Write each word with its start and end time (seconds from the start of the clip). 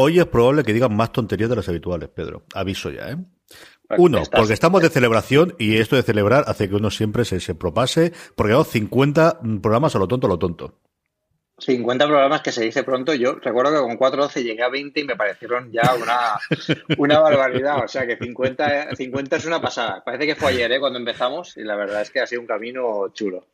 Hoy 0.00 0.20
es 0.20 0.26
probable 0.26 0.62
que 0.62 0.72
digan 0.72 0.94
más 0.94 1.10
tonterías 1.10 1.50
de 1.50 1.56
las 1.56 1.68
habituales, 1.68 2.08
Pedro. 2.08 2.44
Aviso 2.54 2.88
ya, 2.88 3.10
¿eh? 3.10 3.16
Uno, 3.96 4.22
porque 4.30 4.52
estamos 4.52 4.80
de 4.80 4.90
celebración 4.90 5.56
y 5.58 5.78
esto 5.78 5.96
de 5.96 6.04
celebrar 6.04 6.44
hace 6.46 6.68
que 6.68 6.76
uno 6.76 6.88
siempre 6.88 7.24
se, 7.24 7.40
se 7.40 7.56
propase, 7.56 8.12
porque 8.36 8.52
hago 8.52 8.62
50 8.62 9.40
programas 9.60 9.96
a 9.96 9.98
lo 9.98 10.06
tonto, 10.06 10.28
a 10.28 10.30
lo 10.30 10.38
tonto. 10.38 10.78
50 11.58 12.06
programas 12.06 12.42
que 12.42 12.52
se 12.52 12.62
dice 12.62 12.84
pronto. 12.84 13.12
Yo 13.12 13.40
recuerdo 13.40 13.72
que 13.72 13.96
con 13.96 13.98
4.12 13.98 14.44
llegué 14.44 14.62
a 14.62 14.68
20 14.68 15.00
y 15.00 15.04
me 15.04 15.16
parecieron 15.16 15.72
ya 15.72 15.92
una, 16.00 16.38
una 16.98 17.18
barbaridad. 17.18 17.82
O 17.82 17.88
sea 17.88 18.06
que 18.06 18.16
50, 18.16 18.94
50 18.94 19.36
es 19.36 19.46
una 19.46 19.60
pasada. 19.60 20.04
Parece 20.04 20.26
que 20.26 20.36
fue 20.36 20.50
ayer 20.50 20.70
¿eh? 20.70 20.78
cuando 20.78 21.00
empezamos 21.00 21.56
y 21.56 21.64
la 21.64 21.74
verdad 21.74 22.02
es 22.02 22.12
que 22.12 22.20
ha 22.20 22.26
sido 22.28 22.40
un 22.40 22.46
camino 22.46 23.08
chulo. 23.08 23.44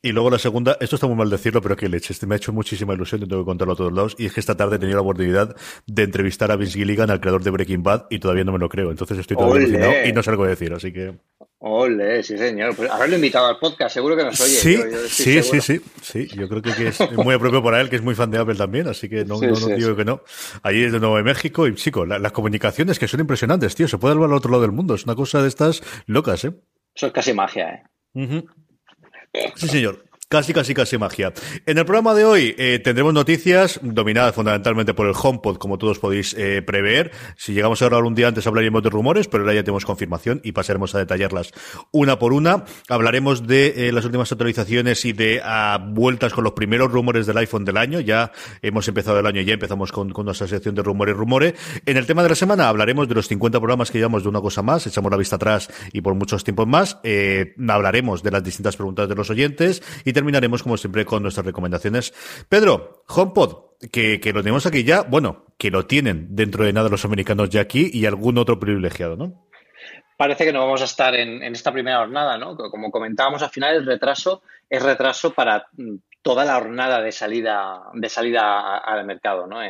Y 0.00 0.12
luego 0.12 0.30
la 0.30 0.38
segunda, 0.38 0.76
esto 0.80 0.94
está 0.94 1.08
muy 1.08 1.16
mal 1.16 1.28
decirlo, 1.28 1.60
pero 1.60 1.76
que 1.76 1.88
leche, 1.88 2.12
este 2.12 2.24
me 2.24 2.36
ha 2.36 2.38
hecho 2.38 2.52
muchísima 2.52 2.94
ilusión, 2.94 3.20
tengo 3.22 3.42
que 3.42 3.46
contarlo 3.46 3.72
a 3.72 3.76
todos 3.76 3.92
lados, 3.92 4.14
y 4.16 4.26
es 4.26 4.32
que 4.32 4.38
esta 4.38 4.56
tarde 4.56 4.76
he 4.76 4.78
tenido 4.78 4.96
la 4.96 5.02
oportunidad 5.02 5.56
de 5.86 6.02
entrevistar 6.04 6.52
a 6.52 6.56
Vince 6.56 6.78
Gilligan, 6.78 7.10
al 7.10 7.20
creador 7.20 7.42
de 7.42 7.50
Breaking 7.50 7.82
Bad, 7.82 8.06
y 8.08 8.20
todavía 8.20 8.44
no 8.44 8.52
me 8.52 8.60
lo 8.60 8.68
creo, 8.68 8.92
entonces 8.92 9.18
estoy 9.18 9.36
todo 9.36 9.54
alucinado 9.54 9.92
y 10.06 10.12
no 10.12 10.22
sé 10.22 10.30
algo 10.30 10.46
decir, 10.46 10.72
así 10.72 10.92
que... 10.92 11.18
Ole, 11.60 12.22
sí 12.22 12.38
señor, 12.38 12.76
pues 12.76 12.88
haberlo 12.88 13.16
invitado 13.16 13.48
al 13.48 13.58
podcast, 13.58 13.92
seguro 13.92 14.16
que 14.16 14.22
nos 14.22 14.40
oye. 14.40 14.50
Sí, 14.50 14.78
sí, 15.08 15.42
sí, 15.42 15.60
sí, 15.60 15.80
sí, 16.00 16.28
yo 16.28 16.48
creo 16.48 16.62
que, 16.62 16.70
es 16.86 17.00
muy 17.16 17.34
apropiado 17.34 17.64
para 17.64 17.80
él, 17.80 17.90
que 17.90 17.96
es 17.96 18.02
muy 18.02 18.14
fan 18.14 18.30
de 18.30 18.38
Apple 18.38 18.54
también, 18.54 18.86
así 18.86 19.08
que 19.08 19.24
no, 19.24 19.40
no, 19.40 19.66
digo 19.76 19.96
que 19.96 20.04
no. 20.04 20.22
Allí 20.62 20.84
es 20.84 20.92
de 20.92 21.00
Nuevo 21.00 21.20
México, 21.24 21.66
y 21.66 21.74
chico, 21.74 22.06
las 22.06 22.30
comunicaciones 22.30 23.00
que 23.00 23.08
son 23.08 23.18
impresionantes, 23.18 23.74
tío, 23.74 23.88
se 23.88 23.98
puede 23.98 24.14
hablar 24.14 24.30
al 24.30 24.36
otro 24.36 24.52
lado 24.52 24.62
del 24.62 24.70
mundo, 24.70 24.94
es 24.94 25.02
una 25.02 25.16
cosa 25.16 25.42
de 25.42 25.48
estas 25.48 25.82
locas, 26.06 26.44
¿eh? 26.44 26.52
Eso 26.94 27.08
es 27.08 27.12
casi 27.12 27.32
magia, 27.32 27.84
¿eh? 28.14 28.44
Sí, 29.56 29.68
señor. 29.68 30.07
Casi, 30.30 30.52
casi, 30.52 30.74
casi 30.74 30.98
magia. 30.98 31.32
En 31.64 31.78
el 31.78 31.86
programa 31.86 32.12
de 32.12 32.26
hoy 32.26 32.54
eh, 32.58 32.80
tendremos 32.84 33.14
noticias 33.14 33.80
dominadas 33.82 34.34
fundamentalmente 34.34 34.92
por 34.92 35.06
el 35.06 35.14
HomePod, 35.18 35.56
como 35.56 35.78
todos 35.78 35.98
podéis 35.98 36.34
eh, 36.34 36.60
prever. 36.60 37.12
Si 37.38 37.54
llegamos 37.54 37.80
a 37.80 37.86
hablar 37.86 38.02
un 38.02 38.14
día 38.14 38.28
antes 38.28 38.46
hablaríamos 38.46 38.82
de 38.82 38.90
rumores, 38.90 39.26
pero 39.26 39.44
ahora 39.44 39.54
ya 39.54 39.62
tenemos 39.62 39.86
confirmación 39.86 40.42
y 40.44 40.52
pasaremos 40.52 40.94
a 40.94 40.98
detallarlas 40.98 41.52
una 41.92 42.18
por 42.18 42.34
una. 42.34 42.66
Hablaremos 42.90 43.46
de 43.46 43.88
eh, 43.88 43.90
las 43.90 44.04
últimas 44.04 44.30
actualizaciones 44.30 45.02
y 45.06 45.14
de 45.14 45.40
ah, 45.42 45.82
vueltas 45.82 46.34
con 46.34 46.44
los 46.44 46.52
primeros 46.52 46.92
rumores 46.92 47.24
del 47.24 47.38
iPhone 47.38 47.64
del 47.64 47.78
año. 47.78 48.00
Ya 48.00 48.30
hemos 48.60 48.86
empezado 48.86 49.18
el 49.20 49.26
año, 49.26 49.40
ya 49.40 49.54
empezamos 49.54 49.92
con, 49.92 50.10
con 50.12 50.26
nuestra 50.26 50.46
sección 50.46 50.74
de 50.74 50.82
rumores, 50.82 51.16
rumores. 51.16 51.54
En 51.86 51.96
el 51.96 52.04
tema 52.04 52.22
de 52.22 52.28
la 52.28 52.34
semana 52.34 52.68
hablaremos 52.68 53.08
de 53.08 53.14
los 53.14 53.28
50 53.28 53.60
programas 53.60 53.90
que 53.90 53.96
llevamos 53.96 54.24
de 54.24 54.28
una 54.28 54.42
cosa 54.42 54.60
más, 54.60 54.86
echamos 54.86 55.10
la 55.10 55.16
vista 55.16 55.36
atrás 55.36 55.70
y 55.90 56.02
por 56.02 56.12
muchos 56.12 56.44
tiempos 56.44 56.66
más. 56.66 56.98
hablaremos 57.66 58.22
de 58.22 58.30
las 58.30 58.44
distintas 58.44 58.76
preguntas 58.76 59.08
de 59.08 59.14
los 59.14 59.30
oyentes 59.30 59.82
y 60.04 60.17
terminaremos, 60.18 60.64
como 60.64 60.76
siempre, 60.76 61.04
con 61.04 61.22
nuestras 61.22 61.46
recomendaciones. 61.46 62.12
Pedro, 62.48 63.04
HomePod, 63.06 63.68
que, 63.92 64.18
que 64.18 64.32
lo 64.32 64.42
tenemos 64.42 64.66
aquí 64.66 64.82
ya, 64.82 65.02
bueno, 65.02 65.46
que 65.56 65.70
lo 65.70 65.86
tienen 65.86 66.34
dentro 66.34 66.64
de 66.64 66.72
nada 66.72 66.88
los 66.88 67.04
americanos 67.04 67.50
ya 67.50 67.60
aquí 67.60 67.88
y 67.92 68.04
algún 68.04 68.36
otro 68.36 68.58
privilegiado, 68.58 69.16
¿no? 69.16 69.48
Parece 70.16 70.44
que 70.44 70.52
no 70.52 70.58
vamos 70.58 70.82
a 70.82 70.86
estar 70.86 71.14
en, 71.14 71.44
esta 71.44 71.70
primera 71.70 71.98
jornada, 71.98 72.36
¿no? 72.36 72.56
Como 72.56 72.90
comentábamos 72.90 73.40
al 73.44 73.50
final, 73.50 73.76
el 73.76 73.86
retraso 73.86 74.42
es 74.68 74.82
retraso 74.82 75.32
para 75.32 75.68
mm, 75.76 75.94
toda 76.22 76.44
la 76.44 76.56
jornada 76.56 77.00
de 77.00 77.12
salida, 77.12 77.84
de 77.94 78.08
salida 78.08 78.78
al 78.78 79.06
mercado, 79.06 79.46
¿no? 79.46 79.60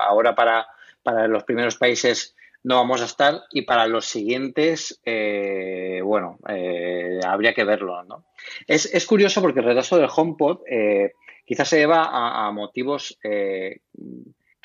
ahora 0.00 0.36
para, 0.36 0.68
para 1.02 1.26
los 1.26 1.42
primeros 1.42 1.76
países 1.76 2.36
no 2.64 2.76
vamos 2.76 3.02
a 3.02 3.06
estar 3.06 3.42
y 3.50 3.62
para 3.62 3.86
los 3.86 4.06
siguientes, 4.06 5.00
eh, 5.04 6.00
bueno, 6.04 6.38
eh, 6.48 7.18
habría 7.26 7.54
que 7.54 7.64
verlo, 7.64 8.02
¿no? 8.04 8.24
Es, 8.66 8.92
es, 8.94 9.06
curioso 9.06 9.40
porque 9.40 9.60
el 9.60 9.66
retraso 9.66 9.96
del 9.96 10.10
HomePod 10.14 10.60
eh, 10.68 11.12
quizás 11.44 11.68
se 11.68 11.78
deba 11.78 12.08
a, 12.12 12.50
motivos 12.52 13.18
que 13.20 13.80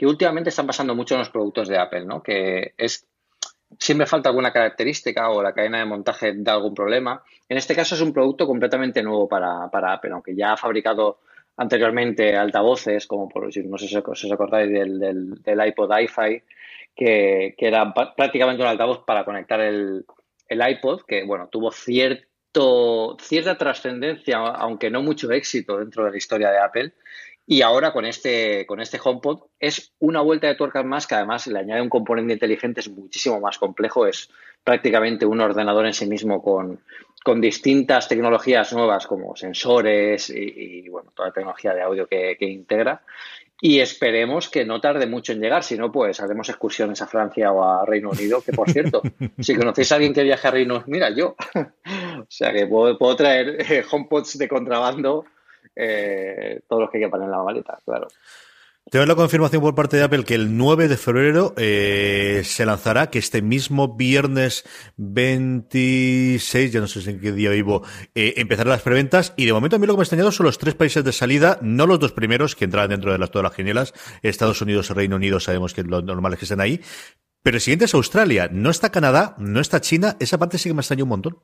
últimamente 0.05 0.49
están 0.49 0.67
pasando 0.67 0.93
mucho 0.93 1.15
en 1.15 1.19
los 1.19 1.29
productos 1.29 1.67
de 1.67 1.77
Apple, 1.77 2.05
¿no? 2.05 2.21
Que 2.21 2.73
es 2.77 3.07
siempre 3.79 4.07
falta 4.07 4.29
alguna 4.29 4.53
característica 4.53 5.29
o 5.29 5.41
la 5.41 5.53
cadena 5.53 5.79
de 5.79 5.85
montaje 5.85 6.33
da 6.35 6.53
algún 6.53 6.73
problema. 6.73 7.21
En 7.49 7.57
este 7.57 7.75
caso 7.75 7.95
es 7.95 8.01
un 8.01 8.13
producto 8.13 8.47
completamente 8.47 9.03
nuevo 9.03 9.27
para, 9.27 9.69
para 9.69 9.93
Apple, 9.93 10.11
aunque 10.13 10.35
ya 10.35 10.53
ha 10.53 10.57
fabricado 10.57 11.19
anteriormente 11.57 12.35
altavoces, 12.35 13.07
como 13.07 13.27
por 13.27 13.51
si 13.51 13.63
no 13.63 13.77
sé 13.77 13.87
si 13.87 13.97
os 13.97 14.31
acordáis 14.31 14.71
del, 14.71 14.99
del, 14.99 15.41
del 15.41 15.67
iPod 15.67 15.91
iFi, 15.99 16.43
que, 16.97 17.55
era 17.57 17.93
prácticamente 17.93 18.61
un 18.61 18.67
altavoz 18.67 19.03
para 19.05 19.23
conectar 19.23 19.61
el, 19.61 20.05
iPod, 20.49 21.03
que 21.07 21.23
bueno, 21.23 21.47
tuvo 21.49 21.71
cierto, 21.71 23.15
cierta 23.21 23.57
trascendencia, 23.57 24.37
aunque 24.37 24.89
no 24.89 25.03
mucho 25.03 25.31
éxito 25.31 25.77
dentro 25.77 26.05
de 26.05 26.11
la 26.11 26.17
historia 26.17 26.49
de 26.49 26.59
Apple. 26.59 26.93
Y 27.49 27.61
ahora 27.61 27.93
con 27.93 28.05
este, 28.05 28.65
con 28.65 28.81
este 28.81 28.99
HomePod 29.01 29.43
es 29.57 29.93
una 29.99 30.19
vuelta 30.19 30.47
de 30.47 30.55
tuerca 30.55 30.83
más 30.83 31.07
que 31.07 31.15
además 31.15 31.47
le 31.47 31.59
añade 31.59 31.81
un 31.81 31.89
componente 31.89 32.33
inteligente, 32.33 32.81
es 32.81 32.89
muchísimo 32.89 33.39
más 33.39 33.57
complejo, 33.57 34.05
es 34.05 34.29
prácticamente 34.65 35.25
un 35.25 35.39
ordenador 35.39 35.85
en 35.85 35.93
sí 35.93 36.07
mismo 36.07 36.41
con, 36.41 36.81
con 37.23 37.39
distintas 37.39 38.09
tecnologías 38.09 38.73
nuevas 38.73 39.07
como 39.07 39.33
sensores 39.37 40.29
y, 40.29 40.89
bueno, 40.89 41.11
toda 41.15 41.29
la 41.29 41.33
tecnología 41.33 41.73
de 41.73 41.83
audio 41.83 42.05
que, 42.05 42.35
que 42.37 42.45
integra. 42.45 43.01
Y 43.59 43.79
esperemos 43.79 44.49
que 44.49 44.65
no 44.65 44.79
tarde 44.79 45.07
mucho 45.07 45.31
en 45.31 45.41
llegar, 45.41 45.63
si 45.63 45.77
no, 45.77 45.91
pues 45.91 46.19
haremos 46.19 46.47
excursiones 46.49 47.01
a 47.01 47.07
Francia 47.07 47.51
o 47.51 47.63
a 47.63 47.85
Reino 47.85 48.11
Unido, 48.11 48.41
que 48.41 48.53
por 48.53 48.69
cierto, 48.69 49.01
si 49.39 49.55
conocéis 49.55 49.91
a 49.91 49.95
alguien 49.95 50.13
que 50.13 50.23
viaje 50.23 50.47
a 50.47 50.51
Reino 50.51 50.75
Unido, 50.75 50.87
mira, 50.87 51.09
yo. 51.09 51.35
o 51.55 52.25
sea 52.29 52.53
que 52.53 52.67
puedo, 52.67 52.97
puedo 52.97 53.15
traer 53.15 53.57
eh, 53.71 53.83
homepods 53.89 54.37
de 54.37 54.47
contrabando, 54.47 55.25
eh, 55.75 56.59
todos 56.67 56.83
los 56.83 56.91
que 56.91 56.99
quepan 56.99 57.23
en 57.23 57.31
la 57.31 57.43
maleta, 57.43 57.79
claro. 57.83 58.07
Tengo 58.89 59.05
la 59.05 59.15
confirmación 59.15 59.61
por 59.61 59.75
parte 59.75 59.97
de 59.97 60.03
Apple 60.03 60.23
que 60.23 60.33
el 60.33 60.55
9 60.55 60.87
de 60.87 60.95
febrero 60.95 61.53
eh, 61.57 62.41
se 62.45 62.65
lanzará, 62.65 63.09
que 63.09 63.19
este 63.19 63.41
mismo 63.41 63.97
viernes 63.97 64.63
26, 64.95 66.71
ya 66.71 66.79
no 66.79 66.87
sé 66.87 67.09
en 67.09 67.19
qué 67.19 67.33
día 67.33 67.49
vivo, 67.49 67.83
eh, 68.15 68.35
empezarán 68.37 68.71
las 68.71 68.83
preventas. 68.83 69.33
Y 69.35 69.45
de 69.45 69.51
momento 69.51 69.75
a 69.75 69.79
mí 69.79 69.87
lo 69.87 69.93
que 69.93 69.97
me 69.97 70.01
ha 70.01 70.03
extrañado 70.03 70.31
son 70.31 70.45
los 70.45 70.57
tres 70.57 70.73
países 70.73 71.03
de 71.03 71.11
salida, 71.11 71.59
no 71.61 71.85
los 71.85 71.99
dos 71.99 72.13
primeros 72.13 72.55
que 72.55 72.63
entrarán 72.63 72.91
dentro 72.91 73.11
de 73.11 73.17
las, 73.17 73.29
todas 73.29 73.43
las 73.43 73.53
genielas. 73.53 73.93
Estados 74.21 74.61
Unidos 74.61 74.89
Reino 74.91 75.17
Unido 75.17 75.41
sabemos 75.41 75.73
que 75.73 75.83
lo 75.83 76.01
normal 76.01 76.33
es 76.33 76.39
que 76.39 76.45
estén 76.45 76.61
ahí. 76.61 76.79
Pero 77.43 77.57
el 77.57 77.61
siguiente 77.61 77.85
es 77.85 77.93
Australia, 77.93 78.49
no 78.49 78.69
está 78.69 78.89
Canadá, 78.89 79.35
no 79.37 79.59
está 79.59 79.81
China. 79.81 80.15
Esa 80.21 80.37
parte 80.37 80.57
sí 80.57 80.69
que 80.69 80.73
me 80.73 80.81
extraña 80.81 81.03
un 81.03 81.09
montón. 81.09 81.37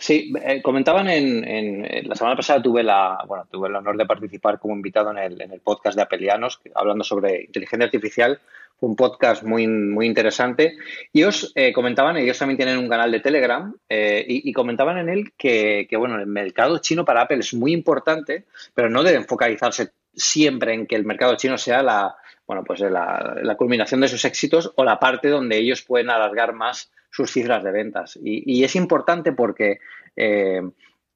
Sí, 0.00 0.32
eh, 0.44 0.62
comentaban 0.62 1.08
en, 1.08 2.08
la 2.08 2.14
semana 2.14 2.36
pasada 2.36 2.62
tuve 2.62 2.84
la 2.84 3.18
bueno 3.26 3.46
tuve 3.50 3.68
el 3.68 3.74
honor 3.74 3.96
de 3.96 4.06
participar 4.06 4.60
como 4.60 4.74
invitado 4.74 5.10
en 5.10 5.18
el, 5.18 5.42
en 5.42 5.52
el 5.52 5.60
podcast 5.60 5.96
de 5.96 6.02
Apelianos 6.02 6.60
hablando 6.76 7.02
sobre 7.02 7.42
inteligencia 7.42 7.86
artificial. 7.86 8.40
Un 8.80 8.94
podcast 8.94 9.42
muy 9.42 9.66
muy 9.66 10.06
interesante. 10.06 10.76
Y 11.12 11.22
ellos 11.22 11.50
eh, 11.56 11.72
comentaban 11.72 12.16
ellos 12.16 12.38
también 12.38 12.58
tienen 12.58 12.78
un 12.78 12.88
canal 12.88 13.10
de 13.10 13.18
Telegram 13.18 13.74
eh, 13.88 14.24
y, 14.28 14.52
comentaban 14.52 14.98
en 14.98 15.08
él 15.08 15.32
que, 15.36 15.88
que 15.90 15.96
bueno 15.96 16.14
el 16.14 16.26
mercado 16.26 16.78
chino 16.78 17.04
para 17.04 17.22
Apple 17.22 17.38
es 17.40 17.52
muy 17.52 17.72
importante 17.72 18.44
pero 18.74 18.88
no 18.88 19.02
deben 19.02 19.24
focalizarse 19.24 19.90
siempre 20.18 20.74
en 20.74 20.86
que 20.86 20.96
el 20.96 21.04
mercado 21.04 21.36
chino 21.36 21.56
sea 21.56 21.82
la 21.82 22.16
bueno 22.46 22.64
pues 22.64 22.80
la, 22.80 23.54
culminación 23.56 24.00
de 24.00 24.08
sus 24.08 24.24
éxitos 24.24 24.72
o 24.76 24.84
la 24.84 24.98
parte 24.98 25.28
donde 25.28 25.58
ellos 25.58 25.82
pueden 25.82 26.10
alargar 26.10 26.54
más 26.54 26.90
sus 27.10 27.30
cifras 27.30 27.64
de 27.64 27.72
ventas. 27.72 28.18
Y, 28.22 28.64
es 28.64 28.76
importante 28.76 29.32
porque 29.32 29.78
eh, 30.16 30.62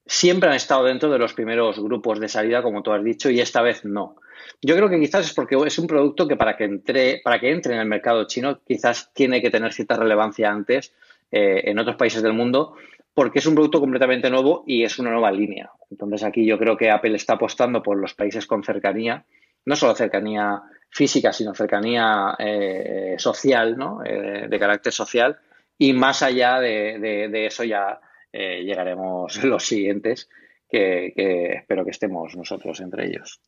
siempre 0.07 0.49
han 0.49 0.57
estado 0.57 0.85
dentro 0.85 1.11
de 1.11 1.19
los 1.19 1.33
primeros 1.35 1.79
grupos 1.79 2.21
de 2.21 2.29
salida, 2.29 2.63
como 2.63 2.83
tú 2.83 2.93
has 2.93 3.05
dicho, 3.05 3.31
y 3.31 3.41
esta 3.41 3.63
vez 3.63 3.85
no. 3.85 4.17
Yo 4.61 4.77
creo 4.77 4.89
que 4.89 4.99
quizás 4.99 5.27
es 5.27 5.35
porque 5.35 5.57
es 5.67 5.79
un 5.79 5.87
producto 5.87 6.27
que 6.27 6.37
para 6.37 6.57
que 6.57 6.65
entre, 6.65 7.21
para 7.23 7.39
que 7.39 7.51
entre 7.51 7.75
en 7.75 7.81
el 7.81 7.87
mercado 7.87 8.27
chino, 8.27 8.61
quizás 8.67 9.13
tiene 9.13 9.41
que 9.43 9.51
tener 9.51 9.73
cierta 9.73 9.97
relevancia 9.97 10.51
antes 10.51 10.93
eh, 11.31 11.63
en 11.65 11.79
otros 11.79 11.97
países 11.97 12.23
del 12.23 12.33
mundo, 12.33 12.77
porque 13.15 13.41
es 13.41 13.47
un 13.47 13.55
producto 13.55 13.81
completamente 13.81 14.31
nuevo 14.31 14.65
y 14.67 14.85
es 14.85 14.99
una 14.99 15.11
nueva 15.11 15.31
línea. 15.31 15.71
Entonces 15.91 16.23
aquí 16.25 16.47
yo 16.47 16.59
creo 16.59 16.77
que 16.77 16.91
Apple 16.91 17.17
está 17.17 17.35
apostando 17.35 17.83
por 17.83 17.99
los 17.99 18.15
países 18.15 18.47
con 18.47 18.63
cercanía, 18.65 19.25
no 19.67 19.77
solo 19.77 19.95
cercanía 19.95 20.63
física, 20.91 21.33
sino 21.33 21.55
cercanía 21.55 22.35
eh, 22.39 23.15
social, 23.19 23.77
¿no? 23.77 24.05
Eh, 24.05 24.47
de 24.49 24.59
carácter 24.59 24.93
social, 24.93 25.39
y 25.79 25.93
más 25.93 26.23
allá 26.23 26.61
de, 26.61 27.47
eso 27.47 27.65
ya 27.65 28.01
llegaremos 28.33 29.43
los 29.45 29.65
siguientes, 29.65 30.29
que 30.69 31.13
espero 31.17 31.85
que 31.85 31.91
estemos 31.91 32.35
nosotros 32.35 32.81
entre 32.81 33.07
ellos. 33.07 33.41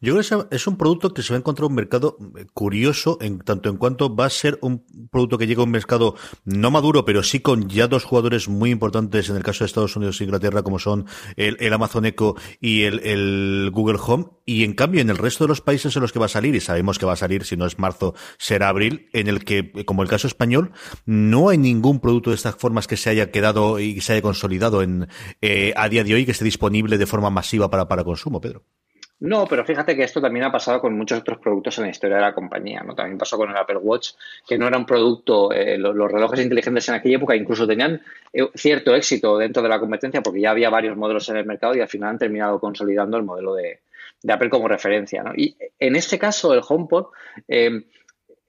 Yo 0.00 0.14
creo 0.14 0.46
que 0.48 0.56
es 0.56 0.66
un 0.66 0.76
producto 0.76 1.14
que 1.14 1.22
se 1.22 1.32
va 1.32 1.36
a 1.36 1.40
encontrar 1.40 1.66
un 1.66 1.74
mercado 1.74 2.18
eh, 2.36 2.46
curioso 2.52 3.18
en 3.20 3.38
tanto 3.38 3.70
en 3.70 3.76
cuanto 3.76 4.14
va 4.14 4.26
a 4.26 4.30
ser 4.30 4.58
un 4.62 4.84
producto 5.10 5.38
que 5.38 5.46
llega 5.46 5.60
a 5.60 5.64
un 5.64 5.70
mercado 5.70 6.16
no 6.44 6.70
maduro, 6.70 7.04
pero 7.04 7.22
sí 7.22 7.40
con 7.40 7.68
ya 7.68 7.88
dos 7.88 8.04
jugadores 8.04 8.48
muy 8.48 8.70
importantes 8.70 9.28
en 9.30 9.36
el 9.36 9.42
caso 9.42 9.64
de 9.64 9.66
Estados 9.66 9.96
Unidos 9.96 10.20
e 10.20 10.24
Inglaterra, 10.24 10.62
como 10.62 10.78
son 10.78 11.06
el, 11.36 11.72
Amazon 11.72 12.06
Echo 12.06 12.36
y 12.60 12.82
el, 12.82 13.70
Google 13.72 13.98
Home. 14.04 14.26
Y 14.44 14.64
en 14.64 14.74
cambio, 14.74 15.00
en 15.00 15.10
el 15.10 15.18
resto 15.18 15.44
de 15.44 15.48
los 15.48 15.60
países 15.60 15.94
en 15.96 16.02
los 16.02 16.12
que 16.12 16.18
va 16.18 16.26
a 16.26 16.28
salir, 16.30 16.54
y 16.54 16.60
sabemos 16.60 16.98
que 16.98 17.06
va 17.06 17.14
a 17.14 17.16
salir, 17.16 17.44
si 17.44 17.56
no 17.56 17.66
es 17.66 17.78
marzo, 17.78 18.14
será 18.38 18.68
abril, 18.68 19.08
en 19.12 19.28
el 19.28 19.44
que, 19.44 19.72
como 19.84 20.02
el 20.02 20.08
caso 20.08 20.26
español, 20.26 20.72
no 21.04 21.48
hay 21.48 21.58
ningún 21.58 22.00
producto 22.00 22.30
de 22.30 22.36
estas 22.36 22.54
formas 22.54 22.86
que 22.86 22.96
se 22.96 23.10
haya 23.10 23.30
quedado 23.30 23.80
y 23.80 24.00
se 24.00 24.12
haya 24.12 24.22
consolidado 24.22 24.82
en, 24.82 25.08
eh, 25.40 25.72
a 25.76 25.88
día 25.88 26.04
de 26.04 26.14
hoy 26.14 26.24
que 26.24 26.32
esté 26.32 26.44
disponible 26.44 26.98
de 26.98 27.06
forma 27.06 27.30
masiva 27.30 27.70
para, 27.70 27.88
para 27.88 28.04
consumo, 28.04 28.40
Pedro. 28.40 28.64
No, 29.18 29.46
pero 29.46 29.64
fíjate 29.64 29.96
que 29.96 30.02
esto 30.02 30.20
también 30.20 30.44
ha 30.44 30.52
pasado 30.52 30.78
con 30.78 30.94
muchos 30.94 31.20
otros 31.20 31.38
productos 31.38 31.78
en 31.78 31.84
la 31.84 31.90
historia 31.90 32.16
de 32.16 32.22
la 32.22 32.34
compañía. 32.34 32.82
¿no? 32.82 32.94
También 32.94 33.16
pasó 33.16 33.38
con 33.38 33.50
el 33.50 33.56
Apple 33.56 33.78
Watch, 33.78 34.10
que 34.46 34.58
no 34.58 34.68
era 34.68 34.76
un 34.76 34.84
producto, 34.84 35.52
eh, 35.52 35.78
los, 35.78 35.94
relojes 35.96 36.40
inteligentes 36.40 36.86
en 36.88 36.96
aquella 36.96 37.16
época 37.16 37.34
incluso 37.34 37.66
tenían 37.66 38.02
eh, 38.32 38.46
cierto 38.54 38.94
éxito 38.94 39.38
dentro 39.38 39.62
de 39.62 39.70
la 39.70 39.80
competencia 39.80 40.20
porque 40.22 40.42
ya 40.42 40.50
había 40.50 40.68
varios 40.68 40.98
modelos 40.98 41.26
en 41.30 41.38
el 41.38 41.46
mercado 41.46 41.74
y 41.74 41.80
al 41.80 41.88
final 41.88 42.10
han 42.10 42.18
terminado 42.18 42.60
consolidando 42.60 43.16
el 43.16 43.22
modelo 43.22 43.54
de, 43.54 43.80
Apple 44.28 44.50
como 44.50 44.68
referencia. 44.68 45.24
Y 45.36 45.56
en 45.78 45.96
este 45.96 46.18
caso, 46.18 46.52
el 46.52 46.60
HomePod 46.66 47.06
eh, 47.48 47.84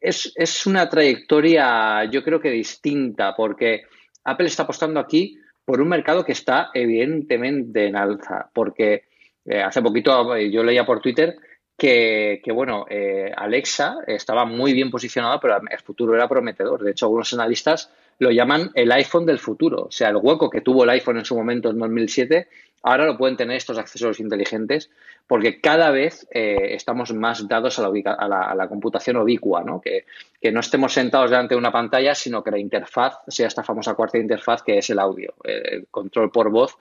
es, 0.02 0.34
es 0.36 0.66
una 0.66 0.90
trayectoria, 0.90 2.04
yo 2.06 2.24
creo 2.24 2.42
que 2.42 2.50
distinta, 2.50 3.36
porque 3.36 3.84
Apple 4.24 4.48
está 4.48 4.64
apostando 4.64 5.00
aquí 5.00 5.38
por 5.64 5.80
un 5.80 5.90
mercado 5.90 6.26
que 6.26 6.32
está 6.32 6.72
evidentemente 6.74 7.86
en 7.86 7.96
alza, 7.96 8.50
porque 8.54 9.04
eh, 9.48 9.62
hace 9.62 9.82
poquito 9.82 10.36
eh, 10.36 10.52
yo 10.52 10.62
leía 10.64 10.86
por 10.86 11.00
Twitter 11.00 11.38
que, 11.78 12.42
bueno, 12.54 12.88
eh, 12.90 13.32
Alexa 13.36 14.00
estaba 14.08 14.46
muy 14.46 14.74
bien 14.74 14.90
posicionada, 14.90 15.40
pero 15.40 15.58
el 15.58 15.80
futuro 15.80 16.16
era 16.16 16.28
prometedor. 16.28 16.84
De 16.84 16.90
hecho, 16.90 17.06
algunos 17.06 17.32
analistas 17.34 17.92
lo 18.18 18.32
llaman 18.32 18.72
el 18.74 18.92
iPhone 18.92 19.28
del 19.28 19.38
futuro. 19.38 19.84
O 19.84 19.92
sea, 19.92 20.10
el 20.10 20.16
hueco 20.16 20.50
que 20.50 20.62
tuvo 20.62 20.84
el 20.84 20.90
iPhone 20.90 21.20
en 21.20 21.26
su 21.26 21.36
momento 21.36 21.70
en 21.70 21.78
2007, 21.78 22.48
ahora 22.82 23.06
lo 23.06 23.16
pueden 23.16 23.38
tener 23.38 23.58
estos 23.58 23.78
accesorios 23.78 24.20
inteligentes, 24.20 24.90
porque 25.28 25.62
cada 25.62 25.92
vez 25.92 26.26
estamos 26.32 27.14
más 27.14 27.48
dados 27.48 27.78
a 27.78 27.84
la, 27.84 28.68
computación 28.68 29.18
ubicua, 29.18 29.64
¿no? 29.64 29.80
Que, 29.80 30.06
que, 30.42 30.52
no 30.52 30.62
estemos 30.62 30.94
sentados 30.94 31.30
delante 31.30 31.54
de 31.54 31.60
una 31.60 31.72
pantalla, 31.72 32.16
sino 32.16 32.44
que 32.44 32.50
la 32.50 32.58
interfaz 32.58 33.20
sea 33.28 33.46
esta 33.46 33.62
famosa 33.62 33.94
cuarta 33.94 34.18
interfaz 34.18 34.64
que 34.64 34.80
es 34.80 34.90
el 34.90 34.98
audio, 34.98 35.36
el 35.44 35.86
control 35.92 36.32
por 36.32 36.50
voz 36.50 36.76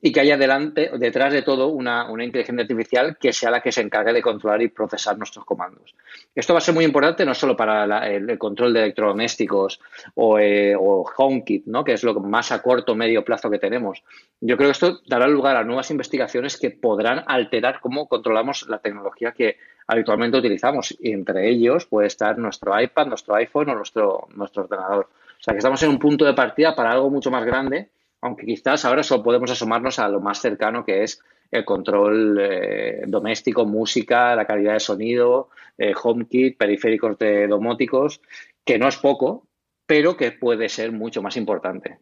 y 0.00 0.12
que 0.12 0.20
haya 0.20 0.36
delante, 0.36 0.90
detrás 0.96 1.32
de 1.32 1.42
todo 1.42 1.68
una, 1.68 2.06
inteligencia 2.22 2.62
artificial 2.62 3.16
que 3.18 3.32
sea 3.32 3.50
la 3.50 3.60
que 3.60 3.72
se 3.72 3.80
encargue 3.80 4.12
de 4.12 4.22
controlar 4.22 4.62
y 4.62 4.68
procesar 4.68 5.18
nuestros 5.18 5.44
comandos. 5.44 5.94
Esto 6.34 6.52
va 6.52 6.58
a 6.58 6.62
ser 6.62 6.74
muy 6.74 6.84
importante 6.84 7.24
no 7.24 7.34
solo 7.34 7.56
para 7.56 8.08
el, 8.08 8.38
control 8.38 8.72
de 8.72 8.80
electrodomésticos 8.84 9.80
o, 10.14 10.38
eh, 10.38 10.76
o, 10.78 11.04
HomeKit, 11.16 11.66
¿no? 11.66 11.82
que 11.82 11.94
es 11.94 12.04
lo 12.04 12.14
más 12.20 12.52
a 12.52 12.62
corto 12.62 12.94
medio 12.94 13.24
plazo 13.24 13.50
que 13.50 13.58
tenemos. 13.58 14.04
Yo 14.40 14.56
creo 14.56 14.68
que 14.68 14.72
esto 14.72 15.00
dará 15.06 15.26
lugar 15.26 15.56
a 15.56 15.64
nuevas 15.64 15.90
investigaciones 15.90 16.56
que 16.56 16.70
podrán 16.70 17.24
alterar 17.26 17.80
cómo 17.80 18.06
controlamos 18.08 18.68
la 18.68 18.78
tecnología 18.78 19.32
que 19.32 19.56
habitualmente 19.88 20.38
utilizamos. 20.38 20.96
Y 21.00 21.12
entre 21.12 21.48
ellos 21.48 21.86
puede 21.86 22.06
estar 22.06 22.38
nuestro 22.38 22.80
iPad, 22.80 23.06
nuestro 23.06 23.34
iPhone 23.34 23.70
o 23.70 23.74
nuestro, 23.74 24.28
nuestro 24.36 24.62
ordenador. 24.62 25.08
O 25.40 25.42
sea 25.42 25.54
que 25.54 25.58
estamos 25.58 25.82
en 25.82 25.90
un 25.90 25.98
punto 25.98 26.24
de 26.24 26.34
partida 26.34 26.76
para 26.76 26.92
algo 26.92 27.10
mucho 27.10 27.30
más 27.30 27.44
grande 27.44 27.88
aunque 28.20 28.46
quizás 28.46 28.84
ahora 28.84 29.02
solo 29.02 29.22
podemos 29.22 29.50
asomarnos 29.50 29.98
a 29.98 30.08
lo 30.08 30.20
más 30.20 30.40
cercano 30.40 30.84
que 30.84 31.02
es 31.02 31.20
el 31.50 31.64
control 31.64 32.38
eh, 32.40 33.02
doméstico, 33.06 33.64
música, 33.64 34.34
la 34.36 34.46
calidad 34.46 34.74
de 34.74 34.80
sonido, 34.80 35.48
eh, 35.78 35.94
HomeKit, 36.00 36.58
periféricos 36.58 37.18
de 37.18 37.46
domóticos, 37.46 38.20
que 38.64 38.78
no 38.78 38.88
es 38.88 38.96
poco, 38.96 39.46
pero 39.86 40.16
que 40.16 40.32
puede 40.32 40.68
ser 40.68 40.92
mucho 40.92 41.22
más 41.22 41.36
importante. 41.36 41.98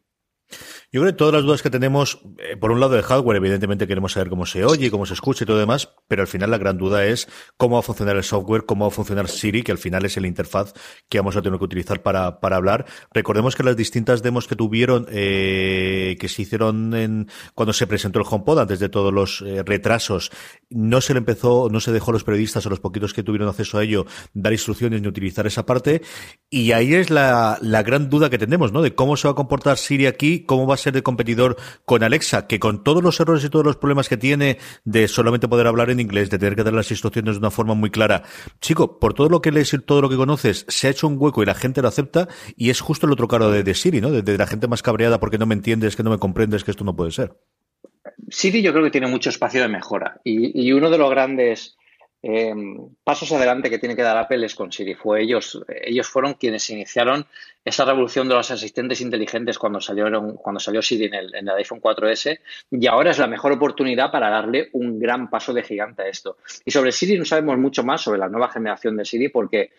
Yo 0.92 1.00
creo 1.00 1.12
que 1.12 1.18
todas 1.18 1.34
las 1.34 1.42
dudas 1.42 1.62
que 1.62 1.70
tenemos, 1.70 2.20
eh, 2.38 2.56
por 2.56 2.70
un 2.70 2.80
lado 2.80 2.96
el 2.96 3.02
hardware, 3.02 3.36
evidentemente 3.38 3.86
queremos 3.86 4.12
saber 4.12 4.28
cómo 4.28 4.46
se 4.46 4.64
oye, 4.64 4.90
cómo 4.90 5.04
se 5.04 5.14
escucha 5.14 5.44
y 5.44 5.46
todo 5.46 5.58
demás, 5.58 5.90
pero 6.08 6.22
al 6.22 6.28
final 6.28 6.50
la 6.50 6.58
gran 6.58 6.78
duda 6.78 7.04
es 7.04 7.28
cómo 7.56 7.74
va 7.74 7.80
a 7.80 7.82
funcionar 7.82 8.16
el 8.16 8.22
software, 8.22 8.64
cómo 8.64 8.84
va 8.84 8.88
a 8.88 8.94
funcionar 8.94 9.28
Siri, 9.28 9.62
que 9.62 9.72
al 9.72 9.78
final 9.78 10.04
es 10.04 10.16
la 10.16 10.26
interfaz 10.26 10.72
que 11.08 11.18
vamos 11.18 11.36
a 11.36 11.42
tener 11.42 11.58
que 11.58 11.64
utilizar 11.64 12.02
para, 12.02 12.38
hablar. 12.40 12.86
Recordemos 13.12 13.56
que 13.56 13.64
las 13.64 13.76
distintas 13.76 14.22
demos 14.22 14.46
que 14.46 14.56
tuvieron, 14.56 15.06
eh, 15.10 16.16
que 16.20 16.28
se 16.28 16.42
hicieron 16.42 16.94
en, 16.94 17.28
cuando 17.54 17.72
se 17.72 17.86
presentó 17.86 18.20
el 18.20 18.26
HomePod, 18.28 18.60
antes 18.60 18.78
de 18.78 18.88
todos 18.88 19.12
los 19.12 19.42
eh, 19.42 19.62
retrasos, 19.64 20.30
no 20.70 21.00
se 21.00 21.12
le 21.12 21.18
empezó, 21.18 21.68
no 21.70 21.80
se 21.80 21.92
dejó 21.92 22.12
a 22.12 22.14
los 22.14 22.24
periodistas 22.24 22.64
o 22.66 22.70
los 22.70 22.80
poquitos 22.80 23.12
que 23.12 23.22
tuvieron 23.22 23.48
acceso 23.48 23.78
a 23.78 23.84
ello 23.84 24.06
dar 24.32 24.52
instrucciones 24.52 25.02
ni 25.02 25.08
utilizar 25.08 25.46
esa 25.46 25.66
parte. 25.66 26.02
Y 26.48 26.72
ahí 26.72 26.94
es 26.94 27.10
la 27.10 27.58
gran 27.84 28.08
duda 28.08 28.30
que 28.30 28.38
tenemos, 28.38 28.72
¿no? 28.72 28.82
De 28.82 28.94
cómo 28.94 29.16
se 29.16 29.28
va 29.28 29.32
a 29.32 29.34
comportar 29.34 29.76
Siri 29.76 30.06
aquí, 30.06 30.35
cómo 30.44 30.66
va 30.66 30.74
a 30.74 30.78
ser 30.78 30.92
de 30.92 31.02
competidor 31.02 31.56
con 31.84 32.02
Alexa, 32.02 32.46
que 32.46 32.58
con 32.58 32.84
todos 32.84 33.02
los 33.02 33.18
errores 33.20 33.44
y 33.44 33.50
todos 33.50 33.64
los 33.64 33.76
problemas 33.76 34.08
que 34.08 34.16
tiene 34.16 34.58
de 34.84 35.08
solamente 35.08 35.48
poder 35.48 35.66
hablar 35.66 35.90
en 35.90 36.00
inglés, 36.00 36.30
de 36.30 36.38
tener 36.38 36.56
que 36.56 36.64
dar 36.64 36.72
las 36.72 36.90
instrucciones 36.90 37.34
de 37.34 37.38
una 37.38 37.50
forma 37.50 37.74
muy 37.74 37.90
clara. 37.90 38.22
Chico, 38.60 38.98
por 38.98 39.14
todo 39.14 39.28
lo 39.28 39.40
que 39.40 39.52
lees 39.52 39.72
y 39.72 39.78
todo 39.78 40.02
lo 40.02 40.08
que 40.08 40.16
conoces, 40.16 40.66
se 40.68 40.88
ha 40.88 40.90
hecho 40.90 41.06
un 41.06 41.16
hueco 41.18 41.42
y 41.42 41.46
la 41.46 41.54
gente 41.54 41.82
lo 41.82 41.88
acepta 41.88 42.28
y 42.56 42.70
es 42.70 42.80
justo 42.80 43.06
el 43.06 43.12
otro 43.12 43.28
caro 43.28 43.50
de, 43.50 43.74
Siri, 43.74 44.00
¿no? 44.00 44.10
De, 44.10 44.36
la 44.38 44.46
gente 44.46 44.68
más 44.68 44.82
cabreada 44.82 45.20
porque 45.20 45.38
no 45.38 45.46
me 45.46 45.54
entiendes, 45.54 45.96
que 45.96 46.02
no 46.02 46.10
me 46.10 46.18
comprendes, 46.18 46.64
que 46.64 46.70
esto 46.70 46.84
no 46.84 46.94
puede 46.94 47.10
ser. 47.10 47.36
Siri 48.28 48.62
yo 48.62 48.72
creo 48.72 48.84
que 48.84 48.90
tiene 48.90 49.06
mucho 49.06 49.30
espacio 49.30 49.60
de 49.60 49.68
mejora 49.68 50.20
y 50.24 50.72
uno 50.72 50.90
de 50.90 50.98
los 50.98 51.10
grandes 51.10 51.76
Em, 52.28 52.88
pasos 53.04 53.30
adelante 53.30 53.70
que 53.70 53.78
tiene 53.78 53.94
que 53.94 54.02
dar 54.02 54.16
Apple 54.16 54.44
es 54.44 54.56
con 54.56 54.72
Siri. 54.72 54.94
Fue 54.94 55.22
ellos, 55.22 55.62
ellos 55.68 56.08
fueron 56.08 56.34
quienes 56.34 56.68
iniciaron 56.70 57.24
esa 57.64 57.84
revolución 57.84 58.28
de 58.28 58.34
los 58.34 58.50
asistentes 58.50 59.00
inteligentes 59.00 59.56
cuando, 59.60 59.80
salieron, 59.80 60.34
cuando 60.34 60.58
salió 60.58 60.82
Siri 60.82 61.04
en 61.04 61.14
el, 61.14 61.34
en 61.36 61.48
el 61.48 61.54
iPhone 61.54 61.80
4S 61.80 62.40
y 62.72 62.84
ahora 62.88 63.12
es 63.12 63.18
la 63.18 63.28
mejor 63.28 63.52
oportunidad 63.52 64.10
para 64.10 64.28
darle 64.28 64.70
un 64.72 64.98
gran 64.98 65.30
paso 65.30 65.54
de 65.54 65.62
gigante 65.62 66.02
a 66.02 66.08
esto. 66.08 66.38
Y 66.64 66.72
sobre 66.72 66.90
Siri 66.90 67.16
no 67.16 67.24
sabemos 67.24 67.58
mucho 67.58 67.84
más 67.84 68.00
sobre 68.00 68.18
la 68.18 68.28
nueva 68.28 68.48
generación 68.48 68.96
de 68.96 69.04
Siri 69.04 69.28
porque 69.28 69.70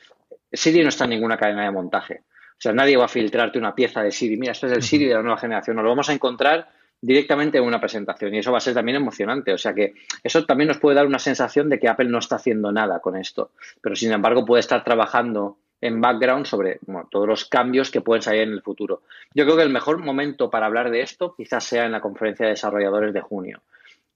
Siri 0.50 0.84
no 0.84 0.88
está 0.88 1.04
en 1.04 1.10
ninguna 1.10 1.36
cadena 1.36 1.66
de 1.66 1.72
montaje. 1.72 2.22
O 2.52 2.62
sea, 2.62 2.72
nadie 2.72 2.96
va 2.96 3.06
a 3.06 3.10
filtrarte 3.10 3.60
una 3.60 3.76
pieza 3.76 4.02
de 4.02 4.12
Siri. 4.14 4.38
Mira, 4.38 4.54
esto 4.54 4.68
es 4.68 4.72
el 4.72 4.84
Siri 4.84 5.04
de 5.04 5.16
la 5.16 5.22
nueva 5.22 5.38
generación. 5.38 5.76
Nos 5.76 5.84
lo 5.84 5.90
vamos 5.90 6.08
a 6.08 6.14
encontrar 6.14 6.70
directamente 7.02 7.58
en 7.58 7.64
una 7.64 7.80
presentación 7.80 8.34
y 8.34 8.40
eso 8.40 8.52
va 8.52 8.58
a 8.58 8.62
ser 8.62 8.74
también 8.74 8.98
emocionante. 8.98 9.54
O 9.54 9.58
sea 9.58 9.74
que 9.74 9.94
eso 10.24 10.46
también 10.46 10.68
nos 10.68 10.80
puede 10.80 10.96
dar 10.96 11.08
una 11.08 11.20
sensación 11.20 11.70
de 11.70 11.80
que 11.80 11.88
Apple 11.88 12.10
no 12.10 12.20
está 12.20 12.38
haciendo 12.38 12.72
nada 12.72 13.00
con 13.00 13.16
esto, 13.16 13.52
pero 13.82 13.96
sin 13.96 14.12
embargo 14.12 14.46
puede 14.46 14.62
estar 14.62 14.84
trabajando 14.84 15.58
en 15.80 16.02
background 16.02 16.46
sobre 16.46 16.80
todos 17.12 17.28
los 17.28 17.46
cambios 17.46 17.92
que 17.92 18.02
pueden 18.02 18.24
salir 18.24 18.42
en 18.42 18.52
el 18.52 18.64
futuro. 18.64 19.04
Yo 19.34 19.46
creo 19.46 19.58
que 19.58 19.64
el 19.64 19.70
mejor 19.70 20.00
momento 20.00 20.50
para 20.50 20.66
hablar 20.66 20.90
de 20.90 21.02
esto 21.02 21.36
quizás 21.36 21.64
sea 21.64 21.86
en 21.86 21.92
la 21.92 22.02
conferencia 22.02 22.46
de 22.46 22.54
desarrolladores 22.54 23.14
de 23.14 23.22
junio 23.22 23.62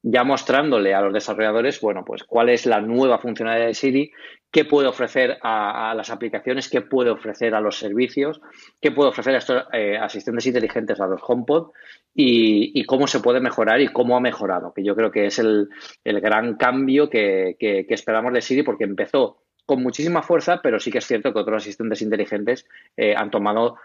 ya 0.03 0.23
mostrándole 0.23 0.93
a 0.93 1.01
los 1.01 1.13
desarrolladores, 1.13 1.79
bueno, 1.79 2.03
pues 2.05 2.23
cuál 2.23 2.49
es 2.49 2.65
la 2.65 2.81
nueva 2.81 3.19
funcionalidad 3.19 3.67
de 3.67 3.73
Siri, 3.73 4.11
qué 4.49 4.65
puede 4.65 4.87
ofrecer 4.87 5.37
a, 5.41 5.93
las 5.95 6.09
aplicaciones, 6.09 6.69
qué 6.69 6.81
puede 6.81 7.11
ofrecer 7.11 7.53
a 7.53 7.61
los 7.61 7.77
servicios, 7.77 8.41
qué 8.81 8.91
puede 8.91 9.09
ofrecer 9.09 9.35
a 9.35 9.37
estos 9.37 9.63
eh, 9.71 9.97
asistentes 9.97 10.47
inteligentes, 10.47 10.99
a 10.99 11.07
los 11.07 11.21
HomePod, 11.25 11.71
y, 12.13 12.83
cómo 12.85 13.07
se 13.07 13.19
puede 13.19 13.39
mejorar 13.39 13.79
y 13.79 13.87
cómo 13.87 14.17
ha 14.17 14.19
mejorado, 14.19 14.73
que 14.73 14.83
yo 14.83 14.95
creo 14.95 15.11
que 15.11 15.27
es 15.27 15.39
el, 15.39 15.69
gran 16.03 16.55
cambio 16.55 17.09
que, 17.09 17.55
esperamos 17.59 18.33
de 18.33 18.41
Siri, 18.41 18.63
porque 18.63 18.83
empezó 18.83 19.43
con 19.65 19.83
muchísima 19.83 20.23
fuerza, 20.23 20.59
pero 20.61 20.79
sí 20.79 20.91
que 20.91 20.97
es 20.97 21.07
cierto 21.07 21.31
que 21.31 21.39
otros 21.39 21.63
asistentes 21.63 22.01
inteligentes 22.01 22.65
eh, 22.97 23.13
han 23.15 23.29
tomado 23.29 23.77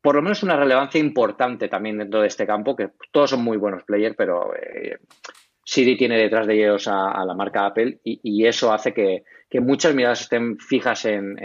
por 0.00 0.14
lo 0.14 0.22
menos 0.22 0.42
una 0.42 0.56
relevancia 0.56 0.98
importante 1.00 1.68
también 1.68 1.98
dentro 1.98 2.20
de 2.20 2.28
este 2.28 2.46
campo, 2.46 2.74
que 2.74 2.90
todos 3.12 3.30
son 3.30 3.44
muy 3.44 3.56
buenos 3.56 3.84
players, 3.84 4.16
pero 4.16 4.54
eh, 4.54 4.98
Siri 5.64 5.96
tiene 5.96 6.18
detrás 6.18 6.46
de 6.46 6.54
ellos 6.54 6.86
a, 6.88 7.24
la 7.24 7.34
marca 7.34 7.66
Apple 7.66 8.00
y, 8.04 8.44
eso 8.46 8.72
hace 8.72 8.92
que, 8.92 9.24
muchas 9.60 9.94
miradas 9.94 10.22
estén 10.22 10.58
fijas 10.58 11.04
en, 11.06 11.36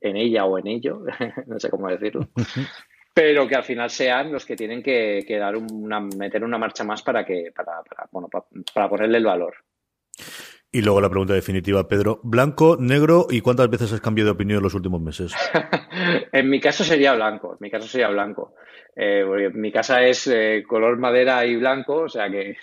ella 0.00 0.44
o 0.44 0.58
en 0.58 0.66
ello, 0.66 1.02
no 1.46 1.58
sé 1.58 1.70
cómo 1.70 1.88
decirlo. 1.88 2.28
pero 3.14 3.48
que 3.48 3.54
al 3.54 3.64
final 3.64 3.88
sean 3.88 4.30
los 4.30 4.44
que 4.44 4.56
tienen 4.56 4.82
que, 4.82 5.24
dar 5.40 5.56
una, 5.56 6.00
meter 6.00 6.44
una 6.44 6.58
marcha 6.58 6.84
más 6.84 7.02
para 7.02 7.24
que, 7.24 7.50
para, 7.54 7.82
bueno, 8.10 8.28
para 8.74 8.88
ponerle 8.88 9.18
el 9.18 9.24
valor. 9.24 9.54
Y 10.70 10.82
luego 10.82 11.00
la 11.00 11.08
pregunta 11.08 11.32
definitiva, 11.32 11.88
Pedro, 11.88 12.20
¿blanco, 12.22 12.76
negro 12.78 13.28
y 13.30 13.40
cuántas 13.40 13.70
veces 13.70 13.90
has 13.94 14.02
cambiado 14.02 14.26
de 14.26 14.34
opinión 14.34 14.58
en 14.58 14.64
los 14.64 14.74
últimos 14.74 15.00
meses? 15.00 15.32
en 16.32 16.50
mi 16.50 16.60
caso 16.60 16.84
sería 16.84 17.14
blanco, 17.14 17.52
en 17.52 17.58
mi 17.60 17.70
caso 17.70 17.88
sería 17.88 18.08
blanco. 18.08 18.54
Eh, 18.94 19.24
mi 19.54 19.72
casa 19.72 20.02
es 20.02 20.26
eh, 20.26 20.64
color 20.68 20.98
madera 20.98 21.46
y 21.46 21.56
blanco, 21.56 22.02
o 22.02 22.08
sea 22.10 22.28
que 22.28 22.56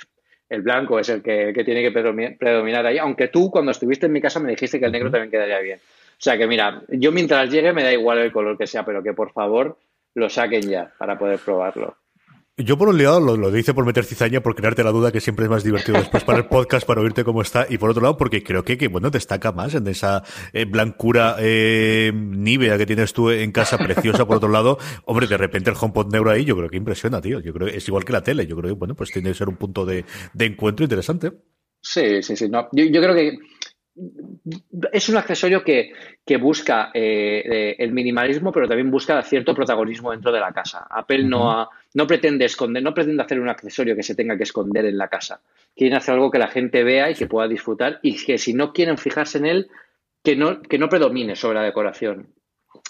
el 0.49 0.61
blanco 0.61 0.99
es 0.99 1.09
el 1.09 1.21
que, 1.21 1.53
tiene 1.65 1.81
que 1.81 1.91
predominar 1.91 2.85
ahí, 2.85 2.97
aunque 2.97 3.27
tú 3.27 3.49
cuando 3.49 3.71
estuviste 3.71 4.05
en 4.05 4.11
mi 4.11 4.21
casa 4.21 4.39
me 4.39 4.51
dijiste 4.51 4.79
que 4.79 4.85
el 4.85 4.91
negro 4.91 5.11
también 5.11 5.31
quedaría 5.31 5.59
bien. 5.59 5.79
O 5.79 6.21
sea 6.23 6.37
que 6.37 6.47
mira, 6.47 6.83
yo 6.89 7.11
mientras 7.11 7.49
llegue 7.49 7.73
me 7.73 7.83
da 7.83 7.91
igual 7.91 8.19
el 8.19 8.31
color 8.31 8.57
que 8.57 8.67
sea, 8.67 8.85
pero 8.85 9.03
que 9.03 9.13
por 9.13 9.31
favor 9.31 9.77
lo 10.13 10.29
saquen 10.29 10.61
ya 10.61 10.93
para 10.97 11.17
poder 11.17 11.39
probarlo. 11.39 11.97
Yo 12.57 12.77
por 12.77 12.87
un 12.87 13.01
lado 13.01 13.19
lo, 13.19 13.51
dice 13.51 13.73
por 13.73 13.83
meter 13.83 14.05
cizaña, 14.05 14.41
por 14.41 14.53
crearte 14.53 14.83
la 14.83 14.91
duda 14.91 15.11
que 15.11 15.19
siempre 15.19 15.45
es 15.45 15.49
más 15.49 15.63
divertido 15.63 15.97
después 15.97 16.23
para 16.23 16.37
el 16.37 16.45
podcast, 16.45 16.85
para 16.85 17.01
oírte 17.01 17.23
cómo 17.23 17.41
está, 17.41 17.65
y 17.67 17.79
por 17.79 17.89
otro 17.89 18.03
lado 18.03 18.15
porque 18.15 18.43
creo 18.43 18.63
que, 18.63 18.87
bueno, 18.89 19.09
destaca 19.09 19.51
más 19.51 19.73
en 19.73 19.87
esa 19.87 20.23
eh, 20.53 20.65
blancura 20.65 21.37
eh, 21.39 22.11
nívea 22.13 22.77
que 22.77 22.85
tienes 22.85 23.11
tú 23.11 23.31
en 23.31 23.51
casa, 23.51 23.79
preciosa 23.79 24.27
por 24.27 24.37
otro 24.37 24.49
lado. 24.49 24.77
Hombre, 25.05 25.25
de 25.25 25.35
repente 25.35 25.71
el 25.71 25.75
HomePod 25.81 26.11
negro 26.11 26.29
ahí, 26.29 26.45
yo 26.45 26.55
creo 26.55 26.69
que 26.69 26.77
impresiona, 26.77 27.19
tío. 27.21 27.39
Yo 27.39 27.53
creo 27.53 27.69
que 27.69 27.77
es 27.77 27.87
igual 27.87 28.05
que 28.05 28.13
la 28.13 28.21
tele. 28.21 28.45
Yo 28.45 28.55
creo 28.55 28.71
que, 28.71 28.77
bueno, 28.77 28.93
pues 28.93 29.09
tiene 29.09 29.29
que 29.29 29.35
ser 29.35 29.49
un 29.49 29.57
punto 29.57 29.83
de, 29.83 30.05
encuentro 30.37 30.83
interesante. 30.83 31.31
Sí, 31.81 32.21
sí, 32.21 32.35
sí. 32.35 32.51
Yo 32.51 33.01
creo 33.01 33.15
que 33.15 33.39
es 34.91 35.09
un 35.09 35.17
accesorio 35.17 35.63
que, 35.63 35.93
busca 36.39 36.91
eh, 36.93 37.43
eh, 37.45 37.75
el 37.77 37.91
minimalismo, 37.91 38.51
pero 38.51 38.67
también 38.67 38.89
busca 38.89 39.21
cierto 39.21 39.53
protagonismo 39.53 40.11
dentro 40.11 40.31
de 40.31 40.39
la 40.39 40.51
casa. 40.51 40.87
Apple 40.89 41.23
no, 41.25 41.69
no 41.93 42.07
pretende 42.07 42.45
esconder, 42.45 42.81
no 42.81 42.93
pretende 42.93 43.23
hacer 43.23 43.39
un 43.39 43.49
accesorio 43.49 43.95
que 43.95 44.03
se 44.03 44.15
tenga 44.15 44.37
que 44.37 44.43
esconder 44.43 44.85
en 44.85 44.97
la 44.97 45.07
casa. 45.07 45.41
Quieren 45.75 45.97
hacer 45.97 46.15
algo 46.15 46.31
que 46.31 46.39
la 46.39 46.47
gente 46.47 46.83
vea 46.83 47.09
y 47.11 47.15
que 47.15 47.27
pueda 47.27 47.47
disfrutar 47.47 47.99
y 48.01 48.23
que 48.23 48.37
si 48.37 48.53
no 48.53 48.73
quieren 48.73 48.97
fijarse 48.97 49.37
en 49.37 49.45
él, 49.45 49.67
que 50.23 50.35
no, 50.35 50.61
que 50.61 50.79
no 50.79 50.89
predomine 50.89 51.35
sobre 51.35 51.59
la 51.59 51.63
decoración. 51.63 52.33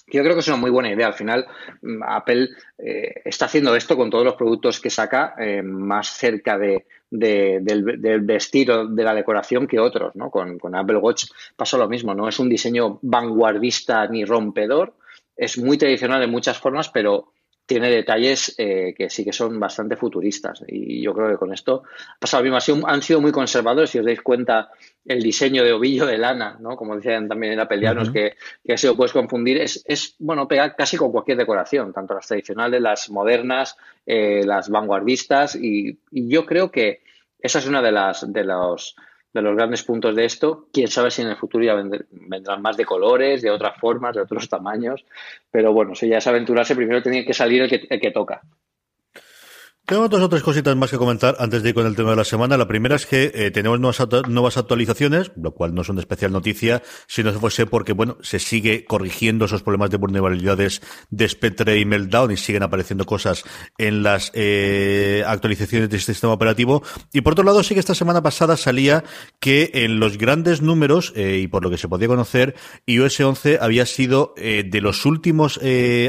Yo 0.07 0.21
creo 0.21 0.33
que 0.33 0.39
es 0.39 0.47
una 0.47 0.57
muy 0.57 0.71
buena 0.71 0.91
idea. 0.91 1.07
Al 1.07 1.13
final, 1.13 1.45
mm, 1.81 2.03
Apple 2.03 2.49
eh, 2.77 3.21
está 3.25 3.45
haciendo 3.45 3.75
esto 3.75 3.97
con 3.97 4.09
todos 4.09 4.23
los 4.23 4.35
productos 4.35 4.79
que 4.79 4.89
saca 4.89 5.35
más 5.63 6.07
cerca 6.15 6.57
de, 6.57 6.85
del, 7.13 7.63
del, 7.63 8.21
vestido, 8.21 8.87
de 8.87 9.03
la 9.03 9.13
decoración 9.13 9.67
que 9.67 9.79
otros, 9.79 10.15
¿no? 10.15 10.31
Con, 10.31 10.57
con, 10.57 10.75
Apple 10.75 10.97
Watch 10.97 11.25
pasa 11.55 11.77
lo 11.77 11.87
mismo, 11.87 12.15
no 12.15 12.27
es 12.27 12.39
un 12.39 12.49
diseño 12.49 12.97
vanguardista 13.03 14.07
ni 14.07 14.25
rompedor, 14.25 14.93
es 15.37 15.57
muy 15.57 15.77
tradicional 15.77 16.23
en 16.23 16.31
muchas 16.31 16.57
formas, 16.57 16.89
pero 16.89 17.32
tiene 17.65 17.89
detalles 17.89 18.55
eh, 18.57 18.93
que 18.97 19.09
sí 19.09 19.23
que 19.23 19.31
son 19.31 19.59
bastante 19.59 19.95
futuristas. 19.95 20.63
Y 20.67 21.01
yo 21.01 21.13
creo 21.13 21.29
que 21.29 21.37
con 21.37 21.53
esto 21.53 21.83
pasa 22.19 22.37
lo 22.37 22.43
mismo. 22.43 22.87
Han 22.87 23.01
sido, 23.01 23.21
muy 23.21 23.31
conservadores. 23.31 23.89
Si 23.89 23.99
os 23.99 24.05
dais 24.05 24.21
cuenta, 24.21 24.69
el 25.05 25.21
diseño 25.21 25.63
de 25.63 25.71
ovillo 25.71 26.05
de 26.05 26.17
lana, 26.17 26.57
¿no? 26.59 26.75
como 26.75 26.95
decían 26.95 27.27
también 27.27 27.53
en 27.53 27.59
apelianos, 27.59 28.09
que, 28.09 28.35
que 28.63 28.73
así 28.73 28.87
lo 28.87 28.97
puedes 28.97 29.13
confundir, 29.13 29.57
es, 29.57 29.83
es, 29.87 30.15
bueno, 30.19 30.47
pegar 30.47 30.75
casi 30.75 30.97
con 30.97 31.11
cualquier 31.11 31.37
decoración, 31.37 31.93
tanto 31.93 32.13
las 32.13 32.27
tradicionales, 32.27 32.81
las 32.81 33.09
modernas, 33.09 33.77
eh, 34.05 34.43
las 34.45 34.69
vanguardistas. 34.69 35.55
Y, 35.55 35.99
y, 36.11 36.27
yo 36.27 36.45
creo 36.45 36.69
que 36.69 37.01
esa 37.39 37.59
es 37.59 37.67
una 37.67 37.81
de 37.81 37.91
las 37.91 38.31
de 38.31 38.43
los 38.43 38.95
de 39.33 39.41
los 39.41 39.55
grandes 39.55 39.83
puntos 39.83 40.15
de 40.15 40.25
esto. 40.25 40.67
Quién 40.71 40.87
sabe 40.87 41.11
si 41.11 41.23
en 41.23 41.29
el 41.29 41.37
futuro 41.37 41.63
ya 41.63 41.73
vendrán 41.73 42.61
más 42.61 42.77
de 42.77 42.85
colores, 42.85 43.41
de 43.41 43.49
otras 43.49 43.77
formas, 43.79 44.15
de 44.15 44.21
otros 44.21 44.47
tamaños. 44.47 45.03
Pero 45.51 45.73
bueno, 45.73 45.95
si 45.95 46.07
ya 46.07 46.17
es 46.17 46.27
aventurarse, 46.27 46.75
primero 46.75 47.01
tiene 47.01 47.25
que 47.25 47.33
salir 47.33 47.63
el 47.63 47.69
que, 47.69 47.87
el 47.89 47.99
que 47.99 48.11
toca. 48.11 48.41
Tengo 49.85 50.07
dos 50.07 50.21
o 50.21 50.29
tres 50.29 50.41
cositas 50.43 50.77
más 50.77 50.89
que 50.89 50.97
comentar 50.97 51.35
antes 51.39 51.61
de 51.61 51.67
ir 51.67 51.75
con 51.75 51.85
el 51.85 51.93
tema 51.93 52.11
de 52.11 52.15
la 52.15 52.23
semana. 52.23 52.55
La 52.55 52.69
primera 52.69 52.95
es 52.95 53.05
que 53.05 53.33
eh, 53.35 53.51
tenemos 53.51 53.81
nuevas, 53.81 54.55
actualizaciones, 54.57 55.33
lo 55.35 55.51
cual 55.51 55.75
no 55.75 55.83
son 55.83 55.97
de 55.97 55.99
especial 55.99 56.31
noticia, 56.31 56.81
si 57.05 57.21
no 57.21 57.33
fuese 57.33 57.65
porque, 57.65 57.91
bueno, 57.91 58.17
se 58.21 58.39
sigue 58.39 58.85
corrigiendo 58.85 59.43
esos 59.43 59.61
problemas 59.61 59.89
de 59.89 59.97
vulnerabilidades 59.97 60.81
de 61.09 61.27
Spectre 61.27 61.77
y 61.79 61.83
Meltdown 61.83 62.31
y 62.31 62.37
siguen 62.37 62.63
apareciendo 62.63 63.05
cosas 63.05 63.43
en 63.77 64.03
las 64.03 64.31
eh, 64.35 65.21
actualizaciones 65.27 65.89
de 65.89 65.97
este 65.97 66.13
sistema 66.13 66.31
operativo. 66.31 66.81
Y 67.11 67.19
por 67.19 67.33
otro 67.33 67.43
lado, 67.43 67.61
sí 67.61 67.73
que 67.73 67.81
esta 67.81 67.93
semana 67.93 68.23
pasada 68.23 68.55
salía 68.55 69.03
que 69.41 69.69
en 69.73 69.99
los 69.99 70.17
grandes 70.17 70.61
números, 70.61 71.11
eh, 71.17 71.41
y 71.43 71.47
por 71.47 71.61
lo 71.61 71.69
que 71.69 71.77
se 71.77 71.89
podía 71.89 72.07
conocer, 72.07 72.55
iOS 72.85 73.19
11 73.19 73.57
había 73.59 73.85
sido 73.85 74.33
de 74.37 74.81
los 74.81 75.05
últimos 75.05 75.59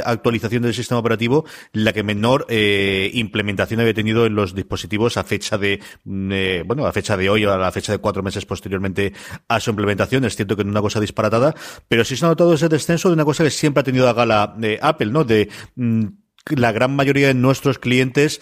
actualizaciones 0.04 0.68
del 0.68 0.74
sistema 0.74 1.00
operativo 1.00 1.44
la 1.72 1.92
que 1.92 2.04
menor 2.04 2.46
implementación 2.50 3.63
había 3.80 3.94
tenido 3.94 4.26
en 4.26 4.34
los 4.34 4.54
dispositivos 4.54 5.16
a 5.16 5.24
fecha 5.24 5.58
de, 5.58 5.80
mm, 6.04 6.32
eh, 6.32 6.62
bueno, 6.66 6.86
a 6.86 6.92
fecha 6.92 7.16
de 7.16 7.28
hoy 7.28 7.44
o 7.44 7.52
a 7.52 7.58
la 7.58 7.72
fecha 7.72 7.92
de 7.92 7.98
cuatro 7.98 8.22
meses 8.22 8.46
posteriormente 8.46 9.12
a 9.48 9.60
su 9.60 9.70
implementación. 9.70 10.24
Es 10.24 10.36
cierto 10.36 10.56
que 10.56 10.64
no 10.64 10.70
una 10.70 10.82
cosa 10.82 11.00
disparatada, 11.00 11.54
pero 11.88 12.04
sí 12.04 12.16
se 12.16 12.24
ha 12.24 12.28
notado 12.28 12.54
ese 12.54 12.68
descenso 12.68 13.08
de 13.08 13.14
una 13.14 13.24
cosa 13.24 13.44
que 13.44 13.50
siempre 13.50 13.80
ha 13.80 13.84
tenido 13.84 14.08
a 14.08 14.12
gala 14.12 14.54
de 14.56 14.78
Apple, 14.80 15.06
¿no? 15.06 15.24
De 15.24 15.48
mm, 15.76 16.06
la 16.50 16.72
gran 16.72 16.94
mayoría 16.94 17.28
de 17.28 17.34
nuestros 17.34 17.78
clientes 17.78 18.40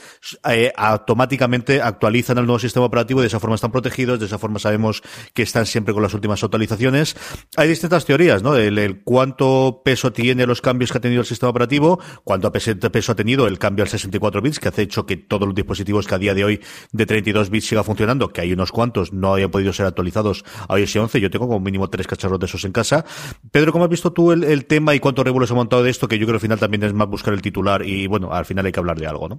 eh, 0.48 0.72
automáticamente 0.76 1.80
actualizan 1.80 2.38
el 2.38 2.46
nuevo 2.46 2.58
sistema 2.58 2.86
operativo 2.86 3.20
y 3.20 3.22
de 3.22 3.28
esa 3.28 3.38
forma 3.38 3.54
están 3.54 3.70
protegidos, 3.70 4.18
de 4.18 4.26
esa 4.26 4.38
forma 4.38 4.58
sabemos 4.58 5.02
que 5.34 5.42
están 5.42 5.66
siempre 5.66 5.94
con 5.94 6.02
las 6.02 6.12
últimas 6.12 6.42
actualizaciones. 6.42 7.16
Hay 7.56 7.68
distintas 7.68 8.04
teorías, 8.04 8.42
¿no? 8.42 8.56
El, 8.56 9.02
cuánto 9.04 9.82
peso 9.84 10.12
tiene 10.12 10.46
los 10.46 10.60
cambios 10.60 10.90
que 10.90 10.98
ha 10.98 11.00
tenido 11.00 11.20
el 11.20 11.26
sistema 11.26 11.50
operativo, 11.50 12.00
cuánto 12.24 12.50
peso 12.50 13.12
ha 13.12 13.14
tenido 13.14 13.46
el 13.46 13.58
cambio 13.58 13.84
al 13.84 13.88
64 13.88 14.42
bits, 14.42 14.58
que 14.58 14.68
ha 14.68 14.72
hecho 14.76 15.06
que 15.06 15.16
todos 15.16 15.46
los 15.46 15.54
dispositivos 15.54 16.06
que 16.06 16.14
a 16.14 16.18
día 16.18 16.34
de 16.34 16.44
hoy 16.44 16.60
de 16.90 17.06
32 17.06 17.50
bits 17.50 17.66
siga 17.66 17.84
funcionando, 17.84 18.32
que 18.32 18.40
hay 18.40 18.52
unos 18.52 18.72
cuantos 18.72 19.12
no 19.12 19.34
hayan 19.34 19.50
podido 19.50 19.72
ser 19.72 19.86
actualizados 19.86 20.44
a 20.68 20.78
iOS 20.78 20.96
11. 20.96 21.20
Yo 21.20 21.30
tengo 21.30 21.46
como 21.46 21.60
mínimo 21.60 21.88
tres 21.88 22.06
cacharros 22.06 22.40
de 22.40 22.46
esos 22.46 22.64
en 22.64 22.72
casa. 22.72 23.04
Pedro, 23.50 23.72
¿cómo 23.72 23.84
has 23.84 23.90
visto 23.90 24.12
tú 24.12 24.32
el, 24.32 24.64
tema 24.66 24.94
y 24.94 25.00
cuánto 25.00 25.22
revuelo 25.22 25.46
se 25.46 25.52
ha 25.52 25.56
montado 25.56 25.82
de 25.82 25.90
esto? 25.90 26.08
Que 26.08 26.18
yo 26.18 26.26
creo 26.26 26.34
que 26.34 26.36
al 26.36 26.48
final 26.48 26.58
también 26.58 26.82
es 26.82 26.92
más 26.92 27.08
buscar 27.08 27.34
el 27.34 27.42
titular 27.42 27.86
bueno, 28.08 28.32
al 28.32 28.44
final 28.44 28.66
hay 28.66 28.72
que 28.72 28.80
hablar 28.80 28.98
de 28.98 29.06
algo, 29.06 29.28
¿no? 29.28 29.38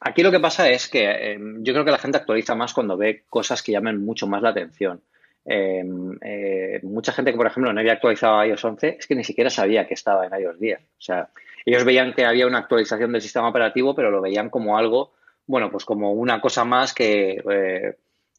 Aquí 0.00 0.22
lo 0.22 0.30
que 0.30 0.40
pasa 0.40 0.68
es 0.68 0.88
que 0.88 1.10
eh, 1.10 1.38
yo 1.60 1.72
creo 1.72 1.84
que 1.84 1.90
la 1.90 1.98
gente 1.98 2.18
actualiza 2.18 2.54
más 2.54 2.72
cuando 2.72 2.96
ve 2.96 3.24
cosas 3.28 3.62
que 3.62 3.72
llaman 3.72 4.04
mucho 4.04 4.26
más 4.26 4.42
la 4.42 4.50
atención. 4.50 5.02
Em, 5.44 6.16
eh, 6.22 6.80
mucha 6.84 7.12
gente 7.12 7.32
que, 7.32 7.36
por 7.36 7.46
ejemplo, 7.46 7.72
no 7.72 7.80
había 7.80 7.94
actualizado 7.94 8.44
iOS 8.44 8.64
11 8.64 8.96
es 9.00 9.06
que 9.06 9.16
ni 9.16 9.24
siquiera 9.24 9.50
sabía 9.50 9.86
que 9.86 9.94
estaba 9.94 10.26
en 10.26 10.40
iOS 10.40 10.58
10. 10.58 10.80
O 10.80 11.00
sea, 11.00 11.28
ellos 11.64 11.84
veían 11.84 12.14
que 12.14 12.24
había 12.24 12.46
una 12.46 12.58
actualización 12.58 13.12
del 13.12 13.22
sistema 13.22 13.48
operativo, 13.48 13.94
pero 13.94 14.10
lo 14.10 14.20
veían 14.20 14.50
como 14.50 14.78
algo, 14.78 15.12
bueno, 15.46 15.70
pues 15.70 15.84
como 15.84 16.12
una 16.12 16.40
cosa 16.40 16.64
más 16.64 16.94
que, 16.94 17.42
eh, 17.50 17.96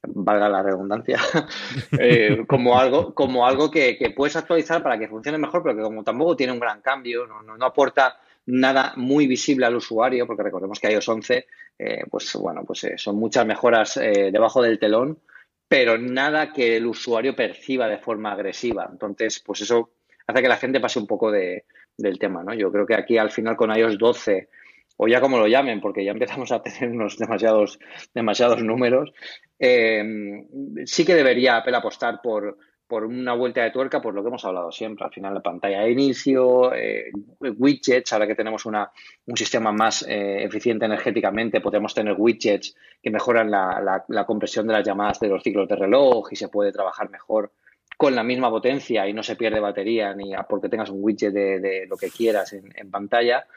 valga 0.08 0.50
la 0.50 0.63
redundancia, 0.63 1.18
como 2.48 2.77
algo, 2.77 3.13
como 3.13 3.48
algo 3.48 3.72
que, 3.72 4.13
puedes 4.15 4.36
actualizar 4.36 4.84
para 4.84 4.98
que 4.98 5.08
funcione 5.08 5.38
mejor, 5.38 5.63
pero 5.63 5.75
que 5.75 5.84
como 5.84 6.03
tampoco 6.03 6.36
tiene 6.36 6.53
un 6.53 6.60
gran 6.60 6.82
cambio, 6.82 7.25
no, 7.25 7.42
no 7.42 7.65
aporta 7.65 8.18
nada 8.45 8.93
muy 8.95 9.27
visible 9.27 9.65
al 9.65 9.75
usuario, 9.75 10.27
porque 10.27 10.43
recordemos 10.43 10.79
que 10.79 10.91
iOS 10.91 11.09
11, 11.09 11.47
eh, 11.79 12.03
pues 12.09 12.33
bueno, 12.35 12.63
pues 12.65 12.83
eh, 12.83 12.97
son 12.97 13.17
muchas 13.17 13.45
mejoras 13.45 13.97
eh, 13.97 14.29
debajo 14.31 14.62
del 14.62 14.79
telón, 14.79 15.19
pero 15.67 15.97
nada 15.97 16.51
que 16.51 16.77
el 16.77 16.85
usuario 16.85 17.35
perciba 17.35 17.88
de 17.88 17.97
forma 17.97 18.31
agresiva. 18.31 18.88
Entonces, 18.91 19.41
pues 19.45 19.62
eso 19.62 19.91
hace 20.27 20.41
que 20.41 20.47
la 20.47 20.57
gente 20.57 20.79
pase 20.79 21.00
un 21.00 21.07
poco 21.07 21.31
de, 21.31 21.65
del 21.97 22.19
tema, 22.19 22.43
¿no? 22.43 22.53
Yo 22.53 22.71
creo 22.71 22.85
que 22.85 22.95
aquí 22.95 23.17
al 23.17 23.31
final 23.31 23.55
con 23.55 23.75
iOS 23.75 23.97
12 23.97 24.50
o 24.97 25.07
ya 25.07 25.19
como 25.19 25.39
lo 25.39 25.47
llamen, 25.47 25.81
porque 25.81 26.05
ya 26.05 26.12
empezamos 26.12 26.51
a 26.51 26.62
tener 26.62 26.91
unos 26.91 27.17
demasiados, 27.17 27.79
demasiados 28.13 28.62
números, 28.63 29.12
sí 29.59 31.05
que 31.05 31.15
debería 31.15 31.57
Apple 31.57 31.75
apostar 31.75 32.19
por, 32.21 32.57
por 32.93 33.05
una 33.05 33.33
vuelta 33.33 33.63
de 33.63 33.71
tuerca, 33.71 34.00
por 34.00 34.13
lo 34.13 34.21
que 34.21 34.27
hemos 34.27 34.45
hablado 34.45 34.71
siempre. 34.71 35.03
Al 35.03 35.12
final, 35.12 35.33
la 35.33 35.41
pantalla 35.41 35.81
de 35.81 35.89
inicio, 35.89 36.71
eh, 36.75 37.09
widgets, 37.39 38.13
ahora 38.13 38.27
que 38.27 38.35
tenemos 38.35 38.67
una, 38.67 38.91
un 39.25 39.35
sistema 39.35 39.71
más 39.71 40.05
eh, 40.07 40.43
eficiente 40.43 40.85
energéticamente, 40.85 41.59
podemos 41.59 41.95
tener 41.95 42.13
widgets 42.15 42.75
que 43.01 43.09
mejoran 43.09 43.50
la, 43.50 44.03
la, 44.07 44.25
compresión 44.27 44.67
de 44.67 44.73
las 44.73 44.85
llamadas 44.85 45.19
de 45.19 45.27
los 45.27 45.41
ciclos 45.41 45.67
de 45.67 45.75
reloj 45.75 46.31
y 46.31 46.35
se 46.35 46.50
puede 46.50 46.71
trabajar 46.71 47.09
mejor 47.09 47.51
con 47.97 48.13
la 48.13 48.21
misma 48.21 48.51
potencia 48.51 49.07
y 49.07 49.13
no 49.13 49.23
se 49.23 49.38
pierde 49.38 49.59
batería 49.59 50.13
ni 50.13 50.33
porque 50.47 50.69
tengas 50.69 50.91
un 50.91 51.00
widget 51.01 51.33
de, 51.33 51.88
lo 51.89 51.97
que 51.97 52.12
quieras 52.12 52.53
en, 52.53 52.91
pantalla. 52.91 53.47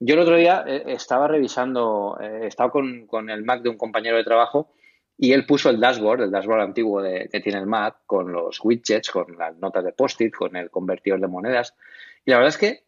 Yo 0.00 0.14
el 0.14 0.20
otro 0.22 0.36
día 0.36 0.64
eh, 0.66 0.84
estaba 0.86 1.28
revisando, 1.28 2.18
estaba 2.40 2.70
con, 2.70 3.06
con 3.06 3.28
el 3.28 3.44
Mac 3.44 3.60
de 3.60 3.68
un 3.68 3.76
compañero 3.76 4.16
de 4.16 4.24
trabajo 4.24 4.70
y 5.18 5.32
él 5.32 5.46
puso 5.46 5.70
el 5.70 5.80
dashboard, 5.80 6.22
el 6.22 6.30
dashboard 6.30 6.60
antiguo 6.60 7.00
de, 7.02 7.28
que 7.30 7.40
tiene 7.40 7.58
el 7.58 7.66
Mac, 7.66 7.98
con 8.04 8.32
los 8.32 8.60
widgets, 8.62 9.10
con 9.10 9.36
las 9.38 9.56
notas 9.56 9.84
de 9.84 9.92
post-it, 9.92 10.34
con 10.34 10.56
el 10.56 10.70
convertidor 10.70 11.20
de 11.20 11.26
monedas. 11.26 11.74
Y 12.24 12.30
la 12.30 12.36
verdad 12.36 12.50
es 12.50 12.58
que 12.58 12.84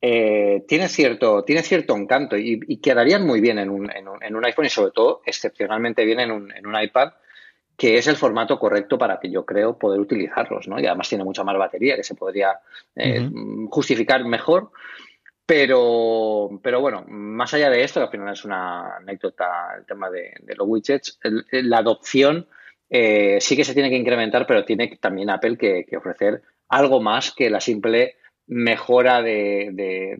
eh, 0.00 0.64
tiene, 0.66 0.88
cierto, 0.88 1.42
tiene 1.44 1.62
cierto 1.62 1.96
encanto 1.96 2.36
y, 2.36 2.78
quedarían 2.78 3.26
muy 3.26 3.40
bien 3.40 3.58
en 3.58 3.68
un, 3.68 3.90
en, 3.90 4.08
un, 4.08 4.22
en 4.22 4.36
un, 4.36 4.44
iPhone 4.44 4.66
y 4.66 4.70
sobre 4.70 4.92
todo 4.92 5.22
excepcionalmente 5.26 6.04
bien 6.04 6.20
en 6.20 6.30
un, 6.30 6.52
en 6.52 6.66
un 6.66 6.80
iPad, 6.80 7.12
que 7.76 7.98
es 7.98 8.06
el 8.06 8.16
formato 8.16 8.58
correcto 8.58 8.96
para 8.96 9.20
que 9.20 9.30
yo 9.30 9.44
creo 9.44 9.76
poder 9.76 10.00
utilizarlos. 10.00 10.66
¿no? 10.66 10.80
Y 10.80 10.86
además 10.86 11.08
tiene 11.08 11.24
mucha 11.24 11.44
más 11.44 11.58
batería 11.58 11.96
que 11.96 12.04
se 12.04 12.14
podría 12.14 12.58
eh, 12.96 13.28
justificar 13.70 14.24
mejor. 14.24 14.70
Pero, 15.48 16.60
pero 16.62 16.82
bueno, 16.82 17.06
más 17.08 17.54
allá 17.54 17.70
de 17.70 17.82
esto, 17.82 18.00
que 18.00 18.04
al 18.04 18.10
final 18.10 18.34
es 18.34 18.44
una 18.44 18.96
anécdota 18.96 19.76
el 19.78 19.86
tema 19.86 20.10
de, 20.10 20.34
los 20.54 20.68
widgets, 20.68 21.18
la 21.52 21.78
adopción 21.78 22.46
eh, 22.90 23.38
sí 23.40 23.56
que 23.56 23.64
se 23.64 23.72
tiene 23.72 23.88
que 23.88 23.96
incrementar, 23.96 24.46
pero 24.46 24.66
tiene 24.66 24.98
también 25.00 25.30
Apple 25.30 25.56
que, 25.56 25.86
ofrecer 25.96 26.42
algo 26.68 27.00
más 27.00 27.32
que 27.34 27.48
la 27.48 27.62
simple 27.62 28.16
mejora 28.46 29.22
de, 29.22 30.18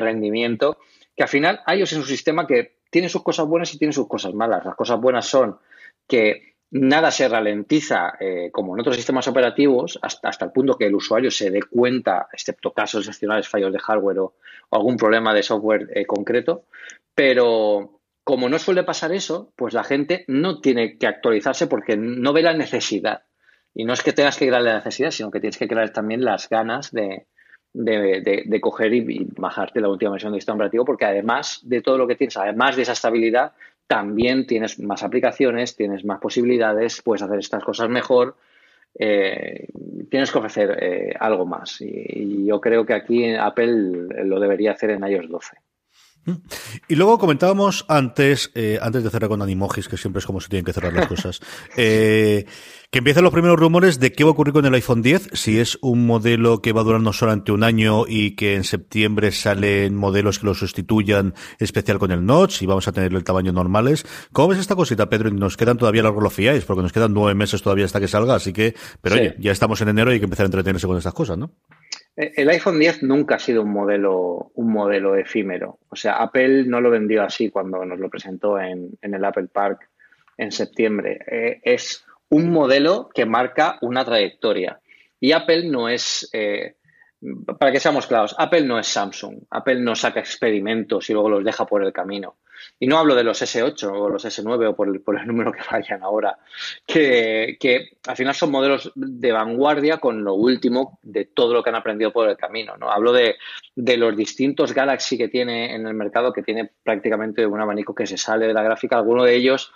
rendimiento, 0.00 0.78
que 1.14 1.22
al 1.22 1.28
final 1.28 1.60
iOS 1.68 1.92
es 1.92 1.98
un 1.98 2.04
sistema 2.04 2.44
que 2.44 2.78
tiene 2.90 3.08
sus 3.08 3.22
cosas 3.22 3.46
buenas 3.46 3.72
y 3.72 3.78
tiene 3.78 3.92
sus 3.92 4.08
cosas 4.08 4.34
malas. 4.34 4.64
Las 4.64 4.74
cosas 4.74 5.00
buenas 5.00 5.26
son 5.26 5.60
que 6.08 6.55
nada 6.70 7.10
se 7.10 7.28
ralentiza 7.28 8.14
eh, 8.18 8.50
como 8.52 8.74
en 8.74 8.80
otros 8.80 8.96
sistemas 8.96 9.28
operativos 9.28 9.98
hasta, 10.02 10.28
hasta 10.28 10.44
el 10.46 10.52
punto 10.52 10.76
que 10.76 10.86
el 10.86 10.94
usuario 10.94 11.30
se 11.30 11.50
dé 11.50 11.62
cuenta, 11.62 12.28
excepto 12.32 12.72
casos 12.72 13.00
excepcionales, 13.00 13.48
fallos 13.48 13.72
de 13.72 13.78
hardware 13.78 14.18
o, 14.18 14.34
algún 14.70 14.96
problema 14.96 15.32
de 15.32 15.42
software 15.42 15.88
eh, 15.94 16.06
concreto. 16.06 16.64
Pero 17.14 18.00
como 18.24 18.48
no 18.48 18.58
suele 18.58 18.82
pasar 18.82 19.12
eso, 19.12 19.52
pues 19.56 19.72
la 19.72 19.84
gente 19.84 20.24
no 20.26 20.60
tiene 20.60 20.98
que 20.98 21.06
actualizarse 21.06 21.68
porque 21.68 21.96
no 21.96 22.32
ve 22.32 22.42
la 22.42 22.54
necesidad. 22.54 23.22
Y 23.72 23.84
no 23.84 23.92
es 23.92 24.02
que 24.02 24.12
tengas 24.12 24.36
que 24.36 24.48
crear 24.48 24.62
la 24.62 24.76
necesidad, 24.76 25.10
sino 25.10 25.30
que 25.30 25.38
tienes 25.38 25.58
que 25.58 25.68
crear 25.68 25.90
también 25.90 26.24
las 26.24 26.48
ganas 26.48 26.90
de, 26.90 27.26
de, 27.72 28.60
coger 28.60 28.94
y, 28.94 29.28
bajarte 29.36 29.80
la 29.80 29.88
última 29.88 30.12
versión 30.12 30.32
del 30.32 30.40
sistema 30.40 30.56
operativo, 30.56 30.84
porque 30.84 31.04
además 31.04 31.60
de 31.62 31.82
todo 31.82 31.98
lo 31.98 32.06
que 32.06 32.16
tienes, 32.16 32.36
además 32.36 32.74
de 32.74 32.82
esa 32.82 32.92
estabilidad, 32.92 33.52
también 33.86 34.46
tienes 34.46 34.78
más 34.80 35.02
aplicaciones, 35.02 35.76
tienes 35.76 36.04
más 36.04 36.20
posibilidades, 36.20 37.02
puedes 37.02 37.22
hacer 37.22 37.38
estas 37.38 37.64
cosas 37.64 37.88
mejor, 37.88 38.36
eh, 38.98 39.68
tienes 40.10 40.30
que 40.32 40.38
ofrecer 40.38 40.78
eh, 40.82 41.14
algo 41.18 41.46
más. 41.46 41.80
Y, 41.80 41.86
y, 41.86 42.46
yo 42.46 42.60
creo 42.60 42.84
que 42.86 42.94
aquí 42.94 43.34
Apple 43.34 44.24
lo 44.24 44.40
debería 44.40 44.72
hacer 44.72 44.90
en 44.90 45.06
iOS 45.06 45.28
12. 45.28 45.56
Y 46.88 46.94
luego 46.96 47.18
comentábamos 47.18 47.84
antes, 47.88 48.50
eh, 48.54 48.78
antes 48.82 49.04
de 49.04 49.10
cerrar 49.10 49.28
con 49.28 49.42
Animojis, 49.42 49.88
que 49.88 49.96
siempre 49.96 50.20
es 50.20 50.26
como 50.26 50.40
se 50.40 50.48
tienen 50.48 50.64
que 50.64 50.72
cerrar 50.72 50.92
las 50.92 51.06
cosas, 51.06 51.40
eh, 51.76 52.46
que 52.90 52.98
empiezan 52.98 53.24
los 53.24 53.32
primeros 53.32 53.58
rumores 53.58 54.00
de 54.00 54.12
qué 54.12 54.24
va 54.24 54.30
a 54.30 54.32
ocurrir 54.32 54.52
con 54.52 54.64
el 54.64 54.74
iPhone 54.74 55.02
10, 55.02 55.30
si 55.32 55.58
es 55.58 55.78
un 55.82 56.06
modelo 56.06 56.62
que 56.62 56.72
va 56.72 56.80
a 56.80 56.84
durar 56.84 57.00
no 57.00 57.12
solamente 57.12 57.52
un 57.52 57.62
año 57.62 58.04
y 58.08 58.32
que 58.36 58.54
en 58.54 58.64
septiembre 58.64 59.32
salen 59.32 59.94
modelos 59.96 60.38
que 60.38 60.46
lo 60.46 60.54
sustituyan, 60.54 61.34
especial 61.58 61.98
con 61.98 62.10
el 62.10 62.24
notch, 62.24 62.62
y 62.62 62.66
vamos 62.66 62.88
a 62.88 62.92
tener 62.92 63.12
el 63.12 63.24
tamaño 63.24 63.52
normales. 63.52 64.04
¿Cómo 64.32 64.48
ves 64.48 64.58
esta 64.58 64.76
cosita, 64.76 65.08
Pedro? 65.08 65.30
Nos 65.30 65.56
quedan 65.56 65.76
todavía 65.78 66.02
largo 66.02 66.20
lo 66.20 66.30
fiáis, 66.30 66.64
porque 66.64 66.82
nos 66.82 66.92
quedan 66.92 67.12
nueve 67.12 67.34
meses 67.34 67.62
todavía 67.62 67.84
hasta 67.84 68.00
que 68.00 68.08
salga, 68.08 68.34
así 68.34 68.52
que, 68.52 68.74
pero 69.00 69.16
oye, 69.16 69.36
ya 69.38 69.52
estamos 69.52 69.80
en 69.80 69.88
enero 69.88 70.10
y 70.10 70.14
hay 70.14 70.20
que 70.20 70.24
empezar 70.24 70.44
a 70.44 70.48
entretenerse 70.48 70.86
con 70.86 70.96
estas 70.96 71.14
cosas, 71.14 71.38
¿no? 71.38 71.52
Eh, 72.16 72.32
el 72.36 72.48
iPhone 72.48 72.78
10 72.78 73.02
nunca 73.02 73.36
ha 73.36 73.38
sido 73.38 73.62
un 73.62 73.72
modelo, 73.72 74.50
un 74.54 74.72
modelo 74.72 75.16
efímero. 75.16 75.78
O 75.88 75.96
sea, 75.96 76.16
Apple 76.16 76.64
no 76.64 76.80
lo 76.80 76.90
vendió 76.90 77.22
así 77.22 77.50
cuando 77.50 77.84
nos 77.84 77.98
lo 77.98 78.08
presentó 78.08 78.58
en, 78.58 78.98
el 79.02 79.24
Apple 79.24 79.48
Park 79.52 79.88
en 80.36 80.50
septiembre. 80.50 81.18
Eh, 81.26 81.60
es 81.62 82.04
un 82.28 82.50
modelo 82.50 83.08
que 83.14 83.26
marca 83.26 83.78
una 83.82 84.04
trayectoria. 84.04 84.80
Y 85.20 85.32
Apple 85.32 85.68
no 85.68 85.88
es, 85.88 86.28
eh, 86.32 86.76
para 87.58 87.72
que 87.72 87.80
seamos 87.80 88.06
claros, 88.06 88.34
Apple 88.38 88.62
no 88.62 88.78
es 88.78 88.86
Samsung. 88.86 89.44
Apple 89.50 89.80
no 89.80 89.94
saca 89.96 90.20
experimentos 90.20 91.08
y 91.10 91.12
luego 91.12 91.30
los 91.30 91.44
deja 91.44 91.66
por 91.66 91.84
el 91.84 91.92
camino. 91.92 92.36
Y 92.78 92.86
no 92.86 92.98
hablo 92.98 93.14
de 93.14 93.24
los 93.24 93.40
S8 93.42 93.90
o 93.90 94.08
los 94.08 94.24
S9 94.24 94.68
o 94.68 94.76
por 94.76 94.88
el, 94.88 95.26
número 95.26 95.52
que 95.52 95.60
vayan 95.70 96.02
ahora, 96.02 96.38
que, 96.86 97.56
al 98.06 98.16
final 98.16 98.34
son 98.34 98.50
modelos 98.50 98.92
de 98.94 99.32
vanguardia 99.32 99.98
con 99.98 100.22
lo 100.22 100.34
último 100.34 100.98
de 101.02 101.26
todo 101.26 101.54
lo 101.54 101.62
que 101.62 101.70
han 101.70 101.76
aprendido 101.76 102.12
por 102.12 102.28
el 102.28 102.36
camino. 102.36 102.76
¿no? 102.76 102.90
Hablo 102.90 103.12
de, 103.12 103.36
los 103.74 104.16
distintos 104.16 104.72
Galaxy 104.72 105.18
que 105.18 105.28
tiene 105.28 105.74
en 105.74 105.86
el 105.86 105.94
mercado, 105.94 106.32
que 106.32 106.42
tiene 106.42 106.70
prácticamente 106.82 107.46
un 107.46 107.60
abanico 107.60 107.94
que 107.94 108.06
se 108.06 108.16
sale 108.16 108.46
de 108.46 108.54
la 108.54 108.62
gráfica. 108.62 108.96
Alguno 108.96 109.24
de 109.24 109.34
ellos, 109.34 109.72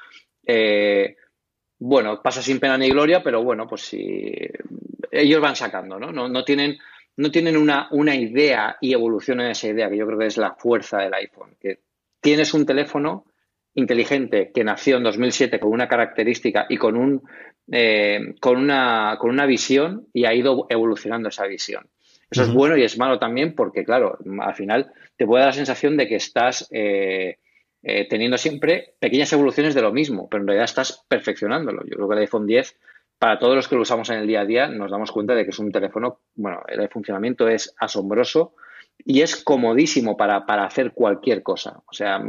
eh, 0.46 1.16
bueno, 1.78 2.22
pasa 2.22 2.42
sin 2.42 2.60
pena 2.60 2.78
ni 2.78 2.90
gloria, 2.90 3.22
pero 3.22 3.42
bueno, 3.42 3.66
pues 3.66 3.82
si 3.82 4.32
ellos 5.10 5.40
van 5.40 5.56
sacando, 5.56 5.98
¿no? 5.98 6.12
No, 6.12 6.28
no 6.28 6.44
tienen 6.44 6.78
no 7.20 7.30
tienen 7.30 7.58
una, 7.58 7.88
una 7.90 8.16
idea 8.16 8.78
y 8.80 8.94
evolución 8.94 9.42
en 9.42 9.50
esa 9.50 9.68
idea, 9.68 9.90
que 9.90 9.98
yo 9.98 10.06
creo 10.06 10.18
que 10.18 10.26
es 10.26 10.38
la 10.38 10.54
fuerza 10.54 10.98
del 10.98 11.12
iPhone, 11.12 11.54
que 11.60 11.80
tienes 12.18 12.54
un 12.54 12.64
teléfono 12.64 13.26
inteligente 13.74 14.50
que 14.54 14.64
nació 14.64 14.96
en 14.96 15.02
2007 15.02 15.60
con 15.60 15.70
una 15.70 15.86
característica 15.86 16.64
y 16.70 16.78
con, 16.78 16.96
un, 16.96 17.22
eh, 17.70 18.34
con, 18.40 18.56
una, 18.56 19.18
con 19.20 19.30
una 19.30 19.44
visión 19.44 20.08
y 20.14 20.24
ha 20.24 20.32
ido 20.32 20.66
evolucionando 20.70 21.28
esa 21.28 21.46
visión. 21.46 21.86
Eso 22.30 22.42
es 22.44 22.52
bueno 22.54 22.76
y 22.76 22.84
es 22.84 22.96
malo 22.96 23.18
también 23.18 23.54
porque, 23.54 23.84
claro, 23.84 24.16
al 24.40 24.54
final 24.54 24.90
te 25.16 25.26
puede 25.26 25.42
dar 25.42 25.50
la 25.50 25.56
sensación 25.56 25.98
de 25.98 26.08
que 26.08 26.16
estás 26.16 26.68
eh, 26.70 27.36
eh, 27.82 28.08
teniendo 28.08 28.38
siempre 28.38 28.94
pequeñas 28.98 29.32
evoluciones 29.34 29.74
de 29.74 29.82
lo 29.82 29.92
mismo, 29.92 30.26
pero 30.28 30.40
en 30.40 30.46
realidad 30.46 30.64
estás 30.64 31.04
perfeccionándolo. 31.06 31.82
Yo 31.84 31.96
creo 31.96 32.08
que 32.08 32.14
el 32.14 32.20
iPhone 32.20 32.46
10, 32.46 32.76
para 33.20 33.38
todos 33.38 33.54
los 33.54 33.68
que 33.68 33.76
lo 33.76 33.82
usamos 33.82 34.08
en 34.08 34.18
el 34.18 34.26
día 34.26 34.40
a 34.40 34.46
día, 34.46 34.66
nos 34.66 34.90
damos 34.90 35.12
cuenta 35.12 35.34
de 35.34 35.44
que 35.44 35.50
es 35.50 35.58
un 35.58 35.70
teléfono, 35.70 36.20
bueno, 36.36 36.62
el 36.66 36.88
funcionamiento 36.88 37.48
es 37.48 37.74
asombroso, 37.78 38.54
y 39.04 39.20
es 39.20 39.36
comodísimo 39.36 40.16
para, 40.16 40.38
hacer 40.64 40.92
cualquier 40.92 41.42
cosa. 41.42 41.82
O 41.86 41.92
sea, 41.92 42.22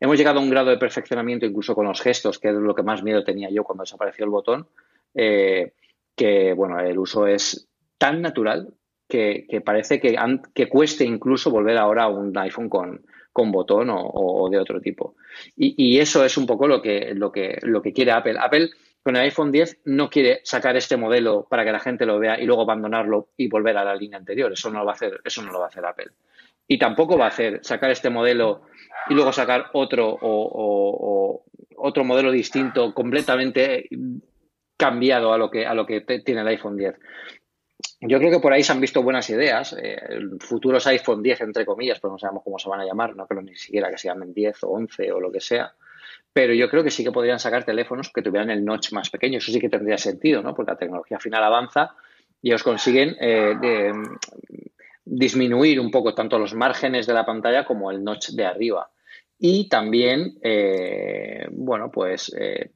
hemos 0.00 0.18
llegado 0.18 0.40
a 0.40 0.42
un 0.42 0.50
grado 0.50 0.70
de 0.70 0.78
perfeccionamiento 0.78 1.46
incluso 1.46 1.76
con 1.76 1.86
los 1.86 2.00
gestos, 2.00 2.40
que 2.40 2.48
es 2.48 2.54
lo 2.54 2.74
que 2.74 2.82
más 2.82 3.04
miedo 3.04 3.22
tenía 3.22 3.50
yo 3.50 3.62
cuando 3.62 3.84
desapareció 3.84 4.24
el 4.24 4.32
botón, 4.32 4.66
eh, 5.14 5.74
que 6.16 6.52
bueno, 6.54 6.80
el 6.80 6.98
uso 6.98 7.28
es 7.28 7.68
tan 7.96 8.20
natural 8.20 8.74
que, 9.08 9.46
parece 9.64 10.00
que, 10.00 10.16
que, 10.54 10.68
cueste 10.68 11.04
incluso 11.04 11.52
volver 11.52 11.78
ahora 11.78 12.04
a 12.04 12.08
un 12.08 12.36
iPhone 12.36 12.68
con, 12.68 13.04
con 13.32 13.52
botón 13.52 13.88
o, 13.92 14.48
de 14.50 14.58
otro 14.58 14.80
tipo. 14.80 15.14
Y, 15.54 15.74
y, 15.76 16.00
eso 16.00 16.24
es 16.24 16.36
un 16.36 16.46
poco 16.46 16.66
lo 16.66 16.82
que, 16.82 17.12
lo 17.14 17.30
que, 17.30 17.58
lo 17.62 17.80
que 17.80 17.92
quiere 17.92 18.10
Apple. 18.10 18.36
Apple 18.40 18.70
con 19.02 19.16
el 19.16 19.22
iPhone 19.22 19.50
10 19.50 19.80
no 19.86 20.08
quiere 20.08 20.40
sacar 20.44 20.76
este 20.76 20.96
modelo 20.96 21.46
para 21.48 21.64
que 21.64 21.72
la 21.72 21.80
gente 21.80 22.06
lo 22.06 22.18
vea 22.18 22.40
y 22.40 22.46
luego 22.46 22.62
abandonarlo 22.62 23.30
y 23.36 23.48
volver 23.48 23.76
a 23.76 23.84
la 23.84 23.96
línea 23.96 24.18
anterior. 24.18 24.52
Eso 24.52 24.70
no 24.70 24.80
lo 24.80 24.86
va 24.86 24.92
a 24.92 24.94
hacer, 24.94 25.20
eso 25.24 25.42
no 25.42 25.52
lo 25.52 25.58
va 25.58 25.66
a 25.66 25.68
hacer 25.68 25.84
Apple. 25.84 26.12
Y 26.68 26.78
tampoco 26.78 27.18
va 27.18 27.26
a 27.26 27.28
hacer 27.28 27.60
sacar 27.62 27.90
este 27.90 28.10
modelo 28.10 28.62
y 29.08 29.14
luego 29.14 29.32
sacar 29.32 29.70
otro 29.72 30.16
o, 30.20 31.44
otro 31.76 32.04
modelo 32.04 32.30
distinto, 32.30 32.94
completamente 32.94 33.88
cambiado 34.76 35.32
a 35.32 35.38
lo 35.38 35.50
que 35.50 36.00
tiene 36.24 36.42
el 36.42 36.48
iPhone 36.48 36.76
10. 36.76 36.94
Yo 38.02 38.18
creo 38.18 38.30
que 38.30 38.40
por 38.40 38.52
ahí 38.52 38.62
se 38.62 38.72
han 38.72 38.80
visto 38.80 39.02
buenas 39.02 39.28
ideas. 39.30 39.76
Eh, 39.80 39.98
futuros 40.40 40.86
iPhone 40.86 41.22
10, 41.22 41.40
entre 41.42 41.66
comillas, 41.66 42.00
pues 42.00 42.12
no 42.12 42.18
sabemos 42.18 42.42
cómo 42.44 42.58
se 42.58 42.68
van 42.68 42.80
a 42.80 42.84
llamar, 42.84 43.16
no 43.16 43.26
creo 43.26 43.42
ni 43.42 43.56
siquiera 43.56 43.90
que 43.90 43.98
se 43.98 44.08
llamen 44.08 44.32
10 44.32 44.64
o 44.64 44.68
11 44.70 45.12
o 45.12 45.20
lo 45.20 45.32
que 45.32 45.40
sea 45.40 45.72
pero 46.32 46.54
yo 46.54 46.68
creo 46.70 46.82
que 46.82 46.90
sí 46.90 47.04
que 47.04 47.12
podrían 47.12 47.38
sacar 47.38 47.64
teléfonos 47.64 48.10
que 48.10 48.22
tuvieran 48.22 48.50
el 48.50 48.64
notch 48.64 48.92
más 48.92 49.10
pequeño. 49.10 49.38
Eso 49.38 49.52
sí 49.52 49.60
que 49.60 49.68
tendría 49.68 49.98
sentido, 49.98 50.42
¿no? 50.42 50.54
Porque 50.54 50.72
la 50.72 50.78
tecnología 50.78 51.18
final 51.18 51.44
avanza 51.44 51.94
y 52.40 52.48
ellos 52.48 52.62
consiguen 52.62 53.16
eh, 53.20 53.92
disminuir 55.04 55.78
un 55.78 55.90
poco 55.90 56.14
tanto 56.14 56.38
los 56.38 56.54
márgenes 56.54 57.06
de 57.06 57.14
la 57.14 57.26
pantalla 57.26 57.64
como 57.64 57.90
el 57.90 58.02
notch 58.02 58.30
de 58.30 58.46
arriba. 58.46 58.90
Y 59.38 59.68
también, 59.68 60.38
eh, 60.40 61.46
bueno, 61.50 61.90
pues 61.90 62.32
eh, 62.38 62.70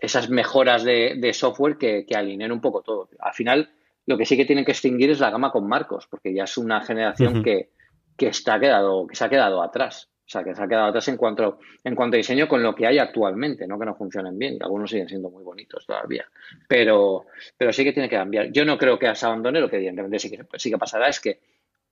esas 0.00 0.28
mejoras 0.28 0.82
de, 0.82 1.30
software 1.32 1.76
que, 1.78 2.04
que 2.06 2.16
alineen 2.16 2.52
un 2.52 2.60
poco 2.60 2.82
todo. 2.82 3.08
Al 3.18 3.34
final, 3.34 3.70
lo 4.06 4.16
que 4.16 4.24
sí 4.24 4.36
que 4.36 4.46
tienen 4.46 4.64
que 4.64 4.72
extinguir 4.72 5.10
es 5.10 5.20
la 5.20 5.30
gama 5.30 5.52
con 5.52 5.68
marcos, 5.68 6.06
porque 6.08 6.32
ya 6.32 6.44
es 6.44 6.56
una 6.58 6.80
generación 6.80 7.42
que, 7.42 7.70
que, 8.16 8.28
está 8.28 8.58
quedado, 8.58 9.06
que 9.06 9.14
se 9.14 9.24
ha 9.24 9.28
quedado 9.28 9.62
atrás. 9.62 10.08
O 10.26 10.28
sea, 10.28 10.42
que 10.42 10.56
se 10.56 10.62
ha 10.62 10.66
quedado 10.66 10.86
atrás 10.86 11.06
en 11.06 11.16
cuanto, 11.16 11.60
en 11.84 11.94
cuanto 11.94 12.16
a 12.16 12.18
diseño 12.18 12.48
con 12.48 12.60
lo 12.60 12.74
que 12.74 12.84
hay 12.84 12.98
actualmente, 12.98 13.68
no 13.68 13.78
que 13.78 13.86
no 13.86 13.94
funcionen 13.94 14.36
bien, 14.36 14.58
que 14.58 14.64
algunos 14.64 14.90
siguen 14.90 15.08
siendo 15.08 15.30
muy 15.30 15.44
bonitos 15.44 15.86
todavía. 15.86 16.26
Pero, 16.66 17.26
pero 17.56 17.72
sí 17.72 17.84
que 17.84 17.92
tiene 17.92 18.08
que 18.08 18.16
cambiar. 18.16 18.50
Yo 18.50 18.64
no 18.64 18.76
creo 18.76 18.98
que 18.98 19.14
se 19.14 19.24
abandone, 19.24 19.60
lo 19.60 19.70
que 19.70 19.76
evidentemente 19.76 20.18
sí 20.18 20.28
que, 20.28 20.44
sí 20.58 20.68
que 20.68 20.78
pasará 20.78 21.08
es 21.08 21.20
que 21.20 21.38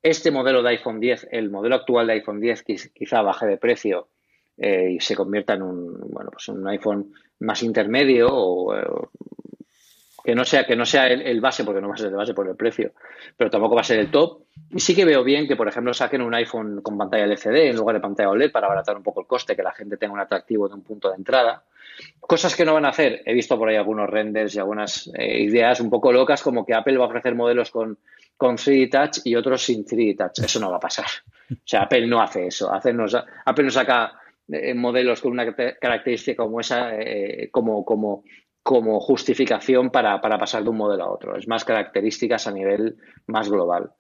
este 0.03 0.33
modelo 0.33 0.65
de 0.65 0.71
iPhone 0.71 0.99
10, 0.99 1.29
el 1.31 1.49
modelo 1.49 1.77
actual 1.77 2.09
de 2.09 2.15
iPhone 2.15 2.41
10, 2.41 2.65
quizá 2.93 3.23
baje 3.23 3.47
de 3.47 3.57
precio 3.57 4.09
eh, 4.57 4.91
y 4.97 5.01
se 5.01 5.15
convierta 5.15 5.55
en 5.55 5.63
un, 5.63 6.01
bueno, 6.11 6.31
pues 6.33 6.49
un 6.49 6.67
iPhone 6.67 7.13
más 7.39 7.63
intermedio 7.63 8.29
o, 8.31 9.11
que 10.25 10.35
no 10.35 10.45
sea, 10.47 10.65
que 10.65 10.75
no 10.75 10.87
sea 10.87 11.07
el, 11.07 11.41
base, 11.43 11.65
porque 11.65 11.83
no 11.83 11.89
va 11.89 11.95
a 11.95 11.99
ser 11.99 12.07
el 12.07 12.15
base 12.15 12.33
por 12.33 12.49
el 12.49 12.57
precio, 12.57 12.93
pero 13.37 13.51
tampoco 13.51 13.75
va 13.75 13.83
a 13.83 13.85
ser 13.85 13.99
el 13.99 14.11
top. 14.11 14.45
Y 14.71 14.81
sí 14.81 14.95
que 14.95 15.05
veo 15.05 15.23
bien 15.23 15.47
que, 15.47 15.55
por 15.55 15.69
ejemplo, 15.69 15.93
saquen 15.93 16.23
un 16.23 16.35
iPhone 16.35 16.81
con 16.81 16.97
pantalla 16.97 17.25
LCD 17.25 17.69
en 17.69 17.77
lugar 17.77 17.97
de 17.97 18.01
pantalla 18.01 18.31
OLED 18.31 18.51
para 18.51 18.67
abaratar 18.67 18.97
un 18.97 19.03
poco 19.03 19.21
el 19.21 19.27
coste, 19.27 19.55
que 19.55 19.63
la 19.63 19.73
gente 19.73 19.99
tenga 19.99 20.15
un 20.15 20.21
atractivo 20.21 20.67
de 20.67 20.75
un 20.75 20.83
punto 20.83 21.11
de 21.11 21.17
entrada. 21.17 21.63
Cosas 22.21 22.57
que 22.57 22.65
no 22.65 22.73
van 22.73 22.87
a 22.87 22.89
hacer, 22.89 23.21
he 23.27 23.35
visto 23.35 23.59
por 23.59 23.69
ahí 23.69 23.77
algunos 23.77 24.09
renders 24.09 24.55
y 24.55 24.59
algunas 24.59 25.11
eh, 25.15 25.43
ideas 25.43 25.81
un 25.81 25.91
poco 25.91 26.11
locas, 26.11 26.43
como 26.43 26.65
que 26.65 26.73
Apple 26.73 26.97
va 26.97 27.05
a 27.05 27.09
ofrecer 27.09 27.35
modelos 27.35 27.71
con, 27.71 27.99
con 28.39 28.57
3D 28.57 28.91
Touch 28.91 29.27
y 29.27 29.37
otros 29.37 29.63
sin 29.63 29.85
3D 29.85 30.17
Touch. 30.17 30.39
Eso 30.43 30.59
no 30.59 30.71
va 30.71 30.79
a 30.79 30.81
pasar. 30.81 31.07
O 31.53 31.57
sea, 31.67 31.83
Apple 31.83 32.07
no 32.07 32.23
hace 32.23 32.47
eso. 32.47 32.73
Apple 32.73 32.95
no 32.95 33.71
saca 33.71 34.15
eh, 34.49 34.73
modelos 34.73 35.21
con 35.21 35.33
una 35.33 35.55
característica 35.55 36.43
como 36.43 36.61
esa, 36.61 36.99
eh, 36.99 37.51
como, 37.51 37.85
como 37.85 38.25
como 38.65 38.99
justificación 38.99 39.91
para, 39.91 40.19
pasar 40.23 40.65
de 40.65 40.71
un 40.71 40.79
modelo 40.79 41.05
a 41.05 41.13
otro. 41.13 41.37
Es 41.37 41.47
más 41.47 41.67
características 41.67 42.47
a 42.47 42.51
nivel 42.51 42.97
más 43.27 43.51
global. 43.51 43.93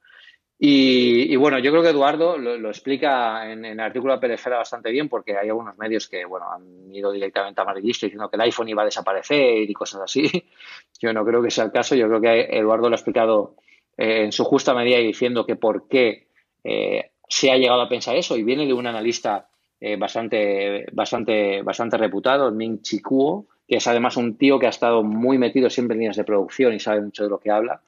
Y, 0.58 1.36
bueno, 1.36 1.58
yo 1.58 1.70
creo 1.70 1.82
que 1.82 1.90
Eduardo 1.90 2.38
lo, 2.38 2.68
explica 2.70 3.52
en, 3.52 3.66
el 3.66 3.78
artículo 3.78 4.14
de 4.14 4.20
Pelesfera 4.20 4.56
bastante 4.56 4.90
bien, 4.90 5.10
porque 5.10 5.36
hay 5.36 5.50
algunos 5.50 5.76
medios 5.76 6.08
que 6.08 6.24
bueno 6.24 6.46
han 6.50 6.90
ido 6.94 7.12
directamente 7.12 7.60
a 7.60 7.64
amarillista 7.64 8.06
diciendo 8.06 8.30
que 8.30 8.36
el 8.36 8.42
iPhone 8.42 8.70
iba 8.70 8.80
a 8.80 8.86
desaparecer 8.86 9.68
y 9.68 9.74
cosas 9.74 10.00
así. 10.00 10.24
Yo 10.98 11.12
no 11.12 11.26
creo 11.26 11.42
que 11.42 11.50
sea 11.50 11.64
el 11.64 11.72
caso. 11.72 11.94
Yo 11.94 12.08
creo 12.08 12.22
que 12.22 12.58
Eduardo 12.58 12.88
lo 12.88 12.94
ha 12.94 12.96
explicado 12.96 13.56
eh, 13.98 14.24
en 14.24 14.32
su 14.32 14.44
justa 14.44 14.72
medida 14.72 14.98
y 14.98 15.08
diciendo 15.08 15.44
que 15.44 15.56
por 15.56 15.88
qué 15.88 16.28
eh, 16.62 17.10
se 17.28 17.50
ha 17.50 17.58
llegado 17.58 17.82
a 17.82 17.88
pensar 17.90 18.16
eso. 18.16 18.34
Y 18.34 18.44
viene 18.44 18.64
de 18.64 18.72
un 18.72 18.86
analista 18.86 19.46
eh, 19.78 19.96
bastante, 19.96 20.86
bastante, 20.92 21.60
bastante 21.60 21.98
reputado, 21.98 22.50
Ming 22.50 22.80
Chi 22.80 23.02
Kuo, 23.02 23.48
que 23.66 23.76
es 23.76 23.86
además 23.86 24.16
un 24.16 24.36
tío 24.36 24.58
que 24.58 24.66
ha 24.66 24.70
estado 24.70 25.02
muy 25.02 25.38
metido 25.38 25.70
siempre 25.70 25.94
en 25.94 26.00
líneas 26.00 26.16
de 26.16 26.24
producción 26.24 26.74
y 26.74 26.80
sabe 26.80 27.00
mucho 27.00 27.24
de 27.24 27.30
lo 27.30 27.38
que 27.38 27.50
habla. 27.50 27.80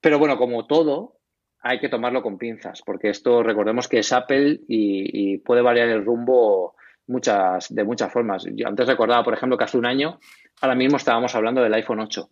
Pero 0.00 0.18
bueno, 0.18 0.36
como 0.36 0.66
todo, 0.66 1.16
hay 1.60 1.78
que 1.78 1.88
tomarlo 1.88 2.22
con 2.22 2.38
pinzas, 2.38 2.82
porque 2.82 3.08
esto 3.08 3.42
recordemos 3.42 3.88
que 3.88 4.00
es 4.00 4.12
Apple 4.12 4.60
y, 4.66 5.38
puede 5.38 5.62
variar 5.62 5.88
el 5.88 6.04
rumbo 6.04 6.74
muchas, 7.06 7.72
de 7.72 7.84
muchas 7.84 8.12
formas. 8.12 8.44
Yo 8.52 8.66
antes 8.66 8.86
recordaba, 8.86 9.22
por 9.22 9.34
ejemplo, 9.34 9.56
que 9.56 9.64
hace 9.64 9.78
un 9.78 9.86
año, 9.86 10.18
ahora 10.60 10.74
mismo 10.74 10.96
estábamos 10.96 11.34
hablando 11.34 11.62
del 11.62 11.74
iPhone 11.74 12.00
8 12.00 12.28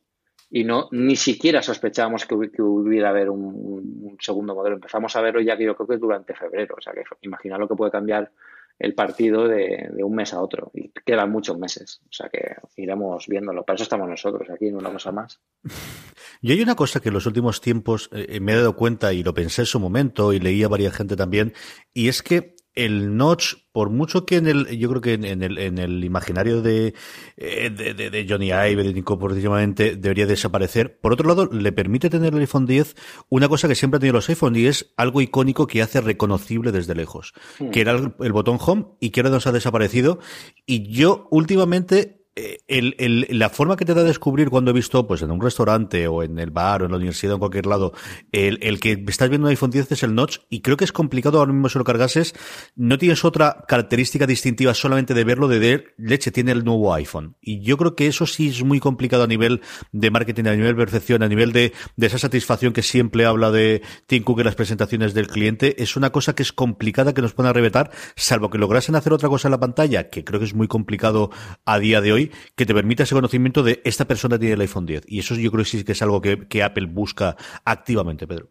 y 0.53 0.65
no 0.65 0.89
ni 0.91 1.15
siquiera 1.15 1.63
sospechábamos 1.63 2.27
que, 2.27 2.35
hubiera 2.35 3.11
haber 3.11 3.31
un, 3.31 4.17
segundo 4.21 4.55
modelo. 4.55 4.75
Empezamos 4.75 5.15
a 5.15 5.21
verlo 5.21 5.41
ya 5.41 5.57
que 5.57 5.65
yo 5.65 5.77
creo 5.77 5.87
que 5.87 5.97
durante 5.97 6.35
febrero. 6.35 6.75
O 6.77 6.81
sea 6.81 6.93
que 6.93 7.05
imagina 7.23 7.57
lo 7.57 7.69
que 7.69 7.77
puede 7.77 7.93
cambiar 7.93 8.31
el 8.81 8.95
partido 8.95 9.47
de, 9.47 9.91
un 10.03 10.15
mes 10.15 10.33
a 10.33 10.41
otro. 10.41 10.73
Y 10.75 10.91
quedan 11.05 11.31
muchos 11.31 11.59
meses. 11.59 12.01
O 12.09 12.13
sea 12.13 12.29
que 12.31 12.57
iremos 12.77 13.27
viéndolo. 13.29 13.65
Para 13.65 13.75
eso 13.77 13.85
estamos 13.85 14.09
nosotros 14.09 14.49
aquí, 14.51 14.71
no 14.71 14.79
una 14.79 14.91
cosa 14.91 15.13
más. 15.13 15.41
Y 16.43 16.53
hay 16.53 16.63
una 16.63 16.75
cosa 16.75 17.01
que 17.01 17.11
en 17.11 17.15
los 17.15 17.27
últimos 17.27 17.61
tiempos 17.61 18.09
eh, 18.13 18.41
me 18.41 18.53
he 18.53 18.57
dado 18.57 18.75
cuenta 18.75 19.13
y 19.13 19.23
lo 19.23 19.35
pensé 19.35 19.61
en 19.63 19.67
su 19.67 19.79
momento 19.79 20.33
y 20.33 20.41
leía 20.41 20.67
a 20.67 20.69
varias 20.71 20.95
gente 20.95 21.15
también, 21.15 21.53
y 21.93 22.09
es 22.09 22.23
que 22.23 22.57
el 22.75 23.17
notch, 23.17 23.55
por 23.73 23.91
mucho 23.91 24.25
que 24.25 24.37
en 24.37 24.47
el, 24.47 24.79
yo 24.79 24.89
creo 24.89 25.01
que 25.01 25.15
en, 25.15 25.43
el, 25.43 25.59
en 25.59 25.79
el 25.79 26.05
imaginario 26.05 26.63
de, 26.63 26.95
eh, 27.37 27.71
de, 27.71 27.95
de, 27.95 28.27
Johnny 28.29 28.49
Ive, 28.49 28.85
de 28.85 28.95
Nico, 28.95 29.19
debería 29.19 30.27
desaparecer. 30.27 30.99
Por 31.01 31.13
otro 31.13 31.29
lado, 31.29 31.47
le 31.47 31.73
permite 31.73 32.11
tener 32.11 32.33
el 32.35 32.41
iPhone 32.41 32.67
10 32.67 32.95
una 33.29 33.49
cosa 33.49 33.69
que 33.69 33.75
siempre 33.75 33.97
ha 33.97 34.01
tenido 34.01 34.15
los 34.15 34.29
iPhone 34.29 34.57
y 34.57 34.67
es 34.67 34.93
algo 34.97 35.21
icónico 35.21 35.67
que 35.67 35.83
hace 35.83 36.01
reconocible 36.01 36.73
desde 36.73 36.95
lejos, 36.95 37.33
hmm. 37.59 37.71
que 37.71 37.81
era 37.81 37.93
el, 37.93 38.33
botón 38.33 38.59
home 38.61 38.87
y 39.01 39.11
que 39.11 39.21
ahora 39.21 39.31
nos 39.31 39.47
ha 39.47 39.53
desaparecido. 39.53 40.21
Y 40.67 40.89
yo 40.89 41.27
últimamente 41.31 42.20
el, 42.69 42.95
el, 42.99 43.27
la 43.31 43.51
forma 43.51 43.77
que 43.77 43.85
te 43.85 43.95
da 43.95 44.03
a 44.03 44.05
descubrir 44.05 44.51
cuando 44.51 44.71
he 44.71 44.75
visto, 44.75 45.07
pues 45.07 45.23
en 45.23 45.31
un 45.31 45.41
restaurante 45.41 46.07
o 46.09 46.23
en 46.23 46.39
el 46.39 46.51
bar 46.51 46.83
o 46.83 46.85
en 46.87 46.91
la 46.93 46.97
universidad 46.97 47.33
o 47.33 47.37
en 47.37 47.41
cualquier 47.41 47.67
lado, 47.67 47.93
el, 48.33 48.59
el 48.63 48.81
que 48.81 49.03
estás 49.09 49.29
viendo 49.29 49.47
un 49.47 49.51
iPhone 49.51 49.71
10 49.71 49.93
es 49.93 50.03
el 50.03 50.15
notch 50.15 50.39
y 50.49 50.61
creo 50.61 50.77
que 50.77 50.85
es 50.85 50.93
complicado 50.93 51.39
ahora 51.39 51.53
mismo 51.53 51.69
si 51.69 51.79
lo 51.79 51.85
cargases. 51.85 52.35
No 52.77 52.99
tienes 52.99 53.25
otra 53.25 53.65
característica 53.69 54.27
distintiva 54.27 54.75
solamente 54.75 55.15
de 55.15 55.25
verlo 55.25 55.49
de, 55.49 55.61
de 55.61 55.85
leche, 55.99 56.31
tiene 56.31 56.53
el 56.53 56.65
nuevo 56.65 56.95
iPhone. 56.95 57.37
Y 57.41 57.61
yo 57.63 57.77
creo 57.77 57.95
que 57.97 58.07
eso 58.07 58.27
sí 58.27 58.49
es 58.49 58.63
muy 58.63 58.81
complicado 58.81 59.25
a 59.25 59.27
nivel 59.27 59.61
de 59.93 60.11
marketing, 60.11 60.45
a 60.45 60.57
nivel 60.57 60.77
de 60.77 60.83
percepción, 60.83 61.23
a 61.23 61.29
nivel 61.29 61.53
de, 61.53 61.73
de 61.97 62.07
esa 62.07 62.19
satisfacción 62.19 62.73
que 62.73 62.83
siempre 62.83 63.27
habla 63.27 63.51
de 63.51 63.83
Tim 64.07 64.23
Cook 64.23 64.41
en 64.41 64.47
las 64.47 64.55
presentaciones 64.55 65.15
del 65.15 65.29
cliente. 65.29 65.83
Es 65.83 65.97
una 65.97 66.11
cosa 66.11 66.35
que 66.35 66.43
es 66.43 66.53
complicada 66.53 67.15
que 67.15 67.23
nos 67.23 67.35
puedan 67.35 67.55
revetar, 67.55 67.91
salvo 68.17 68.51
que 68.51 68.59
lograsen 68.59 68.95
hacer 68.95 69.13
otra 69.13 69.29
cosa 69.29 69.49
en 69.49 69.53
la 69.53 69.61
pantalla, 69.61 70.09
que 70.09 70.25
creo 70.25 70.41
que 70.41 70.47
es 70.47 70.55
muy 70.55 70.69
complicado 70.69 71.31
a 71.65 71.79
día 71.79 72.01
de 72.01 72.13
hoy 72.13 72.30
que 72.57 72.67
te 72.67 72.75
permita 72.75 73.03
ese 73.03 73.15
conocimiento 73.15 73.63
de 73.63 73.81
esta 73.85 74.05
persona 74.07 74.39
tiene 74.39 74.55
el 74.55 74.61
iPhone 74.61 74.87
10. 74.87 75.05
Y 75.07 75.21
eso 75.21 75.35
yo 75.35 75.51
creo 75.51 75.65
que 75.65 75.71
sí 75.71 75.85
que 75.85 75.93
es 75.93 76.03
algo 76.03 76.21
que, 76.21 76.63
Apple 76.63 76.87
busca 76.87 77.37
activamente, 77.65 78.27
Pedro. 78.27 78.49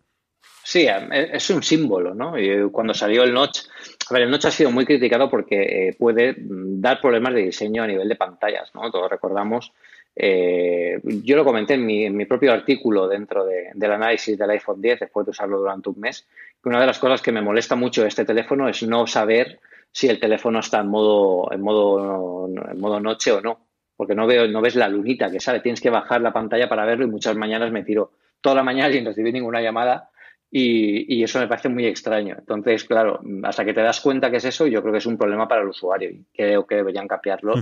Sí, 0.64 0.88
es 1.12 1.50
un 1.50 1.64
símbolo, 1.64 2.14
¿no? 2.14 2.38
Y 2.38 2.70
cuando 2.70 2.94
salió 2.94 3.24
el 3.24 3.34
Notch, 3.34 3.62
a 4.10 4.14
ver, 4.14 4.24
el 4.24 4.30
Notch 4.30 4.46
ha 4.46 4.52
sido 4.52 4.72
muy 4.72 4.86
criticado 4.86 5.30
porque 5.30 5.88
eh, 5.90 5.96
puede 5.98 6.36
dar 6.38 7.02
problemas 7.02 7.34
de 7.34 7.44
diseño 7.44 7.84
a 7.84 7.88
nivel 7.88 8.08
de 8.08 8.16
pantallas, 8.16 8.70
¿no? 8.76 8.92
Todos 8.92 9.10
recordamos, 9.10 9.72
eh, 10.16 11.00
yo 11.04 11.38
lo 11.38 11.46
comenté 11.46 11.76
en 11.76 11.86
mi, 11.86 12.26
propio 12.26 12.52
artículo 12.52 13.08
dentro 13.08 13.46
del 13.46 13.92
análisis 13.92 14.38
del 14.38 14.50
iPhone 14.52 14.82
10, 14.82 15.00
después 15.00 15.26
de 15.26 15.32
usarlo 15.32 15.60
durante 15.60 15.90
un 15.90 16.00
mes, 16.00 16.28
que 16.62 16.70
una 16.70 16.82
de 16.82 16.88
las 16.88 17.00
cosas 17.00 17.22
que 17.22 17.32
me 17.32 17.42
molesta 17.42 17.76
mucho 17.76 18.02
de 18.02 18.10
este 18.10 18.26
teléfono 18.26 18.68
es 18.68 18.84
no 18.84 19.08
saber 19.08 19.60
si 19.92 20.08
el 20.08 20.20
teléfono 20.20 20.60
está 20.60 20.82
en 20.82 20.88
modo, 20.88 21.52
en 21.52 21.62
modo, 21.62 22.48
en 22.48 22.80
modo 22.80 23.00
noche 23.00 23.32
o 23.32 23.42
no 23.42 23.69
porque 24.00 24.16
no 24.16 24.26
veo, 24.28 24.48
no 24.48 24.62
ves 24.62 24.78
la 24.78 24.88
lunita 24.88 25.30
que 25.30 25.42
sale, 25.42 25.60
tienes 25.60 25.82
que 25.82 25.90
bajar 25.90 26.22
la 26.22 26.32
pantalla 26.32 26.70
para 26.70 26.86
verlo 26.86 27.04
y 27.04 27.10
muchas 27.10 27.36
mañanas 27.36 27.70
me 27.70 27.84
tiro 27.84 28.14
toda 28.40 28.56
la 28.56 28.64
mañana 28.64 28.94
sin 28.94 29.04
recibir 29.04 29.34
ninguna 29.34 29.62
llamada 29.62 30.10
y, 30.50 31.22
eso 31.22 31.38
me 31.38 31.50
parece 31.50 31.68
muy 31.68 31.86
extraño. 31.86 32.38
Entonces, 32.40 32.86
claro, 32.86 33.20
hasta 33.44 33.66
que 33.66 33.74
te 33.74 33.82
das 33.82 34.00
cuenta 34.00 34.32
que 34.32 34.38
es 34.38 34.46
eso, 34.46 34.68
yo 34.68 34.82
creo 34.82 34.94
que 34.94 35.00
es 35.00 35.06
un 35.06 35.18
problema 35.18 35.50
para 35.50 35.64
el 35.64 35.68
usuario 35.68 36.12
y 36.12 36.24
creo 36.34 36.66
que 36.66 36.76
deberían 36.76 37.10
cambiarlo 37.10 37.56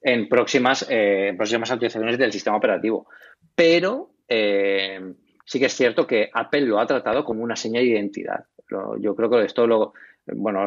en 0.00 0.28
próximas, 0.28 0.86
eh, 0.88 1.34
próximas 1.36 1.72
actualizaciones 1.72 2.16
del 2.16 2.30
sistema 2.30 2.56
operativo. 2.56 3.08
Pero 3.52 4.10
eh, 4.28 5.00
sí 5.44 5.58
que 5.58 5.66
es 5.66 5.74
cierto 5.74 6.06
que 6.06 6.30
Apple 6.32 6.66
lo 6.66 6.78
ha 6.78 6.86
tratado 6.86 7.24
como 7.24 7.42
una 7.42 7.56
señal 7.56 7.82
de 7.82 7.90
identidad. 7.90 8.44
yo 9.00 9.16
creo 9.16 9.28
que 9.28 9.44
esto 9.44 9.66
lo, 9.66 9.94
bueno, 10.26 10.60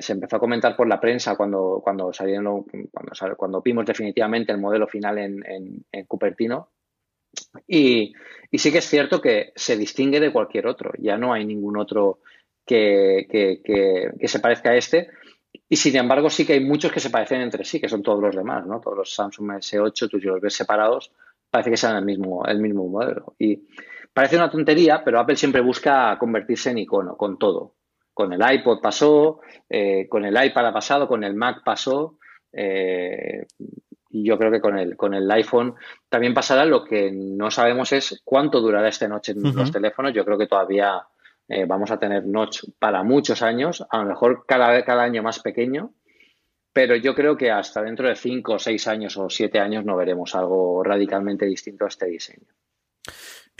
se 0.00 0.12
empezó 0.12 0.36
a 0.36 0.40
comentar 0.40 0.76
por 0.76 0.86
la 0.86 1.00
prensa 1.00 1.36
cuando, 1.36 1.80
cuando 1.82 2.12
salieron, 2.12 2.64
cuando, 2.64 3.36
cuando 3.36 3.62
vimos 3.62 3.86
definitivamente 3.86 4.52
el 4.52 4.58
modelo 4.58 4.86
final 4.86 5.18
en, 5.18 6.06
Cupertino. 6.06 6.70
Y, 7.66 8.12
sí 8.52 8.72
que 8.72 8.78
es 8.78 8.84
cierto 8.84 9.20
que 9.20 9.52
se 9.54 9.76
distingue 9.76 10.20
de 10.20 10.32
cualquier 10.32 10.66
otro. 10.66 10.92
Ya 10.98 11.16
no 11.16 11.32
hay 11.32 11.44
ningún 11.44 11.76
otro 11.76 12.20
que, 12.66 13.26
que, 13.28 14.28
se 14.28 14.40
parezca 14.40 14.70
a 14.70 14.76
este. 14.76 15.08
Y 15.68 15.76
sin 15.76 15.96
embargo, 15.96 16.30
sí 16.30 16.46
que 16.46 16.54
hay 16.54 16.64
muchos 16.64 16.92
que 16.92 17.00
se 17.00 17.10
parecen 17.10 17.40
entre 17.40 17.64
sí, 17.64 17.80
que 17.80 17.88
son 17.88 18.02
todos 18.02 18.20
los 18.20 18.36
demás, 18.36 18.66
¿no? 18.66 18.80
Todos 18.80 18.98
los 18.98 19.14
Samsung 19.14 19.52
S8, 19.52 20.08
tú 20.08 20.20
si 20.20 20.26
los 20.26 20.40
ves 20.40 20.54
separados, 20.54 21.12
parece 21.50 21.70
que 21.70 21.76
sean 21.76 21.96
el 21.96 22.04
mismo, 22.04 22.44
el 22.46 22.60
mismo 22.60 22.86
modelo. 22.88 23.34
Y 23.38 23.66
parece 24.12 24.36
una 24.36 24.50
tontería, 24.50 25.02
pero 25.04 25.18
Apple 25.20 25.36
siempre 25.36 25.60
busca 25.60 26.16
convertirse 26.18 26.70
en 26.70 26.78
icono 26.78 27.16
con 27.16 27.38
todo. 27.38 27.77
Con 28.18 28.32
el 28.32 28.42
iPod 28.52 28.80
pasó, 28.80 29.42
eh, 29.70 30.08
con 30.08 30.24
el 30.24 30.34
iPad 30.44 30.66
ha 30.66 30.72
pasado, 30.72 31.06
con 31.06 31.22
el 31.22 31.34
Mac 31.34 31.62
pasó. 31.64 32.18
Eh, 32.52 33.46
y 34.10 34.24
yo 34.24 34.36
creo 34.36 34.50
que 34.50 34.60
con 34.60 34.76
el, 34.76 34.96
con 34.96 35.14
el 35.14 35.30
iPhone 35.30 35.76
también 36.08 36.34
pasará. 36.34 36.64
Lo 36.64 36.82
que 36.82 37.12
no 37.12 37.48
sabemos 37.52 37.92
es 37.92 38.20
cuánto 38.24 38.60
durará 38.60 38.88
esta 38.88 39.06
noche 39.06 39.30
en 39.30 39.54
los 39.54 39.70
teléfonos. 39.70 40.12
Yo 40.12 40.24
creo 40.24 40.36
que 40.36 40.48
todavía 40.48 41.00
eh, 41.46 41.64
vamos 41.64 41.92
a 41.92 42.00
tener 42.00 42.26
notch 42.26 42.64
para 42.80 43.04
muchos 43.04 43.40
años, 43.40 43.86
a 43.88 43.98
lo 43.98 44.06
mejor 44.06 44.44
cada, 44.48 44.84
cada 44.84 45.04
año 45.04 45.22
más 45.22 45.38
pequeño. 45.38 45.92
Pero 46.72 46.96
yo 46.96 47.14
creo 47.14 47.36
que 47.36 47.52
hasta 47.52 47.82
dentro 47.82 48.08
de 48.08 48.16
cinco 48.16 48.54
o 48.54 48.58
seis 48.58 48.88
años 48.88 49.16
o 49.16 49.30
siete 49.30 49.60
años 49.60 49.84
no 49.84 49.96
veremos 49.96 50.34
algo 50.34 50.82
radicalmente 50.82 51.46
distinto 51.46 51.84
a 51.84 51.88
este 51.88 52.06
diseño. 52.06 52.48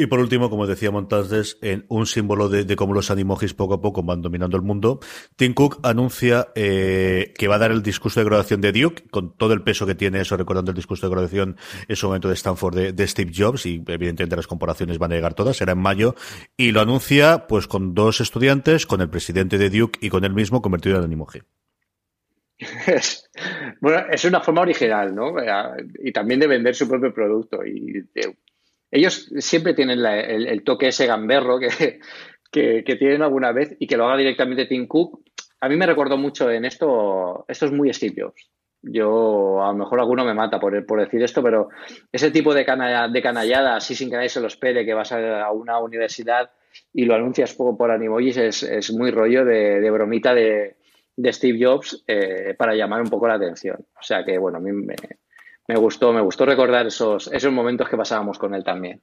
Y 0.01 0.07
por 0.07 0.21
último, 0.21 0.49
como 0.49 0.69
decía 0.69 0.93
Montantes, 0.93 1.59
en 1.61 1.85
un 1.89 2.07
símbolo 2.07 2.49
de, 2.49 2.77
cómo 2.77 2.95
los 2.95 3.11
animojis 3.11 3.53
poco 3.53 3.75
a 3.75 3.81
poco 3.81 4.05
van 4.05 4.23
dominando 4.23 4.57
el 4.57 4.63
mundo, 4.63 5.01
Tim 5.35 5.55
Cook 5.55 5.81
anuncia 5.83 6.53
eh, 6.55 7.35
que 7.37 7.49
va 7.49 7.57
a 7.57 7.59
dar 7.59 7.73
el 7.73 7.83
discurso 7.83 8.21
de 8.21 8.27
graduación 8.27 8.61
de 8.61 8.71
Duke, 8.71 9.09
con 9.11 9.37
todo 9.37 9.55
el 9.55 9.63
peso 9.63 9.87
que 9.87 9.97
tiene 9.97 10.21
eso, 10.21 10.37
recordando 10.37 10.71
el 10.71 10.77
discurso 10.77 11.09
de 11.09 11.11
graduación 11.11 11.57
en 11.89 11.97
su 11.97 12.07
momento 12.07 12.29
de 12.29 12.35
Stanford 12.35 12.93
de, 12.93 13.09
Steve 13.09 13.33
Jobs, 13.37 13.67
y 13.67 13.83
evidentemente 13.89 14.37
las 14.37 14.47
comparaciones 14.47 14.99
van 14.99 15.11
a 15.11 15.17
llegar 15.17 15.35
todas, 15.35 15.57
será 15.57 15.73
en 15.73 15.81
mayo, 15.81 16.15
y 16.57 16.71
lo 16.71 16.81
anuncia 16.81 17.49
pues 17.49 17.67
con 17.67 17.93
dos 17.93 18.21
estudiantes, 18.21 18.87
con 18.87 19.01
el 19.01 19.11
presidente 19.11 19.59
de 19.59 19.69
Duke 19.69 19.99
y 20.01 20.11
con 20.11 20.25
él 20.25 20.33
mismo 20.33 20.63
convertido 20.63 20.99
en 20.99 21.03
animoji. 21.03 21.41
bueno, 23.81 24.07
es 24.13 24.25
una 24.25 24.41
forma 24.41 24.61
original, 24.61 25.13
¿no? 25.13 25.35
Y 26.05 26.13
también 26.13 26.39
de 26.39 26.47
vender 26.47 26.77
su 26.77 26.89
propio 26.89 27.13
producto. 27.13 27.65
Y 27.67 28.05
ellos 28.91 29.31
siempre 29.39 29.75
tienen 29.75 30.05
el, 30.05 30.63
toque 30.65 30.89
ese 30.89 31.07
gamberro 31.07 31.59
que, 32.51 32.85
que, 32.85 32.97
tienen 32.97 33.23
alguna 33.23 33.53
vez 33.53 33.77
y 33.79 33.87
que 33.87 33.97
lo 33.97 34.07
haga 34.07 34.17
directamente 34.17 34.67
Tim 34.67 34.87
Cook. 34.87 35.23
A 35.61 35.69
mí 35.69 35.77
me 35.77 35.87
recordó 35.87 36.17
mucho 36.17 36.51
en 36.51 36.65
esto, 36.65 37.45
esto 37.49 37.67
es 37.67 37.73
muy 37.73 37.93
Steve 37.93 38.23
Jobs. 38.23 38.51
Yo, 38.81 39.61
a 39.63 39.73
lo 39.73 39.79
mejor 39.79 39.99
alguno 39.99 40.25
me 40.25 40.35
mata 40.35 40.61
por, 40.61 40.87
por 40.87 41.01
decir 41.01 41.21
esto, 41.23 41.43
pero 41.43 41.69
ese 42.13 42.31
tipo 42.31 42.55
de, 42.55 42.61
de 42.61 43.23
canallada, 43.23 43.77
así 43.77 43.95
sin 43.95 44.09
que 44.09 44.17
nadie 44.17 44.29
se 44.29 44.41
lo 44.41 44.47
espere, 44.47 44.87
que 44.87 44.95
vas 44.95 45.11
a, 45.13 45.51
una 45.51 45.81
universidad 45.81 46.51
y 46.93 47.05
lo 47.05 47.17
anuncias 47.17 47.55
poco 47.55 47.77
por 47.77 47.91
animojis, 47.91 48.37
es, 48.37 48.63
es 48.63 48.93
muy 48.93 49.11
rollo 49.11 49.45
de, 49.45 49.91
bromita 49.91 50.33
de, 50.33 50.77
Steve 51.33 51.59
Jobs 51.61 52.05
eh, 52.07 52.55
para 52.57 52.77
llamar 52.77 53.03
un 53.03 53.11
poco 53.11 53.27
la 53.27 53.35
atención. 53.35 53.85
O 53.99 54.03
sea 54.03 54.25
que, 54.25 54.39
bueno, 54.39 54.59
a 54.59 54.61
mí 54.61 54.71
me, 54.71 54.95
me 55.69 55.77
gustó, 55.77 56.13
me 56.13 56.23
gustó 56.23 56.47
recordar 56.47 56.87
esos, 56.87 57.29
esos 57.29 57.53
momentos 57.53 57.89
que 57.89 57.97
pasábamos 57.97 58.39
con 58.39 58.55
él 58.55 58.65
también. 58.65 59.03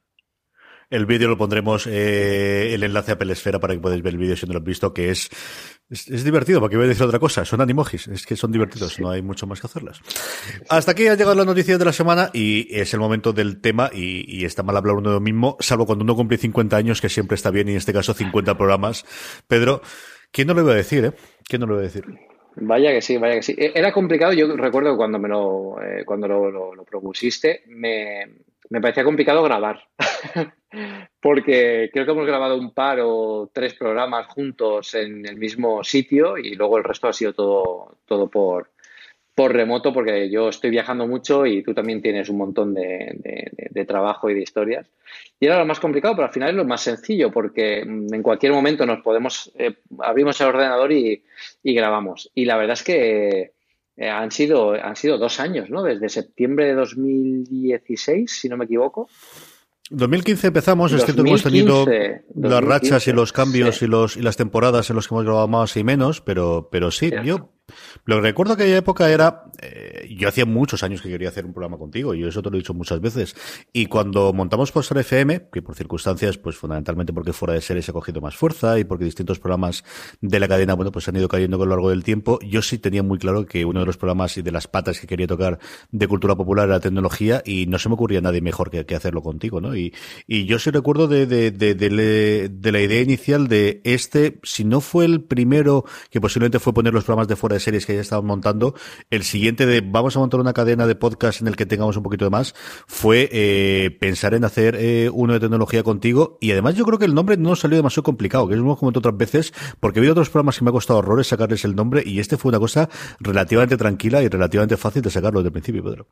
El 0.90 1.06
vídeo 1.06 1.28
lo 1.28 1.38
pondremos, 1.38 1.88
eh, 1.88 2.74
el 2.74 2.84
enlace 2.84 3.12
a 3.12 3.18
Pelesfera 3.18 3.60
para 3.60 3.74
que 3.74 3.80
podáis 3.80 4.04
ver 4.04 4.14
el 4.14 4.20
vídeo 4.20 4.36
si 4.36 4.46
no 4.46 4.54
lo 4.54 4.58
habéis 4.58 4.68
visto, 4.68 4.94
que 4.94 5.10
es 5.10 5.30
Es, 5.90 6.24
divertido, 6.24 6.60
porque 6.60 6.78
voy 6.78 6.86
a 6.86 6.90
decir 6.90 7.06
otra 7.06 7.20
cosa. 7.20 7.44
Son 7.46 7.62
animojis, 7.62 8.08
es 8.08 8.26
que 8.26 8.36
son 8.36 8.52
divertidos, 8.52 9.00
no 9.00 9.10
hay 9.10 9.22
mucho 9.22 9.48
más 9.48 9.62
que 9.62 9.68
hacerlas. 9.68 10.00
Hasta 10.70 10.92
aquí 10.92 11.08
ha 11.08 11.16
llegado 11.16 11.36
la 11.36 11.46
noticia 11.46 11.78
de 11.78 11.86
la 11.86 11.94
semana 11.94 12.30
y 12.34 12.68
es 12.70 12.94
el 12.94 13.00
momento 13.00 13.34
del 13.34 13.62
tema 13.62 13.90
y, 13.94 14.46
está 14.46 14.62
mal 14.62 14.78
hablar 14.78 14.96
uno 14.96 15.10
de 15.10 15.16
lo 15.16 15.22
mismo, 15.22 15.58
salvo 15.60 15.86
cuando 15.86 16.04
uno 16.04 16.16
cumple 16.16 16.38
50 16.38 16.78
años, 16.78 17.02
que 17.02 17.10
siempre 17.10 17.36
está 17.36 17.50
bien 17.50 17.68
y 17.68 17.72
en 17.72 17.78
este 17.78 17.94
caso 17.94 18.14
50 18.14 18.58
programas. 18.58 19.06
Pedro, 19.48 19.82
¿quién 20.32 20.48
no 20.48 20.54
lo 20.54 20.62
iba 20.62 20.72
a 20.72 20.76
decir, 20.76 21.06
eh? 21.06 21.14
¿Quién 21.48 21.62
no 21.62 21.68
lo 21.68 21.74
iba 21.76 21.82
a 21.82 21.86
decir? 21.86 22.06
Vaya 22.58 22.92
que 22.92 23.02
sí, 23.02 23.18
vaya 23.18 23.36
que 23.36 23.44
sí. 23.44 23.56
E, 23.58 23.72
era 23.76 23.92
complicado, 23.92 24.34
yo 24.34 24.56
recuerdo 24.56 24.96
cuando 24.96 25.20
me 25.20 25.30
lo, 25.30 25.82
eh, 25.82 26.04
cuando 26.06 26.28
lo 26.28 26.86
propusiste, 26.86 27.64
me, 27.68 28.26
me 28.70 28.82
parecía 28.82 29.04
complicado 29.04 29.44
grabar, 29.44 29.88
porque 31.22 31.90
creo 31.94 32.06
que 32.06 32.12
hemos 32.12 32.26
grabado 32.26 32.58
un 32.58 32.74
par 32.74 33.00
o 33.02 33.50
tres 33.54 33.74
programas 33.74 34.28
juntos 34.28 34.94
en 34.96 35.26
el 35.26 35.38
mismo 35.38 35.84
sitio 35.84 36.38
y 36.38 36.56
luego 36.56 36.78
el 36.78 36.84
resto 36.84 37.08
ha 37.08 37.14
sido 37.14 37.34
todo, 37.34 37.98
todo 38.06 38.30
por, 38.30 38.72
por 39.36 39.54
remoto, 39.54 39.94
porque 39.94 40.30
yo 40.30 40.48
estoy 40.48 40.70
viajando 40.70 41.06
mucho 41.06 41.46
y 41.46 41.62
tú 41.62 41.74
también 41.74 42.02
tienes 42.02 42.30
un 42.30 42.38
montón 42.38 42.74
de, 42.74 43.86
trabajo 43.86 44.30
y 44.30 44.34
de 44.34 44.42
historias. 44.42 44.88
Y 45.40 45.46
era 45.46 45.60
lo 45.60 45.66
más 45.66 45.82
complicado, 45.82 46.16
pero 46.16 46.28
al 46.28 46.34
final 46.34 46.50
es 46.50 46.56
lo 46.56 46.66
más 46.66 46.82
sencillo, 46.82 47.30
porque 47.32 47.80
en 47.80 48.24
cualquier 48.24 48.54
momento 48.54 48.86
nos 48.86 49.02
podemos, 49.02 49.52
eh, 49.60 49.76
abrimos 50.00 50.40
el 50.40 50.48
ordenador 50.48 50.92
y, 50.94 51.24
y 51.62 51.74
grabamos. 51.74 52.32
Y 52.34 52.46
la 52.46 52.56
verdad 52.56 52.74
es 52.74 52.84
que 52.84 53.52
eh, 53.98 54.10
han, 54.10 54.32
sido, 54.32 54.72
han 54.72 54.96
sido 54.96 55.18
dos 55.18 55.40
años, 55.40 55.70
¿no? 55.70 55.84
Desde 55.84 56.08
septiembre 56.08 56.66
de 56.68 56.76
2016, 56.76 58.32
si 58.32 58.50
no 58.50 58.58
me 58.58 58.66
equivoco. 58.66 59.10
2015 59.90 60.48
empezamos, 60.48 60.92
es 60.94 61.06
cierto 61.06 61.24
que 61.24 61.30
hemos 61.30 61.44
tenido 61.44 61.86
las 62.36 62.64
rachas 62.64 63.08
y 63.08 63.12
los 63.12 63.32
cambios 63.32 63.82
y, 63.84 63.88
los, 63.88 64.18
y 64.18 64.22
las 64.22 64.36
temporadas 64.36 64.90
en 64.90 64.96
los 64.96 65.08
que 65.08 65.14
hemos 65.14 65.26
grabado 65.26 65.48
más 65.48 65.78
y 65.78 65.84
menos, 65.84 66.22
pero, 66.22 66.70
pero 66.72 66.90
sí, 66.90 67.12
yo 67.24 67.52
lo 68.06 68.18
que 68.18 68.22
recuerdo 68.22 68.54
aquella 68.54 68.78
época 68.78 69.10
era, 69.10 69.46
eh, 69.62 70.08
yo 70.16 70.30
hacía 70.30 70.46
muchos 70.46 70.84
años 70.84 71.02
que 71.02 71.10
quería 71.10 71.30
hacer 71.30 71.46
un 71.46 71.54
programa 71.54 71.78
contigo, 71.78 72.14
y 72.14 72.24
eso 72.24 72.42
te 72.42 72.50
lo 72.50 72.58
he 72.58 72.60
dicho 72.60 72.74
muchas 72.74 73.02
veces. 73.02 73.36
Y 73.74 73.88
cuando 73.88 74.32
montamos 74.34 74.72
Postar 74.72 75.00
FM, 75.00 75.50
que 75.52 75.62
por 75.62 75.76
circunstancias, 75.76 76.38
pues 76.38 76.56
fundamentalmente 76.56 77.14
porque 77.14 77.34
fuera 77.34 77.54
de 77.54 77.62
series 77.62 77.90
ha 77.90 77.94
cogido 77.94 78.22
más 78.22 78.36
fuerza 78.36 78.78
y 78.78 78.84
porque 78.84 79.06
distintos 79.06 79.40
programas 79.40 79.84
de 80.22 80.40
la 80.40 80.48
cadena, 80.48 80.76
bueno, 80.76 80.92
pues 80.92 81.08
han 81.08 81.16
ido 81.16 81.28
cayendo 81.28 81.58
con 81.58 81.70
lo 81.70 81.76
largo 81.76 81.90
del 81.90 82.04
tiempo, 82.04 82.40
yo 82.42 82.62
sí 82.62 82.78
tenía 82.78 83.02
muy 83.02 83.18
claro 83.18 83.46
que 83.46 83.66
uno 83.66 83.80
de 83.80 83.86
los 83.86 83.98
programas 83.98 84.38
y 84.38 84.42
de 84.44 84.52
las 84.52 84.68
patas 84.68 85.00
que 85.00 85.08
quería 85.08 85.28
tocar 85.28 85.60
de 85.92 86.08
cultura 86.08 86.36
popular 86.36 86.68
era 86.68 86.80
tecnología 86.80 87.42
y 87.46 87.66
no 87.66 87.80
se 87.80 87.90
me 87.90 87.96
ocurría 87.96 88.22
nadie 88.22 88.42
mejor 88.42 88.70
que, 88.70 88.96
hacerlo 88.96 89.22
contigo, 89.22 89.60
¿no? 89.60 89.76
Y, 89.76 89.94
yo 90.28 90.60
sí 90.60 90.70
recuerdo 90.70 91.08
de, 91.08 91.26
de, 91.26 92.72
la 92.72 92.80
idea 92.80 93.02
inicial 93.02 93.48
de 93.48 93.82
este, 93.84 94.40
si 94.44 94.64
no 94.64 94.80
fue 94.80 95.06
el 95.06 95.22
primero, 95.24 95.86
que 96.10 96.22
posiblemente 96.22 96.60
fue 96.60 96.74
poner 96.74 96.94
los 96.94 97.04
programas 97.04 97.28
de 97.28 97.36
fuera 97.36 97.55
de 97.56 97.60
series 97.60 97.86
que 97.86 97.96
ya 97.96 98.02
estaban 98.02 98.26
montando, 98.26 98.76
el 99.10 99.24
siguiente 99.24 99.66
de 99.66 99.82
vamos 99.82 100.16
a 100.16 100.20
montar 100.20 100.40
una 100.40 100.54
cadena 100.54 100.88
de 100.88 100.96
podcast 100.96 101.42
en 101.42 101.48
el 101.48 101.56
que 101.56 101.66
tengamos 101.66 101.98
un 101.98 102.04
poquito 102.04 102.26
de 102.26 102.32
más, 102.32 102.54
fue 102.88 103.30
eh, 103.32 103.98
pensar 104.00 104.34
en 104.34 104.46
hacer 104.46 104.76
eh, 104.80 105.10
uno 105.12 105.34
de 105.34 105.40
tecnología 105.40 105.84
contigo 105.84 106.38
y 106.42 106.52
además 106.52 106.76
yo 106.76 106.86
creo 106.86 107.00
que 107.00 107.06
el 107.06 107.14
nombre 107.14 107.38
no 107.38 107.56
salió 107.56 107.78
demasiado 107.78 108.04
complicado, 108.04 108.48
que 108.48 108.54
es 108.54 108.60
como 108.60 108.78
comentado 108.78 109.00
otras 109.00 109.18
veces, 109.18 109.54
porque 109.80 110.00
he 110.00 110.10
otros 110.10 110.30
programas 110.30 110.58
que 110.58 110.64
me 110.64 110.70
ha 110.70 110.74
costado 110.74 111.00
horrores 111.00 111.28
sacarles 111.28 111.66
el 111.66 111.76
nombre 111.76 112.04
y 112.06 112.20
este 112.20 112.38
fue 112.38 112.50
una 112.50 112.60
cosa 112.60 112.90
relativamente 113.20 113.78
tranquila 113.78 114.22
y 114.22 114.28
relativamente 114.28 114.78
fácil 114.78 115.02
de 115.02 115.10
sacarlo 115.10 115.40
desde 115.40 115.50
el 115.50 115.54
principio, 115.54 115.84
Pedro. 115.84 116.08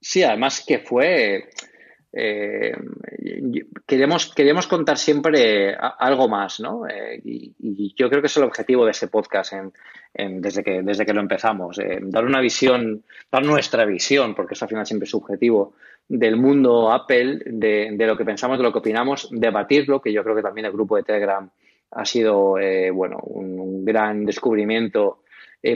Sí, 0.00 0.22
además 0.22 0.62
que 0.66 0.78
fue 0.78 1.50
eh, 2.12 2.72
queremos, 3.86 4.32
queremos 4.34 4.66
contar 4.66 4.96
siempre 4.96 5.74
algo 5.74 6.28
más, 6.28 6.58
¿no? 6.60 6.88
Eh, 6.88 7.20
y, 7.24 7.94
yo 7.94 8.08
creo 8.08 8.22
que 8.22 8.28
es 8.28 8.36
el 8.36 8.44
objetivo 8.44 8.84
de 8.84 8.92
ese 8.92 9.08
podcast 9.08 9.52
desde, 10.14 10.62
que, 10.62 10.82
desde 10.82 11.04
que 11.04 11.12
lo 11.12 11.20
empezamos. 11.20 11.78
Eh, 11.78 11.98
dar 12.02 12.24
una 12.24 12.40
visión, 12.40 13.02
dar 13.30 13.44
nuestra 13.44 13.84
visión, 13.84 14.34
porque 14.34 14.54
eso 14.54 14.64
al 14.64 14.68
final 14.70 14.86
siempre 14.86 15.04
es 15.04 15.10
subjetivo, 15.10 15.74
del 16.08 16.36
mundo 16.36 16.90
Apple, 16.90 17.40
de, 17.44 17.94
lo 17.98 18.16
que 18.16 18.24
pensamos, 18.24 18.56
de 18.56 18.64
lo 18.64 18.72
que 18.72 18.78
opinamos, 18.78 19.28
debatirlo, 19.30 20.00
que 20.00 20.12
yo 20.12 20.22
creo 20.22 20.36
que 20.36 20.42
también 20.42 20.66
el 20.66 20.72
grupo 20.72 20.96
de 20.96 21.02
Telegram 21.02 21.50
ha 21.90 22.04
sido, 22.04 22.56
bueno, 22.92 23.18
un, 23.24 23.84
gran 23.84 24.24
descubrimiento 24.24 25.22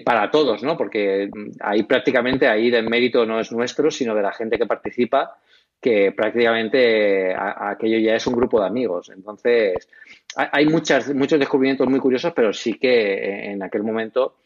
para 0.04 0.30
todos, 0.30 0.62
¿no? 0.62 0.76
Porque 0.76 1.28
ahí 1.60 1.82
prácticamente 1.82 2.46
ahí 2.46 2.68
el 2.68 2.88
mérito 2.88 3.26
no 3.26 3.40
es 3.40 3.52
nuestro, 3.52 3.90
sino 3.90 4.14
de 4.14 4.22
la 4.22 4.32
gente 4.32 4.56
que 4.56 4.66
participa 4.66 5.36
que 5.82 6.12
prácticamente 6.12 7.34
aquello 7.34 7.98
ya 7.98 8.14
es 8.14 8.26
un 8.28 8.36
grupo 8.36 8.60
de 8.60 8.66
amigos. 8.66 9.10
Entonces, 9.10 9.88
hay 10.36 10.64
muchas, 10.66 11.12
muchos 11.12 11.40
descubrimientos 11.40 11.88
muy 11.88 11.98
curiosos, 11.98 12.32
pero 12.34 12.52
sí 12.52 12.74
que 12.74 13.50
en 13.50 13.62
aquel 13.64 13.82
momento 13.82 14.36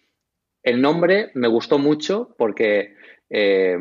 el 0.62 0.80
nombre 0.80 1.30
me 1.34 1.46
gustó 1.46 1.78
mucho 1.78 2.34
porque 2.38 2.94
eh, 3.28 3.76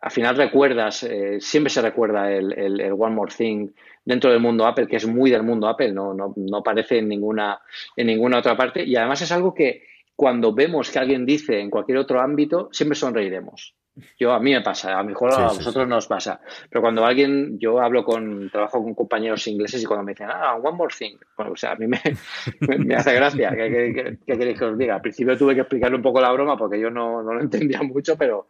al 0.00 0.10
final 0.10 0.36
recuerdas, 0.36 1.02
eh, 1.02 1.38
siempre 1.40 1.70
se 1.70 1.82
recuerda 1.82 2.32
el, 2.32 2.52
el, 2.58 2.92
One 2.92 3.14
More 3.14 3.34
Thing 3.36 3.68
dentro 4.02 4.30
del 4.30 4.40
mundo 4.40 4.66
Apple, 4.66 4.86
que 4.86 4.96
es 4.96 5.06
muy 5.06 5.30
del 5.30 5.42
mundo 5.42 5.68
Apple, 5.68 5.92
no, 5.92 6.14
no, 6.14 6.32
no 6.34 6.56
aparece 6.56 6.98
en 6.98 7.08
ninguna, 7.08 7.60
en 7.94 8.06
ninguna 8.06 8.38
otra 8.38 8.56
parte. 8.56 8.82
Y 8.82 8.96
además 8.96 9.20
es 9.20 9.30
algo 9.32 9.52
que 9.52 9.84
cuando 10.16 10.54
vemos 10.54 10.90
que 10.90 10.98
alguien 10.98 11.26
dice 11.26 11.60
en 11.60 11.68
cualquier 11.68 11.98
otro 11.98 12.20
ámbito, 12.20 12.70
siempre 12.72 12.96
sonreiremos. 12.96 13.74
Yo, 14.18 14.32
a 14.32 14.40
mí 14.40 14.52
me 14.52 14.60
pasa, 14.60 14.96
a 14.96 15.02
lo 15.02 15.08
mejor 15.08 15.32
a 15.34 15.48
vosotros 15.48 15.86
no 15.88 15.96
os 15.96 16.06
pasa. 16.06 16.40
Pero 16.68 16.80
cuando 16.80 17.04
alguien, 17.04 17.58
yo 17.58 17.80
hablo 17.80 18.04
con, 18.04 18.48
trabajo 18.50 18.82
con 18.82 18.94
compañeros 18.94 19.46
ingleses 19.46 19.82
y 19.82 19.86
cuando 19.86 20.04
me 20.04 20.12
dicen, 20.12 20.28
ah, 20.30 20.56
one 20.56 20.76
more 20.76 20.94
thing, 20.96 21.16
bueno, 21.36 21.52
o 21.52 21.56
sea, 21.56 21.72
a 21.72 21.76
mí 21.76 21.86
me, 21.86 22.00
me, 22.78 22.94
hace 22.94 23.14
gracia. 23.14 23.50
¿Qué, 23.50 24.18
queréis 24.26 24.58
que 24.58 24.64
os 24.64 24.78
diga? 24.78 24.96
Al 24.96 25.02
principio 25.02 25.36
tuve 25.36 25.54
que 25.54 25.62
explicarle 25.62 25.96
un 25.96 26.02
poco 26.02 26.20
la 26.20 26.32
broma 26.32 26.56
porque 26.56 26.80
yo 26.80 26.90
no, 26.90 27.22
no 27.22 27.34
lo 27.34 27.40
entendía 27.42 27.82
mucho, 27.82 28.16
pero, 28.16 28.48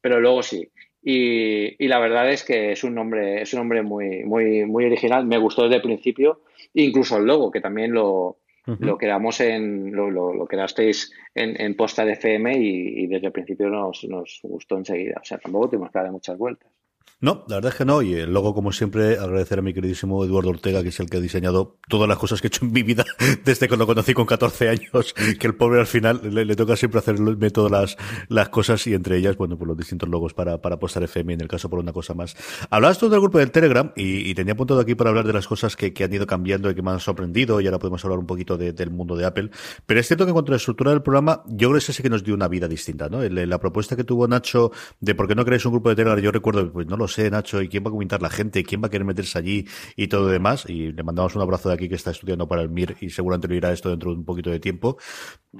pero 0.00 0.20
luego 0.20 0.42
sí. 0.42 0.70
Y, 1.02 1.84
y, 1.84 1.88
la 1.88 2.00
verdad 2.00 2.30
es 2.30 2.42
que 2.42 2.72
es 2.72 2.82
un 2.82 2.94
nombre, 2.94 3.40
es 3.40 3.52
un 3.52 3.60
nombre 3.60 3.82
muy, 3.82 4.24
muy, 4.24 4.64
muy 4.64 4.84
original. 4.86 5.24
Me 5.24 5.38
gustó 5.38 5.62
desde 5.62 5.76
el 5.76 5.82
principio, 5.82 6.40
incluso 6.74 7.16
el 7.16 7.26
logo, 7.26 7.50
que 7.50 7.60
también 7.60 7.92
lo, 7.92 8.38
lo 8.66 8.98
quedamos 8.98 9.40
en, 9.40 9.94
lo, 9.94 10.10
lo, 10.10 10.34
lo 10.34 10.46
quedasteis 10.46 11.12
en, 11.34 11.60
en, 11.60 11.76
posta 11.76 12.04
de 12.04 12.12
FM 12.12 12.58
y, 12.58 13.04
y 13.04 13.06
desde 13.06 13.28
el 13.28 13.32
principio 13.32 13.68
nos, 13.68 14.04
nos, 14.04 14.40
gustó 14.42 14.76
enseguida. 14.76 15.20
O 15.20 15.24
sea, 15.24 15.38
tampoco 15.38 15.70
tuvimos 15.70 15.90
que 15.90 15.98
dar 15.98 16.10
muchas 16.10 16.36
vueltas. 16.36 16.70
No, 17.18 17.44
la 17.48 17.56
verdad 17.56 17.72
es 17.72 17.78
que 17.78 17.86
no. 17.86 18.02
Y 18.02 18.12
el 18.12 18.34
logo, 18.34 18.52
como 18.52 18.72
siempre, 18.72 19.18
agradecer 19.18 19.58
a 19.58 19.62
mi 19.62 19.72
queridísimo 19.72 20.22
Eduardo 20.22 20.50
Ortega, 20.50 20.82
que 20.82 20.90
es 20.90 21.00
el 21.00 21.08
que 21.08 21.16
ha 21.16 21.20
diseñado 21.20 21.78
todas 21.88 22.06
las 22.06 22.18
cosas 22.18 22.42
que 22.42 22.48
he 22.48 22.48
hecho 22.48 22.66
en 22.66 22.72
mi 22.72 22.82
vida 22.82 23.06
desde 23.44 23.74
lo 23.74 23.86
conocí 23.86 24.12
con 24.12 24.26
14 24.26 24.68
años, 24.68 25.14
que 25.40 25.46
el 25.46 25.54
pobre 25.54 25.80
al 25.80 25.86
final 25.86 26.20
le, 26.22 26.56
toca 26.56 26.76
siempre 26.76 26.98
hacerme 26.98 27.50
todas 27.50 27.70
las, 27.70 27.96
las 28.28 28.50
cosas 28.50 28.86
y 28.86 28.92
entre 28.92 29.16
ellas, 29.16 29.36
bueno, 29.36 29.56
pues 29.56 29.66
los 29.66 29.76
distintos 29.78 30.08
logos 30.08 30.34
para, 30.34 30.60
para 30.60 30.78
postar 30.78 31.04
FM, 31.04 31.34
en 31.34 31.40
el 31.40 31.48
caso 31.48 31.70
por 31.70 31.78
una 31.78 31.92
cosa 31.92 32.12
más. 32.12 32.36
Hablabas 32.68 32.98
tú 32.98 33.08
del 33.08 33.20
grupo 33.20 33.38
del 33.38 33.50
Telegram 33.50 33.92
y, 33.96 34.34
tenía 34.34 34.52
apuntado 34.52 34.80
aquí 34.80 34.94
para 34.94 35.08
hablar 35.08 35.26
de 35.26 35.32
las 35.32 35.48
cosas 35.48 35.74
que, 35.74 35.94
que, 35.94 36.04
han 36.04 36.12
ido 36.12 36.26
cambiando 36.26 36.70
y 36.70 36.74
que 36.74 36.82
me 36.82 36.90
han 36.90 37.00
sorprendido 37.00 37.58
y 37.62 37.66
ahora 37.66 37.78
podemos 37.78 38.04
hablar 38.04 38.18
un 38.18 38.26
poquito 38.26 38.58
del 38.58 38.90
mundo 38.90 39.16
de 39.16 39.24
Apple. 39.24 39.50
Pero 39.86 40.00
es 40.00 40.06
cierto 40.06 40.26
que 40.26 40.30
en 40.30 40.34
cuanto 40.34 40.52
a 40.52 40.54
la 40.54 40.56
estructura 40.58 40.90
del 40.90 41.00
programa, 41.00 41.42
yo 41.46 41.68
creo 41.68 41.72
que 41.72 41.78
ese 41.78 41.94
sí 41.94 42.02
que 42.02 42.10
nos 42.10 42.22
dio 42.22 42.34
una 42.34 42.48
vida 42.48 42.68
distinta, 42.68 43.08
¿no? 43.08 43.22
La, 43.22 43.58
propuesta 43.58 43.96
que 43.96 44.04
tuvo 44.04 44.28
Nacho 44.28 44.70
de 45.00 45.14
por 45.14 45.26
qué 45.26 45.34
no 45.34 45.44
creáis 45.44 45.64
un 45.64 45.72
grupo 45.72 45.88
de 45.88 45.96
Telegram, 45.96 46.22
yo 46.22 46.30
recuerdo, 46.30 46.70
pues 46.70 46.86
no 46.86 46.96
lo 47.06 47.08
sé, 47.08 47.30
Nacho, 47.30 47.62
y 47.62 47.68
quién 47.68 47.84
va 47.84 47.88
a 47.88 47.92
comentar 47.92 48.20
la 48.20 48.30
gente, 48.30 48.64
quién 48.64 48.82
va 48.82 48.88
a 48.88 48.90
querer 48.90 49.06
meterse 49.06 49.38
allí 49.38 49.66
y 49.94 50.08
todo 50.08 50.26
demás. 50.26 50.64
Y 50.68 50.90
le 50.92 51.02
mandamos 51.04 51.36
un 51.36 51.42
abrazo 51.42 51.68
de 51.68 51.76
aquí 51.76 51.88
que 51.88 51.94
está 51.94 52.10
estudiando 52.10 52.48
para 52.48 52.62
el 52.62 52.68
MIR 52.68 52.96
y 53.00 53.10
seguramente 53.10 53.46
lo 53.46 53.54
irá 53.54 53.72
esto 53.72 53.90
dentro 53.90 54.10
de 54.10 54.16
un 54.18 54.24
poquito 54.24 54.50
de 54.50 54.58
tiempo. 54.58 54.98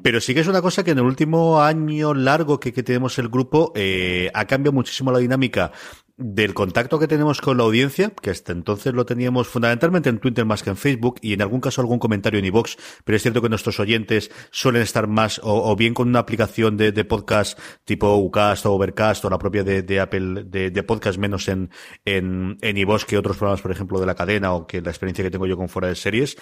Pero 0.03 0.21
sí 0.21 0.35
que 0.35 0.41
es 0.41 0.49
una 0.49 0.61
cosa 0.61 0.83
que 0.83 0.91
en 0.91 0.99
el 0.99 1.05
último 1.05 1.63
año 1.63 2.15
largo 2.15 2.59
que, 2.59 2.73
que 2.73 2.83
tenemos 2.83 3.19
el 3.19 3.29
grupo 3.29 3.73
eh, 3.77 4.29
ha 4.35 4.45
cambiado 4.47 4.75
muchísimo 4.75 5.13
la 5.13 5.19
dinámica 5.21 5.71
del 6.19 6.55
contacto 6.55 6.99
que 6.99 7.09
tenemos 7.09 7.41
con 7.41 7.59
la 7.59 7.65
audiencia, 7.65 8.11
que 8.11 8.31
hasta 8.31 8.53
entonces 8.53 8.95
lo 8.95 9.05
teníamos 9.05 9.49
fundamentalmente 9.49 10.09
en 10.09 10.19
Twitter 10.19 10.47
más 10.47 10.63
que 10.63 10.71
en 10.71 10.77
Facebook 10.77 11.17
y 11.21 11.35
en 11.35 11.43
algún 11.43 11.61
caso 11.61 11.83
algún 11.83 11.99
comentario 11.99 12.39
en 12.39 12.47
iVoox, 12.47 12.77
pero 13.05 13.17
es 13.17 13.23
cierto 13.23 13.43
que 13.43 13.51
nuestros 13.51 13.79
oyentes 13.81 14.31
suelen 14.51 14.83
estar 14.83 15.09
más 15.09 15.41
o, 15.43 15.77
bien 15.77 15.93
con 15.93 16.09
una 16.09 16.21
aplicación 16.21 16.77
de, 16.77 16.93
podcast 17.05 17.59
tipo 17.85 18.17
Ucast 18.17 18.65
o 18.67 18.73
Overcast 18.73 19.25
o 19.25 19.31
la 19.31 19.39
propia 19.39 19.63
de, 19.63 20.01
Apple 20.01 20.45
de, 20.45 20.83
podcast 20.83 21.19
menos 21.19 21.49
en, 21.49 21.71
en, 22.05 22.57
en 22.63 22.77
iVoox 22.79 23.05
que 23.05 23.19
otros 23.19 23.37
programas, 23.37 23.61
por 23.61 23.71
ejemplo, 23.71 24.01
de 24.01 24.07
la 24.07 24.15
cadena 24.15 24.55
o 24.55 24.67
que 24.67 24.81
la 24.81 24.91
experiencia 24.91 25.23
que 25.23 25.31
tengo 25.31 25.47
yo 25.47 25.57
con 25.57 25.69
fuera 25.69 25.89
de 25.89 25.95
series. 25.95 26.37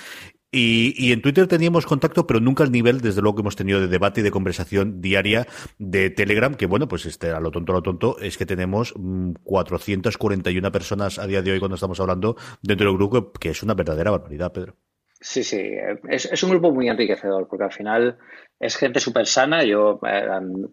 Y, 0.56 0.94
y, 0.96 1.10
en 1.10 1.20
Twitter 1.20 1.48
teníamos 1.48 1.84
contacto, 1.84 2.28
pero 2.28 2.38
nunca 2.38 2.62
al 2.62 2.70
nivel, 2.70 3.00
desde 3.00 3.20
luego, 3.20 3.34
que 3.34 3.40
hemos 3.40 3.56
tenido 3.56 3.80
de 3.80 3.88
debate 3.88 4.20
y 4.20 4.22
de 4.22 4.30
conversación 4.30 5.00
diaria 5.00 5.48
de 5.78 6.10
Telegram, 6.10 6.54
que 6.54 6.66
bueno, 6.66 6.86
pues 6.86 7.06
este, 7.06 7.30
a 7.30 7.40
lo 7.40 7.50
tonto, 7.50 7.72
a 7.72 7.74
lo 7.74 7.82
tonto, 7.82 8.20
es 8.20 8.38
que 8.38 8.46
tenemos 8.46 8.94
441 9.42 10.68
mm, 10.68 10.70
personas 10.70 11.18
a 11.18 11.26
día 11.26 11.42
de 11.42 11.50
hoy 11.50 11.58
cuando 11.58 11.74
estamos 11.74 11.98
hablando 11.98 12.36
dentro 12.62 12.86
del 12.86 12.96
grupo, 12.96 13.32
que 13.32 13.50
es 13.50 13.64
una 13.64 13.74
verdadera 13.74 14.12
barbaridad, 14.12 14.52
Pedro. 14.52 14.76
Sí, 15.20 15.42
sí, 15.42 15.72
es, 16.08 16.26
es 16.26 16.42
un 16.44 16.50
grupo 16.50 16.70
muy 16.70 16.88
enriquecedor, 16.88 17.48
porque 17.48 17.64
al 17.64 17.72
final 17.72 18.18
es 18.60 18.76
gente 18.76 19.00
súper 19.00 19.26
sana. 19.26 19.64
Yo 19.64 19.98
eh, 20.06 20.24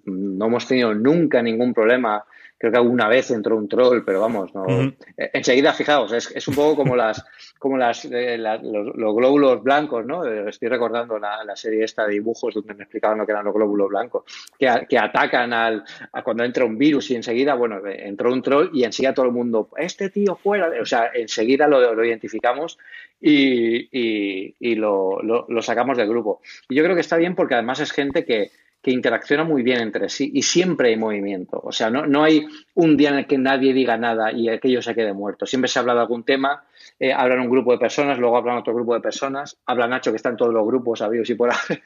no 0.05 0.45
hemos 0.45 0.67
tenido 0.67 0.93
nunca 0.93 1.41
ningún 1.41 1.73
problema 1.73 2.23
creo 2.61 2.71
que 2.71 2.77
alguna 2.77 3.07
vez 3.07 3.31
entró 3.31 3.57
un 3.57 3.67
troll, 3.67 4.03
pero 4.05 4.21
vamos, 4.21 4.53
no. 4.53 4.93
Enseguida, 5.17 5.73
fijaos, 5.73 6.11
es, 6.11 6.29
es, 6.29 6.47
un 6.47 6.53
poco 6.53 6.75
como 6.75 6.95
las, 6.95 7.25
como 7.61 7.77
las, 7.77 8.05
eh, 8.05 8.39
los, 8.39 9.15
glóbulos 9.15 9.61
blancos, 9.61 10.03
¿no? 10.03 10.25
Estoy 10.25 10.67
recordando 10.67 11.19
la, 11.19 11.55
serie 11.55 11.83
esta 11.83 12.07
de 12.07 12.13
dibujos 12.13 12.55
donde 12.55 12.73
me 12.73 12.85
explicaban 12.85 13.19
lo 13.19 13.25
que 13.27 13.33
eran 13.33 13.45
los 13.45 13.53
glóbulos 13.53 13.89
blancos, 13.89 14.23
que, 14.57 14.97
atacan 14.97 15.53
al, 15.53 15.83
a 16.11 16.23
cuando 16.23 16.43
entra 16.43 16.65
un 16.65 16.75
virus 16.75 17.11
y 17.11 17.15
enseguida, 17.15 17.53
bueno, 17.53 17.79
entró 17.85 18.33
un 18.33 18.41
troll 18.41 18.71
y 18.73 18.83
enseguida 18.83 19.13
todo 19.13 19.27
el 19.27 19.31
mundo, 19.31 19.69
este 19.77 20.09
tío 20.09 20.35
fuera, 20.35 20.71
o 20.81 20.85
sea, 20.87 21.11
enseguida 21.13 21.67
lo, 21.67 22.03
identificamos 22.03 22.79
y, 23.21 23.89
y, 23.91 24.73
lo, 24.73 25.21
lo, 25.21 25.61
sacamos 25.61 25.97
del 25.97 26.09
grupo. 26.09 26.41
Y 26.67 26.73
yo 26.73 26.83
creo 26.83 26.95
que 26.95 27.01
está 27.01 27.17
bien 27.17 27.35
porque 27.35 27.53
además 27.53 27.79
es 27.79 27.91
gente 27.91 28.25
que, 28.25 28.49
que 28.81 28.91
interacciona 28.91 29.43
muy 29.43 29.61
bien 29.61 29.79
entre 29.81 30.09
sí 30.09 30.31
y 30.33 30.41
siempre 30.41 30.89
hay 30.89 30.97
movimiento. 30.97 31.61
O 31.63 31.71
sea, 31.71 31.89
no, 31.89 32.05
no 32.05 32.23
hay 32.23 32.45
un 32.75 32.97
día 32.97 33.09
en 33.09 33.19
el 33.19 33.27
que 33.27 33.37
nadie 33.37 33.73
diga 33.73 33.97
nada 33.97 34.31
y 34.31 34.49
aquello 34.49 34.81
se 34.81 34.95
quede 34.95 35.13
muerto. 35.13 35.45
Siempre 35.45 35.67
se 35.67 35.79
habla 35.79 35.93
de 35.93 36.01
algún 36.01 36.23
tema 36.23 36.63
eh, 36.99 37.11
hablan 37.11 37.39
un 37.39 37.49
grupo 37.49 37.71
de 37.71 37.79
personas, 37.79 38.19
luego 38.19 38.37
hablan 38.37 38.57
otro 38.57 38.75
grupo 38.75 38.93
de 38.93 39.01
personas, 39.01 39.57
habla 39.65 39.87
Nacho 39.87 40.11
que 40.11 40.17
está 40.17 40.29
en 40.29 40.37
todos 40.37 40.53
los 40.53 40.65
grupos, 40.65 40.99
sabidos 40.99 41.29
y 41.31 41.33
por 41.35 41.49
ahí, 41.49 41.79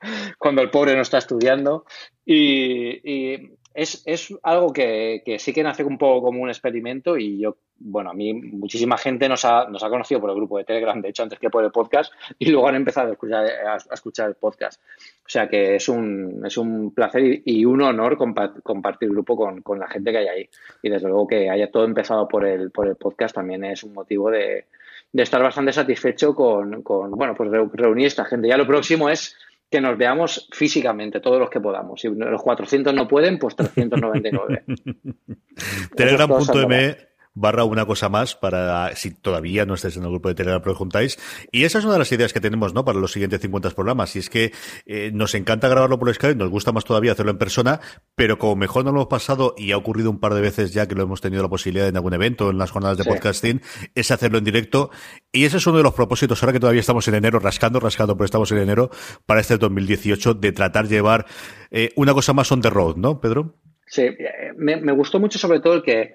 cuando 0.38 0.62
el 0.62 0.70
pobre 0.70 0.94
no 0.94 1.02
está 1.02 1.18
estudiando. 1.18 1.84
Y, 2.24 3.50
es, 3.74 4.34
algo 4.42 4.72
que, 4.72 5.22
sí 5.38 5.52
que 5.52 5.62
nace 5.62 5.84
un 5.84 5.98
poco 5.98 6.26
como 6.26 6.42
un 6.42 6.48
experimento 6.48 7.16
y 7.16 7.38
yo, 7.38 7.56
bueno, 7.78 8.10
a 8.10 8.14
mí 8.14 8.32
muchísima 8.34 8.96
gente 8.98 9.28
nos 9.28 9.44
ha, 9.44 9.66
nos 9.68 9.82
ha 9.82 9.88
conocido 9.88 10.20
por 10.20 10.30
el 10.30 10.36
grupo 10.36 10.58
de 10.58 10.64
Telegram, 10.64 11.00
de 11.00 11.08
hecho, 11.08 11.22
antes 11.22 11.38
que 11.38 11.50
por 11.50 11.64
el 11.64 11.70
podcast, 11.70 12.12
y 12.38 12.50
luego 12.50 12.68
han 12.68 12.76
empezado 12.76 13.08
a 13.08 13.12
escuchar, 13.12 13.44
a, 13.46 13.76
escuchar 13.92 14.28
el 14.28 14.34
podcast. 14.34 14.80
O 15.24 15.28
sea 15.32 15.48
que 15.48 15.76
es 15.76 15.88
un, 15.88 16.42
es 16.44 16.56
un 16.56 16.92
placer 16.94 17.42
y, 17.44 17.64
un 17.64 17.82
honor 17.82 18.16
compartir 18.62 19.08
grupo 19.08 19.36
con, 19.36 19.62
con, 19.62 19.78
la 19.78 19.88
gente 19.88 20.12
que 20.12 20.18
hay 20.18 20.28
ahí. 20.28 20.48
Y 20.82 20.90
desde 20.90 21.08
luego 21.08 21.26
que 21.26 21.48
haya 21.48 21.70
todo 21.70 21.84
empezado 21.84 22.28
por 22.28 22.46
el, 22.46 22.70
por 22.70 22.88
el 22.88 22.96
podcast 22.96 23.34
también 23.34 23.64
es 23.64 23.82
un 23.82 23.94
motivo 23.94 24.30
de, 24.30 24.66
de 25.12 25.22
estar 25.22 25.42
bastante 25.42 25.72
satisfecho 25.72 26.34
con, 26.34 26.82
con, 26.82 27.10
bueno, 27.12 27.34
pues 27.34 27.50
reunir 27.50 28.06
esta 28.06 28.24
gente. 28.24 28.48
Ya 28.48 28.56
lo 28.56 28.66
próximo 28.66 29.08
es 29.08 29.36
que 29.72 29.80
nos 29.80 29.96
veamos 29.96 30.48
físicamente, 30.52 31.18
todos 31.20 31.40
los 31.40 31.48
que 31.48 31.58
podamos. 31.58 32.00
Si 32.00 32.08
los 32.08 32.42
400 32.42 32.92
no 32.92 33.08
pueden, 33.08 33.38
pues 33.38 33.56
399. 33.56 34.64
Telegram.me 35.96 37.11
barra 37.34 37.64
una 37.64 37.86
cosa 37.86 38.08
más 38.08 38.34
para 38.34 38.94
si 38.94 39.10
todavía 39.10 39.64
no 39.64 39.74
estáis 39.74 39.96
en 39.96 40.04
el 40.04 40.10
grupo 40.10 40.28
de 40.28 40.34
Telegram 40.34 40.62
preguntáis. 40.62 41.18
Y 41.50 41.64
esa 41.64 41.78
es 41.78 41.84
una 41.84 41.94
de 41.94 41.98
las 42.00 42.12
ideas 42.12 42.32
que 42.32 42.40
tenemos, 42.40 42.74
¿no? 42.74 42.84
Para 42.84 42.98
los 42.98 43.12
siguientes 43.12 43.40
50 43.40 43.70
programas. 43.70 44.14
Y 44.16 44.18
es 44.18 44.30
que 44.30 44.52
eh, 44.86 45.10
nos 45.12 45.34
encanta 45.34 45.68
grabarlo 45.68 45.98
por 45.98 46.12
Skype, 46.12 46.36
nos 46.36 46.50
gusta 46.50 46.72
más 46.72 46.84
todavía 46.84 47.12
hacerlo 47.12 47.32
en 47.32 47.38
persona, 47.38 47.80
pero 48.14 48.38
como 48.38 48.56
mejor 48.56 48.84
no 48.84 48.92
lo 48.92 48.98
hemos 48.98 49.08
pasado 49.08 49.54
y 49.56 49.72
ha 49.72 49.76
ocurrido 49.76 50.10
un 50.10 50.20
par 50.20 50.34
de 50.34 50.40
veces 50.40 50.72
ya 50.72 50.86
que 50.86 50.94
lo 50.94 51.02
hemos 51.02 51.20
tenido 51.20 51.42
la 51.42 51.48
posibilidad 51.48 51.88
en 51.88 51.96
algún 51.96 52.14
evento, 52.14 52.50
en 52.50 52.58
las 52.58 52.70
jornadas 52.70 52.98
de 52.98 53.04
podcasting, 53.04 53.60
es 53.94 54.10
hacerlo 54.10 54.38
en 54.38 54.44
directo. 54.44 54.90
Y 55.32 55.44
ese 55.44 55.56
es 55.56 55.66
uno 55.66 55.78
de 55.78 55.82
los 55.82 55.94
propósitos, 55.94 56.42
ahora 56.42 56.52
que 56.52 56.60
todavía 56.60 56.80
estamos 56.80 57.06
en 57.08 57.14
enero, 57.14 57.38
rascando, 57.38 57.80
rascando, 57.80 58.16
pero 58.16 58.26
estamos 58.26 58.52
en 58.52 58.58
enero, 58.58 58.90
para 59.26 59.40
este 59.40 59.56
2018, 59.56 60.34
de 60.34 60.52
tratar 60.52 60.86
llevar 60.88 61.26
eh, 61.70 61.90
una 61.96 62.14
cosa 62.14 62.32
más 62.32 62.50
on 62.52 62.60
the 62.60 62.70
road, 62.70 62.96
¿no, 62.96 63.20
Pedro? 63.20 63.56
Sí, 63.86 64.02
eh, 64.02 64.52
me, 64.56 64.76
me 64.76 64.92
gustó 64.92 65.20
mucho 65.20 65.38
sobre 65.38 65.60
todo 65.60 65.74
el 65.74 65.82
que 65.82 66.14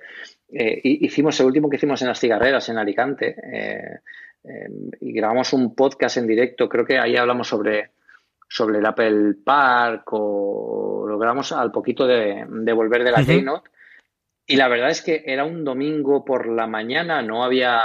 eh, 0.49 0.79
hicimos 0.83 1.37
el 1.39 1.47
último 1.47 1.69
que 1.69 1.75
hicimos 1.75 2.01
en 2.01 2.07
las 2.07 2.19
cigarreras 2.19 2.69
en 2.69 2.77
Alicante 2.77 3.35
eh, 3.51 3.99
eh, 4.45 4.69
y 5.01 5.11
grabamos 5.11 5.51
un 5.53 5.75
podcast 5.75 6.17
en 6.17 6.27
directo. 6.27 6.69
Creo 6.69 6.85
que 6.85 6.97
ahí 6.97 7.17
hablamos 7.17 7.47
sobre, 7.47 7.91
sobre 8.47 8.79
el 8.79 8.85
Apple 8.85 9.35
Park 9.43 10.03
o 10.13 11.05
lo 11.07 11.17
grabamos 11.17 11.51
al 11.51 11.71
poquito 11.71 12.07
de, 12.07 12.45
volver 12.73 13.03
de 13.03 13.11
la 13.11 13.25
Keynote. 13.25 13.69
Y 14.49 14.55
la 14.55 14.69
verdad 14.69 14.89
es 14.89 15.01
que 15.01 15.23
era 15.25 15.43
un 15.43 15.65
domingo 15.65 16.23
por 16.23 16.47
la 16.47 16.67
mañana, 16.67 17.21
no 17.21 17.43
había, 17.43 17.81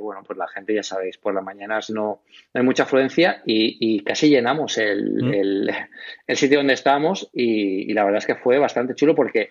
bueno, 0.00 0.22
pues 0.24 0.38
la 0.38 0.46
gente 0.46 0.72
ya 0.72 0.84
sabéis, 0.84 1.18
por 1.18 1.34
las 1.34 1.42
mañanas 1.42 1.90
no, 1.90 2.22
hay 2.54 2.62
mucha 2.62 2.84
afluencia 2.84 3.42
y, 3.44 4.04
casi 4.04 4.28
llenamos 4.28 4.78
el, 4.78 5.74
el, 6.28 6.36
sitio 6.36 6.58
donde 6.58 6.74
estábamos 6.74 7.28
y, 7.32 7.90
y, 7.90 7.94
la 7.94 8.04
verdad 8.04 8.18
es 8.18 8.26
que 8.26 8.36
fue 8.36 8.60
bastante 8.60 8.94
chulo 8.94 9.16
porque 9.16 9.50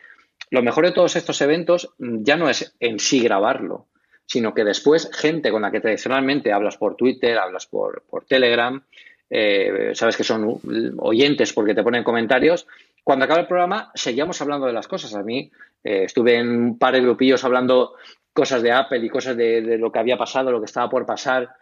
lo 0.50 0.64
mejor 0.64 0.86
de 0.86 0.92
todos 0.92 1.16
estos 1.16 1.42
eventos 1.42 1.94
mm, 1.98 2.24
ya 2.24 2.36
no 2.38 2.50
es 2.50 2.76
en 2.80 3.00
sí 3.00 3.22
grabarlo, 3.22 3.88
sino 4.26 4.54
que 4.54 4.64
después 4.64 5.10
gente 5.14 5.52
con 5.52 5.62
la 5.62 5.72
que 5.72 5.82
tradicionalmente 5.82 6.52
hablas 6.52 6.78
por 6.78 6.96
Twitter, 6.96 7.38
hablas 7.38 7.66
por, 7.66 8.04
Telegram, 8.28 8.82
eh, 9.30 9.92
sabes 9.94 10.16
que 10.16 10.24
son 10.24 10.60
oyentes 10.98 11.54
porque 11.54 11.74
te 11.74 11.84
ponen 11.84 12.04
comentarios, 12.04 12.68
cuando 13.04 13.26
acaba 13.26 13.42
el 13.42 13.48
programa 13.48 13.92
seguíamos 13.96 14.42
hablando 14.42 14.68
de 14.68 14.74
las 14.74 14.88
cosas. 14.88 15.16
A 15.16 15.24
mí 15.24 15.50
eh, 15.84 16.04
estuve 16.04 16.38
en 16.38 16.50
un 16.50 16.78
par 16.78 16.94
de 16.94 17.02
grupillos 17.02 17.44
hablando 17.46 17.94
cosas 18.34 18.62
de 18.62 18.72
Apple 18.72 19.00
y 19.00 19.10
cosas 19.10 19.36
de, 19.36 19.78
lo 19.78 19.92
que 19.92 20.00
había 20.00 20.18
pasado, 20.18 20.52
lo 20.52 20.60
que 20.60 20.66
estaba 20.66 20.90
por 20.90 21.06
pasar, 21.06 21.56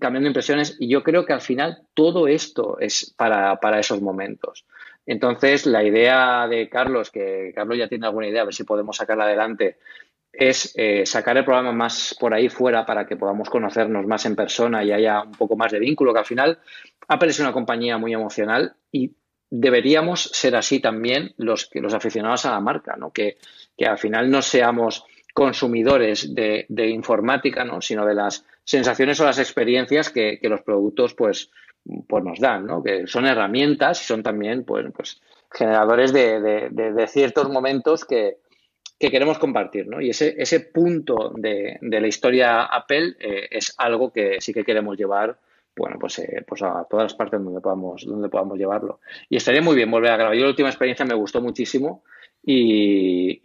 cambiando 0.00 0.28
impresiones. 0.28 0.76
Y 0.78 0.88
yo 0.88 1.02
creo 1.02 1.24
que 1.24 1.32
al 1.32 1.40
final 1.40 1.82
todo 1.94 2.26
esto 2.26 2.78
es 2.80 3.14
para 3.16 3.78
esos 3.78 4.02
momentos. 4.02 4.66
Entonces, 5.06 5.66
la 5.66 5.82
idea 5.82 6.46
de 6.48 6.68
Carlos, 6.68 7.10
que 7.10 7.52
Carlos 7.54 7.78
ya 7.78 7.88
tiene 7.88 8.06
alguna 8.06 8.28
idea, 8.28 8.42
a 8.42 8.46
ver 8.46 8.54
si 8.54 8.64
podemos 8.64 8.96
sacarla 8.96 9.24
adelante, 9.24 9.78
es 10.32 10.72
eh, 10.76 11.04
sacar 11.04 11.36
el 11.36 11.44
programa 11.44 11.72
más 11.72 12.16
por 12.18 12.32
ahí 12.32 12.48
fuera 12.48 12.86
para 12.86 13.06
que 13.06 13.16
podamos 13.16 13.50
conocernos 13.50 14.06
más 14.06 14.24
en 14.24 14.34
persona 14.34 14.82
y 14.82 14.92
haya 14.92 15.22
un 15.22 15.32
poco 15.32 15.56
más 15.56 15.72
de 15.72 15.78
vínculo, 15.78 16.12
que 16.12 16.20
al 16.20 16.24
final 16.24 16.58
Apple 17.08 17.30
es 17.30 17.40
una 17.40 17.52
compañía 17.52 17.98
muy 17.98 18.14
emocional 18.14 18.74
y 18.90 19.14
deberíamos 19.50 20.22
ser 20.22 20.56
así 20.56 20.80
también 20.80 21.34
los, 21.36 21.68
los 21.74 21.92
aficionados 21.92 22.46
a 22.46 22.52
la 22.52 22.60
marca, 22.60 22.96
¿no? 22.96 23.12
que, 23.12 23.36
que 23.76 23.84
al 23.84 23.98
final 23.98 24.30
no 24.30 24.40
seamos 24.40 25.04
consumidores 25.34 26.34
de, 26.34 26.66
informática, 26.88 27.62
¿no? 27.62 27.82
sino 27.82 28.06
de 28.06 28.14
las 28.14 28.46
sensaciones 28.64 29.20
o 29.20 29.26
las 29.26 29.38
experiencias 29.38 30.08
que, 30.08 30.38
que 30.40 30.48
los 30.48 30.62
productos 30.62 31.14
pues, 31.14 31.50
pues 32.08 32.24
nos 32.24 32.38
dan, 32.38 32.66
¿no? 32.66 32.82
Que 32.82 33.06
son 33.06 33.26
herramientas 33.26 34.00
y 34.02 34.04
son 34.04 34.22
también, 34.22 34.64
pues, 34.64 34.86
pues 34.94 35.20
generadores 35.50 36.12
de, 36.12 37.06
ciertos 37.08 37.48
momentos 37.48 38.04
que, 38.04 38.38
queremos 38.98 39.38
compartir, 39.38 39.88
¿no? 39.88 40.00
Y 40.00 40.10
ese, 40.10 40.34
ese 40.38 40.60
punto 40.60 41.32
de, 41.36 41.78
la 41.80 42.06
historia 42.06 42.62
Apple 42.64 43.16
eh, 43.18 43.48
es 43.50 43.74
algo 43.78 44.12
que 44.12 44.40
sí 44.40 44.54
que 44.54 44.64
queremos 44.64 44.96
llevar, 44.96 45.36
bueno, 45.74 45.96
pues, 45.98 46.20
eh, 46.20 46.44
pues 46.46 46.62
a 46.62 46.86
todas 46.88 47.04
las 47.04 47.14
partes 47.14 47.42
donde 47.42 47.60
podamos, 47.60 48.04
donde 48.06 48.28
podamos 48.28 48.58
llevarlo. 48.58 49.00
Y 49.28 49.36
estaría 49.36 49.62
muy 49.62 49.74
bien 49.74 49.90
volver 49.90 50.12
a 50.12 50.16
grabar. 50.16 50.36
Yo 50.36 50.44
la 50.44 50.50
última 50.50 50.68
experiencia 50.68 51.04
me 51.04 51.14
gustó 51.14 51.40
muchísimo 51.40 52.04
y, 52.44 53.40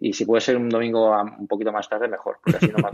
y, 0.00 0.12
si 0.12 0.24
puede 0.24 0.40
ser 0.40 0.56
un 0.56 0.68
domingo 0.68 1.10
un 1.38 1.48
poquito 1.48 1.72
más 1.72 1.88
tarde, 1.88 2.06
mejor, 2.06 2.38
porque 2.42 2.58
así 2.58 2.68
no 2.68 2.78
me 2.78 2.90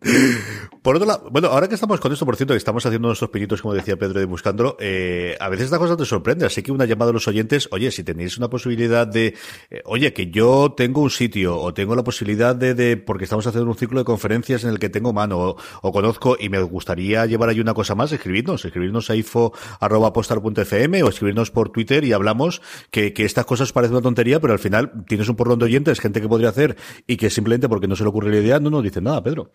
Por 0.82 0.96
otro 0.96 1.06
lado, 1.06 1.28
bueno, 1.30 1.48
ahora 1.48 1.68
que 1.68 1.74
estamos 1.74 2.00
con 2.00 2.10
esto, 2.10 2.24
por 2.24 2.36
cierto, 2.36 2.54
que 2.54 2.58
estamos 2.58 2.84
haciendo 2.86 3.08
nuestros 3.08 3.30
pinitos, 3.30 3.60
como 3.60 3.74
decía 3.74 3.98
Pedro, 3.98 4.22
y 4.22 4.24
buscándolo, 4.24 4.76
eh, 4.80 5.36
a 5.38 5.50
veces 5.50 5.66
esta 5.66 5.78
cosa 5.78 5.94
te 5.96 6.06
sorprende. 6.06 6.46
Así 6.46 6.62
que 6.62 6.72
una 6.72 6.86
llamada 6.86 7.10
a 7.10 7.12
los 7.12 7.28
oyentes, 7.28 7.68
oye, 7.70 7.90
si 7.90 8.02
tenéis 8.02 8.38
una 8.38 8.48
posibilidad 8.48 9.06
de, 9.06 9.34
eh, 9.70 9.82
oye, 9.84 10.14
que 10.14 10.30
yo 10.30 10.72
tengo 10.74 11.02
un 11.02 11.10
sitio, 11.10 11.58
o 11.60 11.74
tengo 11.74 11.94
la 11.94 12.02
posibilidad 12.02 12.56
de, 12.56 12.74
de, 12.74 12.96
porque 12.96 13.24
estamos 13.24 13.46
haciendo 13.46 13.68
un 13.68 13.76
ciclo 13.76 13.98
de 13.98 14.04
conferencias 14.04 14.64
en 14.64 14.70
el 14.70 14.78
que 14.78 14.88
tengo 14.88 15.12
mano, 15.12 15.56
o, 15.82 15.92
conozco, 15.92 16.36
y 16.40 16.48
me 16.48 16.62
gustaría 16.62 17.26
llevar 17.26 17.50
ahí 17.50 17.60
una 17.60 17.74
cosa 17.74 17.94
más, 17.94 18.10
escribirnos, 18.10 18.64
escribirnos 18.64 19.10
a 19.10 19.16
info.postar.fm 19.16 21.02
o 21.02 21.08
escribirnos 21.08 21.50
por 21.50 21.70
Twitter 21.70 21.89
y 21.98 22.12
hablamos 22.12 22.62
que, 22.90 23.12
que 23.12 23.24
estas 23.24 23.44
cosas 23.44 23.72
parecen 23.72 23.96
una 23.96 24.02
tontería, 24.02 24.40
pero 24.40 24.52
al 24.52 24.58
final 24.58 25.04
tienes 25.06 25.28
un 25.28 25.36
porrón 25.36 25.58
de 25.58 25.64
oyentes, 25.66 26.00
gente 26.00 26.20
que 26.20 26.28
podría 26.28 26.50
hacer, 26.50 26.76
y 27.06 27.16
que 27.16 27.30
simplemente 27.30 27.68
porque 27.68 27.88
no 27.88 27.96
se 27.96 28.04
le 28.04 28.10
ocurre 28.10 28.30
la 28.30 28.38
idea, 28.38 28.60
no 28.60 28.70
nos 28.70 28.82
dicen 28.82 29.04
nada, 29.04 29.22
Pedro. 29.22 29.50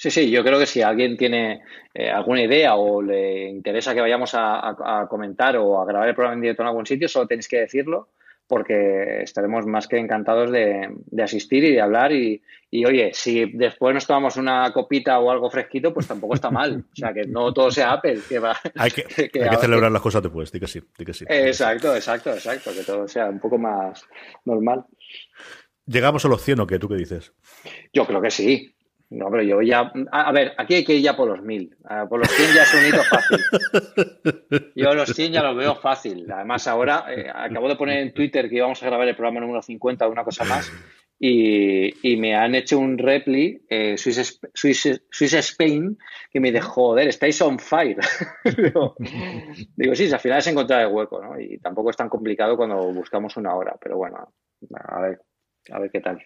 Sí, 0.00 0.12
sí, 0.12 0.30
yo 0.30 0.44
creo 0.44 0.60
que 0.60 0.66
si 0.66 0.80
alguien 0.80 1.16
tiene 1.16 1.60
eh, 1.92 2.08
alguna 2.08 2.44
idea 2.44 2.76
o 2.76 3.02
le 3.02 3.48
interesa 3.48 3.94
que 3.94 4.00
vayamos 4.00 4.30
a, 4.32 5.06
comentar 5.10 5.56
o 5.56 5.80
a 5.80 5.84
grabar 5.84 6.08
el 6.08 6.14
programa 6.14 6.36
en 6.36 6.42
directo 6.42 6.62
en 6.62 6.68
algún 6.68 6.86
sitio, 6.86 7.08
solo 7.08 7.26
tenéis 7.26 7.48
que 7.48 7.58
decirlo 7.58 8.10
porque 8.48 9.22
estaremos 9.22 9.66
más 9.66 9.86
que 9.86 9.98
encantados 9.98 10.50
de, 10.50 10.88
asistir 11.22 11.64
y 11.64 11.72
de 11.72 11.80
hablar 11.80 12.12
y, 12.12 12.42
oye, 12.72 13.10
si 13.12 13.44
después 13.52 13.94
nos 13.94 14.06
tomamos 14.06 14.36
una 14.36 14.72
copita 14.72 15.18
o 15.20 15.30
algo 15.30 15.50
fresquito, 15.50 15.92
pues 15.92 16.06
tampoco 16.06 16.34
está 16.34 16.50
mal. 16.50 16.84
O 16.90 16.96
sea, 16.96 17.12
que 17.12 17.24
no 17.26 17.52
todo 17.52 17.70
sea 17.70 17.92
Apple. 17.92 18.20
Que 18.28 18.38
va, 18.38 18.56
hay 18.76 18.90
que, 18.90 19.04
celebrar 19.60 19.92
las 19.92 20.02
cosas 20.02 20.22
después, 20.22 20.50
di 20.50 20.58
que 20.58 20.66
sí, 20.66 20.80
di 20.98 21.04
que 21.04 21.12
sí. 21.12 21.26
Exacto, 21.28 21.94
exacto, 21.94 22.32
exacto, 22.32 22.72
que 22.74 22.82
todo 22.82 23.06
sea 23.06 23.28
un 23.28 23.38
poco 23.38 23.58
más 23.58 24.02
normal. 24.46 24.84
¿Llegamos 25.86 26.24
a 26.24 26.28
los 26.28 26.42
100 26.42 26.60
o 26.60 26.66
qué? 26.66 26.78
¿Tú 26.78 26.88
qué 26.88 26.96
dices? 26.96 27.32
Yo 27.92 28.06
creo 28.06 28.20
que 28.20 28.30
sí. 28.30 28.74
No, 29.10 29.30
pero 29.30 29.42
yo 29.42 29.62
ya. 29.62 29.90
A, 30.12 30.32
ver, 30.32 30.52
aquí 30.58 30.74
hay 30.74 30.84
que 30.84 30.94
ir 30.94 31.02
ya 31.02 31.16
por 31.16 31.28
los 31.28 31.42
mil. 31.42 31.74
por 32.10 32.18
los 32.18 32.28
100 32.28 32.54
ya 32.54 32.62
es 32.62 32.74
un 32.74 32.86
hito 32.86 33.02
fácil. 33.04 34.70
Yo 34.74 34.94
los 34.94 35.08
100 35.08 35.32
ya 35.32 35.42
los 35.42 35.56
veo 35.56 35.76
fácil. 35.76 36.30
Además, 36.30 36.66
ahora 36.66 37.06
eh, 37.08 37.30
acabo 37.34 37.68
de 37.68 37.76
poner 37.76 37.98
en 38.00 38.12
Twitter 38.12 38.48
que 38.48 38.56
íbamos 38.56 38.82
a 38.82 38.86
grabar 38.86 39.08
el 39.08 39.16
programa 39.16 39.40
número 39.40 39.62
50 39.62 40.06
o 40.06 40.10
una 40.10 40.24
cosa 40.24 40.44
más. 40.44 40.70
Y, 41.20 42.16
me 42.16 42.36
han 42.36 42.54
hecho 42.54 42.78
un 42.78 42.96
repli, 42.96 43.64
eh, 43.68 43.96
Swiss, 43.96 44.40
Swiss, 44.54 45.32
Spain, 45.32 45.98
que 46.30 46.38
me 46.38 46.52
dijo, 46.52 46.68
joder, 46.68 47.08
estáis 47.08 47.40
on 47.42 47.58
fire. 47.58 47.98
digo, 48.56 48.94
digo, 49.74 49.94
sí, 49.94 50.12
al 50.12 50.20
final 50.20 50.38
es 50.38 50.46
encontrar 50.46 50.82
el 50.82 50.92
hueco, 50.92 51.20
¿no? 51.20 51.40
Y 51.40 51.58
tampoco 51.58 51.90
es 51.90 51.96
tan 51.96 52.08
complicado 52.08 52.56
cuando 52.56 52.92
buscamos 52.92 53.36
una 53.36 53.54
hora, 53.54 53.74
pero 53.80 53.96
bueno, 53.96 54.32
a 54.74 55.00
ver, 55.00 55.20
a 55.72 55.78
ver 55.80 55.90
qué 55.90 56.00
tal. 56.00 56.22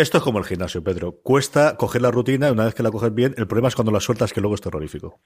Esto 0.00 0.16
es 0.16 0.24
como 0.24 0.38
el 0.38 0.46
gimnasio, 0.46 0.82
Pedro. 0.82 1.20
Cuesta 1.22 1.76
coger 1.76 2.00
la 2.00 2.10
rutina 2.10 2.48
y 2.48 2.52
una 2.52 2.64
vez 2.64 2.74
que 2.74 2.82
la 2.82 2.90
coges 2.90 3.14
bien, 3.14 3.34
el 3.36 3.46
problema 3.46 3.68
es 3.68 3.74
cuando 3.74 3.92
la 3.92 4.00
sueltas 4.00 4.32
que 4.32 4.40
luego 4.40 4.54
es 4.54 4.62
terrorífico. 4.62 5.20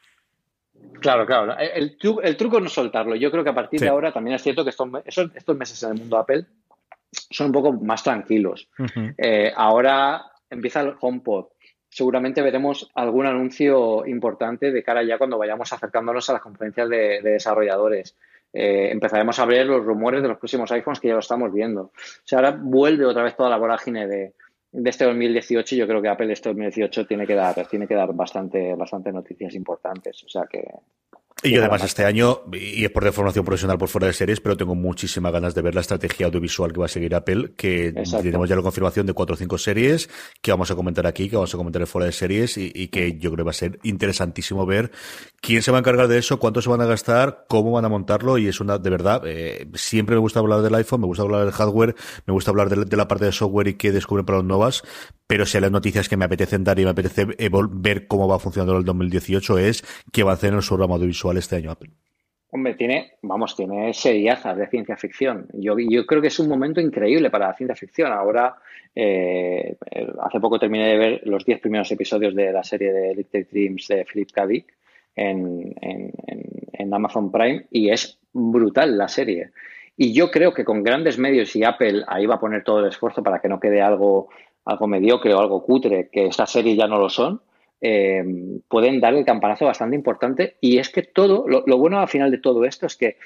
Claro, 0.99 1.25
claro. 1.27 1.57
El, 1.57 1.97
truco 1.97 2.21
es 2.25 2.63
no 2.63 2.69
soltarlo. 2.69 3.15
Yo 3.15 3.31
creo 3.31 3.45
que 3.45 3.51
a 3.51 3.55
partir 3.55 3.79
de 3.79 3.89
ahora 3.89 4.13
también 4.13 4.35
es 4.35 4.43
cierto 4.43 4.65
que 4.65 4.71
estos, 4.71 4.89
estos 5.07 5.57
meses 5.57 5.81
en 5.85 5.91
el 5.91 5.99
mundo 6.01 6.19
Apple 6.19 6.47
son 7.31 7.47
un 7.47 7.53
poco 7.53 7.73
más 7.73 8.03
tranquilos. 8.03 8.69
Eh, 9.17 9.53
ahora 9.55 10.25
empieza 10.51 10.81
el 10.81 10.95
HomePod. 11.01 11.51
Seguramente 11.89 12.43
veremos 12.43 12.91
algún 12.97 13.27
anuncio 13.27 14.05
importante 14.05 14.73
de 14.73 14.83
cara 14.83 15.05
ya 15.05 15.19
cuando 15.19 15.39
vayamos 15.39 15.73
acercándonos 15.73 16.29
a 16.31 16.33
las 16.33 16.43
conferencias 16.43 16.89
de, 16.89 17.21
desarrolladores. 17.23 18.17
Eh, 18.53 18.89
empezaremos 18.91 19.39
a 19.39 19.47
ver 19.47 19.67
los 19.67 19.85
rumores 19.85 20.21
de 20.21 20.29
los 20.29 20.39
próximos 20.39 20.73
iPhones 20.73 20.99
que 20.99 21.09
ya 21.09 21.15
lo 21.15 21.21
estamos 21.21 21.53
viendo. 21.53 21.83
O 21.83 21.93
sea, 22.25 22.41
ahora 22.41 22.59
vuelve 22.61 23.05
otra 23.05 23.23
vez 23.23 23.37
toda 23.37 23.51
la 23.51 23.57
vorágine 23.57 24.09
de, 24.09 24.35
de 24.75 24.91
este 24.91 25.05
2018, 25.05 25.77
yo 25.77 25.87
creo 25.87 26.03
que 26.03 26.09
Apple 26.09 26.33
este 26.33 26.49
2018 26.49 27.07
tiene 27.07 27.27
que 27.27 27.35
dar, 27.35 27.55
tiene 27.69 27.87
que 27.87 27.95
dar 27.95 28.13
bastante, 28.13 28.75
bastante 28.75 29.13
noticias 29.13 29.55
importantes. 29.55 30.25
O 30.25 30.29
sea 30.29 30.47
que 30.51 30.65
y 31.43 31.51
yo 31.51 31.61
además 31.61 31.85
este 31.85 32.05
año, 32.05 32.41
y 32.53 32.85
es 32.85 32.91
por 32.91 33.05
deformación 33.05 33.45
profesional 33.45 33.77
por 33.77 33.89
fuera 33.89 34.07
de 34.07 34.15
series, 34.15 34.41
pero 34.41 34.57
tengo 34.57 34.75
muchísimas 34.75 35.31
ganas 35.31 35.55
de 35.55 35.61
ver 35.61 35.75
la 35.75 35.83
estrategia 35.83 36.27
audiovisual 36.27 36.73
que 36.73 36.81
va 36.81 36.87
a 36.87 36.89
seguir 36.89 37.15
Apple, 37.15 37.53
que 37.57 37.93
tenemos 38.23 38.49
ya 38.49 38.57
la 38.57 38.63
confirmación 38.63 39.05
de 39.05 39.13
cuatro 39.13 39.35
o 39.35 39.37
cinco 39.37 39.59
series 39.59 40.09
que 40.41 40.53
vamos 40.53 40.71
a 40.71 40.75
comentar 40.75 41.07
aquí, 41.07 41.29
que 41.29 41.37
vamos 41.37 41.53
a 41.53 41.59
comentar 41.59 41.87
fuera 41.87 42.07
de 42.07 42.13
series 42.13 42.57
y, 42.57 42.89
que 42.89 43.19
yo 43.19 43.31
creo 43.31 43.39
que 43.39 43.43
va 43.43 43.51
a 43.51 43.55
ser 43.55 43.79
interesantísimo 43.83 44.65
ver 44.65 44.91
quién 45.41 45.61
se 45.61 45.71
va 45.71 45.79
a 45.79 45.81
encargar 45.81 46.09
de 46.09 46.19
eso, 46.19 46.39
cuánto 46.39 46.63
se 46.63 46.71
van 46.71 46.81
a 46.81 46.87
gastar, 46.87 47.45
cómo 47.49 47.73
van 47.73 47.85
a 47.85 47.89
montarlo 47.89 48.39
y 48.39 48.47
es 48.47 48.61
una, 48.61 48.79
de 48.79 48.91
verdad, 48.91 49.23
eh, 49.27 49.69
siempre 49.75 50.15
me 50.15 50.21
gusta 50.21 50.39
hablar 50.41 50.63
del 50.63 50.75
iPhone, 50.75 51.03
me 51.03 51.07
gusta 51.07 51.25
hablar 51.25 51.45
del 51.45 51.53
hardware, 51.53 51.95
me 52.27 52.33
gusta 52.33 52.53
hablar 52.53 52.71
de, 52.71 52.97
la 52.97 53.09
parte 53.09 53.27
de 53.27 53.33
software 53.33 53.69
y 53.69 53.75
qué 53.75 53.93
descubren 53.93 54.25
para 54.25 54.39
los 54.39 54.47
novas, 54.47 54.83
pero 55.27 55.45
si 55.45 55.57
hay 55.57 55.63
las 55.63 55.73
noticias 55.73 56.09
que 56.09 56.17
me 56.17 56.25
apetecen 56.25 56.65
dar 56.65 56.79
y 56.79 56.85
me 56.85 56.91
apetece 56.91 57.27
ver 57.27 58.07
cómo 58.07 58.29
va 58.29 58.39
funcionando 58.39 58.79
el 58.79 58.85
2018 58.85 59.59
es 59.59 59.85
qué 60.13 60.23
va 60.23 60.31
a 60.31 60.35
hacer 60.35 60.55
en 60.55 60.63
su 60.63 60.77
ramo 60.77 60.95
audiovisual 60.95 61.24
este 61.33 61.57
año 61.57 61.71
Apple. 61.71 61.91
Hombre, 62.51 62.75
tiene, 62.75 63.15
vamos, 63.23 63.57
tiene 63.57 63.93
seriazas 63.93 64.57
de 64.57 64.69
ciencia 64.69 64.97
ficción. 64.97 65.49
Yo, 65.55 65.77
yo 65.77 66.07
creo 66.07 66.21
que 66.21 66.29
es 66.29 66.39
un 66.39 66.49
momento 66.49 66.81
increíble 66.81 67.29
para 67.29 67.49
la 67.49 67.55
ciencia 67.55 67.75
ficción. 67.75 68.13
Ahora, 68.13 68.55
eh, 68.95 69.77
hace 70.23 70.39
poco 70.39 70.61
terminé 70.61 70.87
de 70.87 70.97
ver 70.97 71.21
los 71.25 71.45
10 71.45 71.61
primeros 71.61 71.91
episodios 71.91 72.33
de 72.33 72.53
la 72.53 72.63
serie 72.63 72.93
de 72.93 73.11
Electric 73.11 73.51
Dreams 73.51 73.89
de 73.89 74.05
Philip 74.05 74.31
K. 74.31 74.47
Dick 74.47 74.73
en, 75.17 75.75
en, 75.81 76.95
Amazon 76.95 77.33
Prime 77.33 77.67
y 77.73 77.91
es 77.91 78.19
brutal 78.33 78.97
la 78.97 79.09
serie. 79.09 79.51
Y 79.97 80.13
yo 80.13 80.31
creo 80.31 80.55
que 80.55 80.65
con 80.65 80.85
grandes 80.85 81.19
medios 81.19 81.57
y 81.57 81.65
Apple 81.65 82.05
ahí 82.07 82.27
va 82.27 82.37
a 82.37 82.41
poner 82.41 82.63
todo 82.63 82.79
el 82.79 82.87
esfuerzo 82.87 83.25
para 83.25 83.41
que 83.41 83.49
no 83.49 83.59
quede 83.59 83.83
algo, 83.83 84.29
algo 84.65 84.87
mediocre 84.87 85.35
o 85.35 85.41
algo 85.41 85.65
cutre, 85.65 86.09
que 86.13 86.27
esta 86.27 86.47
serie 86.47 86.77
ya 86.77 86.87
no 86.87 86.99
lo 86.99 87.09
son, 87.09 87.41
eh, 87.81 88.25
pueden 88.69 89.01
dar 89.01 89.15
el 89.15 89.25
campanazo 89.25 89.67
bastante 89.67 89.97
importante. 89.97 90.57
Y 90.61 90.79
es 90.79 90.89
que 90.91 91.03
todo, 91.03 91.47
lo, 91.49 91.79
bueno 91.79 91.99
al 91.99 92.09
final 92.09 92.31
de 92.31 92.39
todo 92.39 92.65
esto 92.65 92.87
es 92.87 92.97
que 92.97 93.19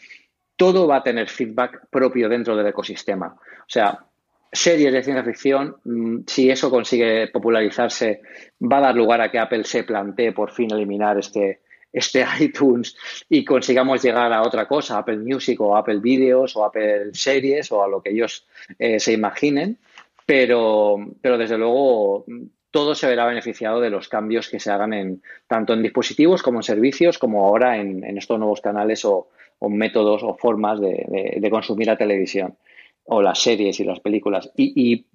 todo 0.56 0.86
va 0.86 0.96
a 0.96 1.02
tener 1.02 1.28
feedback 1.28 1.86
propio 1.90 2.28
dentro 2.28 2.56
del 2.56 2.66
ecosistema. 2.66 3.36
O 3.36 3.68
sea, 3.68 4.04
series 4.52 4.92
de 4.92 5.02
ciencia 5.02 5.24
ficción, 5.24 5.76
mm, 5.84 6.18
si 6.26 6.50
eso 6.50 6.70
consigue 6.70 7.28
popularizarse, 7.28 8.22
va 8.60 8.78
a 8.78 8.82
dar 8.82 8.96
lugar 8.96 9.20
a 9.20 9.30
que 9.30 9.38
Apple 9.38 9.64
se 9.64 9.84
plantee 9.84 10.32
por 10.32 10.50
fin 10.50 10.72
eliminar 10.72 11.18
este, 11.18 11.60
este 11.92 12.24
iTunes 12.40 12.96
y 13.28 13.44
consigamos 13.44 14.02
llegar 14.02 14.32
a 14.32 14.42
otra 14.42 14.66
cosa, 14.66 14.98
Apple 14.98 15.18
Music 15.18 15.60
o 15.60 15.76
Apple 15.76 16.00
Videos 16.00 16.56
o 16.56 16.64
Apple 16.64 17.10
Series 17.12 17.70
o 17.72 17.82
a 17.82 17.88
lo 17.88 18.02
que 18.02 18.10
ellos 18.10 18.46
eh, 18.78 18.98
se 18.98 19.12
imaginen. 19.12 19.78
Pero, 20.26 20.98
pero 21.22 21.38
desde 21.38 21.56
luego 21.56 22.26
todo 22.70 22.94
se 22.94 23.06
verá 23.06 23.26
beneficiado 23.26 23.80
de 23.80 23.90
los 23.90 24.08
cambios 24.08 24.48
que 24.48 24.60
se 24.60 24.70
hagan 24.70 24.92
en, 24.92 25.22
tanto 25.46 25.72
en 25.72 25.82
dispositivos 25.82 26.42
como 26.42 26.58
en 26.58 26.62
servicios, 26.62 27.18
como 27.18 27.46
ahora 27.46 27.78
en, 27.78 28.04
estos 28.18 28.38
nuevos 28.38 28.60
canales 28.60 29.04
o, 29.04 29.28
métodos 29.68 30.22
o 30.22 30.34
formas 30.34 30.80
de, 30.80 31.48
consumir 31.50 31.86
la 31.86 31.96
televisión 31.96 32.56
o 33.04 33.22
las 33.22 33.40
series 33.40 33.80
y 33.80 33.84
las 33.84 34.00
películas. 34.00 34.50
Y, 34.56 35.06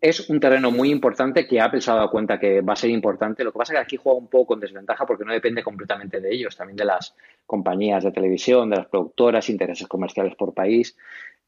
es 0.00 0.30
un 0.30 0.38
terreno 0.38 0.70
muy 0.70 0.92
importante 0.92 1.44
que 1.44 1.60
Apple 1.60 1.80
se 1.80 1.90
ha 1.90 1.94
dado 1.94 2.10
cuenta 2.10 2.38
que 2.38 2.60
va 2.60 2.74
a 2.74 2.76
ser 2.76 2.88
importante. 2.90 3.42
Lo 3.42 3.50
que 3.50 3.58
pasa 3.58 3.72
es 3.72 3.78
que 3.78 3.82
aquí 3.82 3.96
juega 3.96 4.16
un 4.16 4.28
poco 4.28 4.46
con 4.46 4.60
desventaja 4.60 5.04
porque 5.04 5.24
no 5.24 5.32
depende 5.32 5.64
completamente 5.64 6.20
de 6.20 6.32
ellos, 6.32 6.56
también 6.56 6.76
de 6.76 6.84
las 6.84 7.16
compañías 7.44 8.04
de 8.04 8.12
televisión, 8.12 8.70
de 8.70 8.76
las 8.76 8.86
productoras, 8.86 9.48
intereses 9.48 9.88
comerciales 9.88 10.36
por 10.36 10.54
país. 10.54 10.96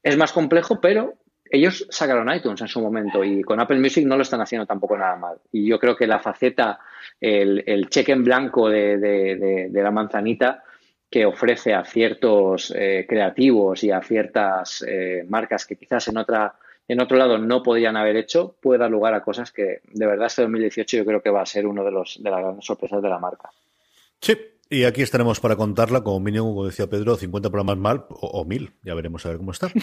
Es 0.03 0.17
más 0.17 0.33
complejo, 0.33 0.81
pero 0.81 1.13
ellos 1.51 1.85
sacaron 1.89 2.33
iTunes 2.33 2.61
en 2.61 2.67
su 2.67 2.81
momento 2.81 3.23
y 3.23 3.43
con 3.43 3.59
Apple 3.59 3.79
Music 3.79 4.05
no 4.05 4.15
lo 4.15 4.23
están 4.23 4.41
haciendo 4.41 4.65
tampoco 4.65 4.97
nada 4.97 5.17
mal. 5.17 5.37
Y 5.51 5.67
yo 5.67 5.77
creo 5.79 5.95
que 5.95 6.07
la 6.07 6.19
faceta, 6.19 6.79
el, 7.19 7.87
cheque 7.89 8.13
en 8.13 8.23
blanco 8.23 8.69
de, 8.69 9.69
la 9.71 9.91
manzanita 9.91 10.63
que 11.09 11.25
ofrece 11.25 11.73
a 11.73 11.83
ciertos 11.83 12.73
eh, 12.75 13.05
creativos 13.07 13.83
y 13.83 13.91
a 13.91 14.01
ciertas 14.01 14.83
eh, 14.87 15.25
marcas 15.27 15.65
que 15.65 15.75
quizás 15.75 16.07
en 16.07 16.17
otra 16.17 16.55
en 16.87 17.01
otro 17.01 17.17
lado 17.17 17.37
no 17.37 17.63
podían 17.63 17.95
haber 17.95 18.17
hecho, 18.17 18.55
puede 18.59 18.79
dar 18.79 18.91
lugar 18.91 19.13
a 19.13 19.21
cosas 19.21 19.51
que 19.51 19.81
de 19.93 20.05
verdad 20.05 20.27
este 20.27 20.41
2018 20.41 20.97
yo 20.97 21.05
creo 21.05 21.21
que 21.21 21.29
va 21.29 21.41
a 21.41 21.45
ser 21.45 21.67
uno 21.67 21.83
de 21.83 21.91
los 21.91 22.21
de 22.21 22.29
las 22.29 22.39
grandes 22.39 22.65
sorpresas 22.65 23.01
de 23.01 23.09
la 23.09 23.19
marca. 23.19 23.49
Sí, 24.19 24.37
y 24.71 24.85
aquí 24.85 25.01
estaremos 25.01 25.41
para 25.41 25.57
contarla, 25.57 26.01
como 26.01 26.21
mínimo, 26.21 26.45
como 26.45 26.65
decía 26.65 26.89
Pedro, 26.89 27.17
50 27.17 27.49
programas 27.49 27.77
mal 27.77 28.05
o, 28.09 28.45
mil. 28.45 28.73
Ya 28.83 28.93
veremos 28.93 29.25
a 29.25 29.29
ver 29.29 29.37
cómo 29.37 29.51
está. 29.51 29.71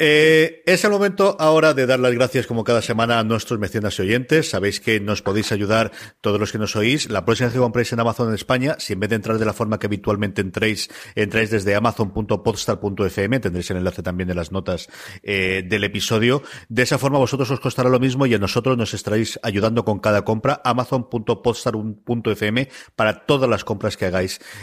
Eh, 0.00 0.62
es 0.64 0.84
el 0.84 0.92
momento 0.92 1.36
ahora 1.40 1.74
de 1.74 1.84
dar 1.84 1.98
las 1.98 2.12
gracias, 2.12 2.46
como 2.46 2.62
cada 2.62 2.82
semana, 2.82 3.18
a 3.18 3.24
nuestros 3.24 3.58
mecenas 3.58 3.98
y 3.98 4.02
oyentes. 4.02 4.50
Sabéis 4.50 4.78
que 4.78 5.00
nos 5.00 5.22
podéis 5.22 5.50
ayudar 5.50 5.90
todos 6.20 6.38
los 6.38 6.52
que 6.52 6.58
nos 6.58 6.76
oís. 6.76 7.10
La 7.10 7.24
próxima 7.24 7.48
vez 7.48 7.54
que 7.54 7.58
compréis 7.58 7.92
en 7.92 7.98
Amazon 7.98 8.28
en 8.28 8.36
España, 8.36 8.76
si 8.78 8.92
en 8.92 9.00
vez 9.00 9.10
de 9.10 9.16
entrar 9.16 9.38
de 9.38 9.44
la 9.44 9.52
forma 9.52 9.80
que 9.80 9.88
habitualmente 9.88 10.40
entréis, 10.40 10.88
entráis 11.16 11.50
desde 11.50 11.74
amazon.podstar.fm, 11.74 13.40
tendréis 13.40 13.68
el 13.72 13.78
enlace 13.78 14.04
también 14.04 14.30
en 14.30 14.36
las 14.36 14.52
notas 14.52 14.88
eh, 15.24 15.64
del 15.68 15.82
episodio. 15.82 16.44
De 16.68 16.82
esa 16.82 16.96
forma, 16.96 17.18
vosotros 17.18 17.50
os 17.50 17.58
costará 17.58 17.88
lo 17.88 17.98
mismo 17.98 18.24
y 18.24 18.34
a 18.34 18.38
nosotros 18.38 18.78
nos 18.78 18.94
estaréis 18.94 19.40
ayudando 19.42 19.84
con 19.84 19.98
cada 19.98 20.24
compra. 20.24 20.60
Amazon.podstar.fm 20.64 22.68
para 22.94 23.26
todas 23.26 23.50
las 23.50 23.64
compras 23.64 23.96
que 23.96 24.06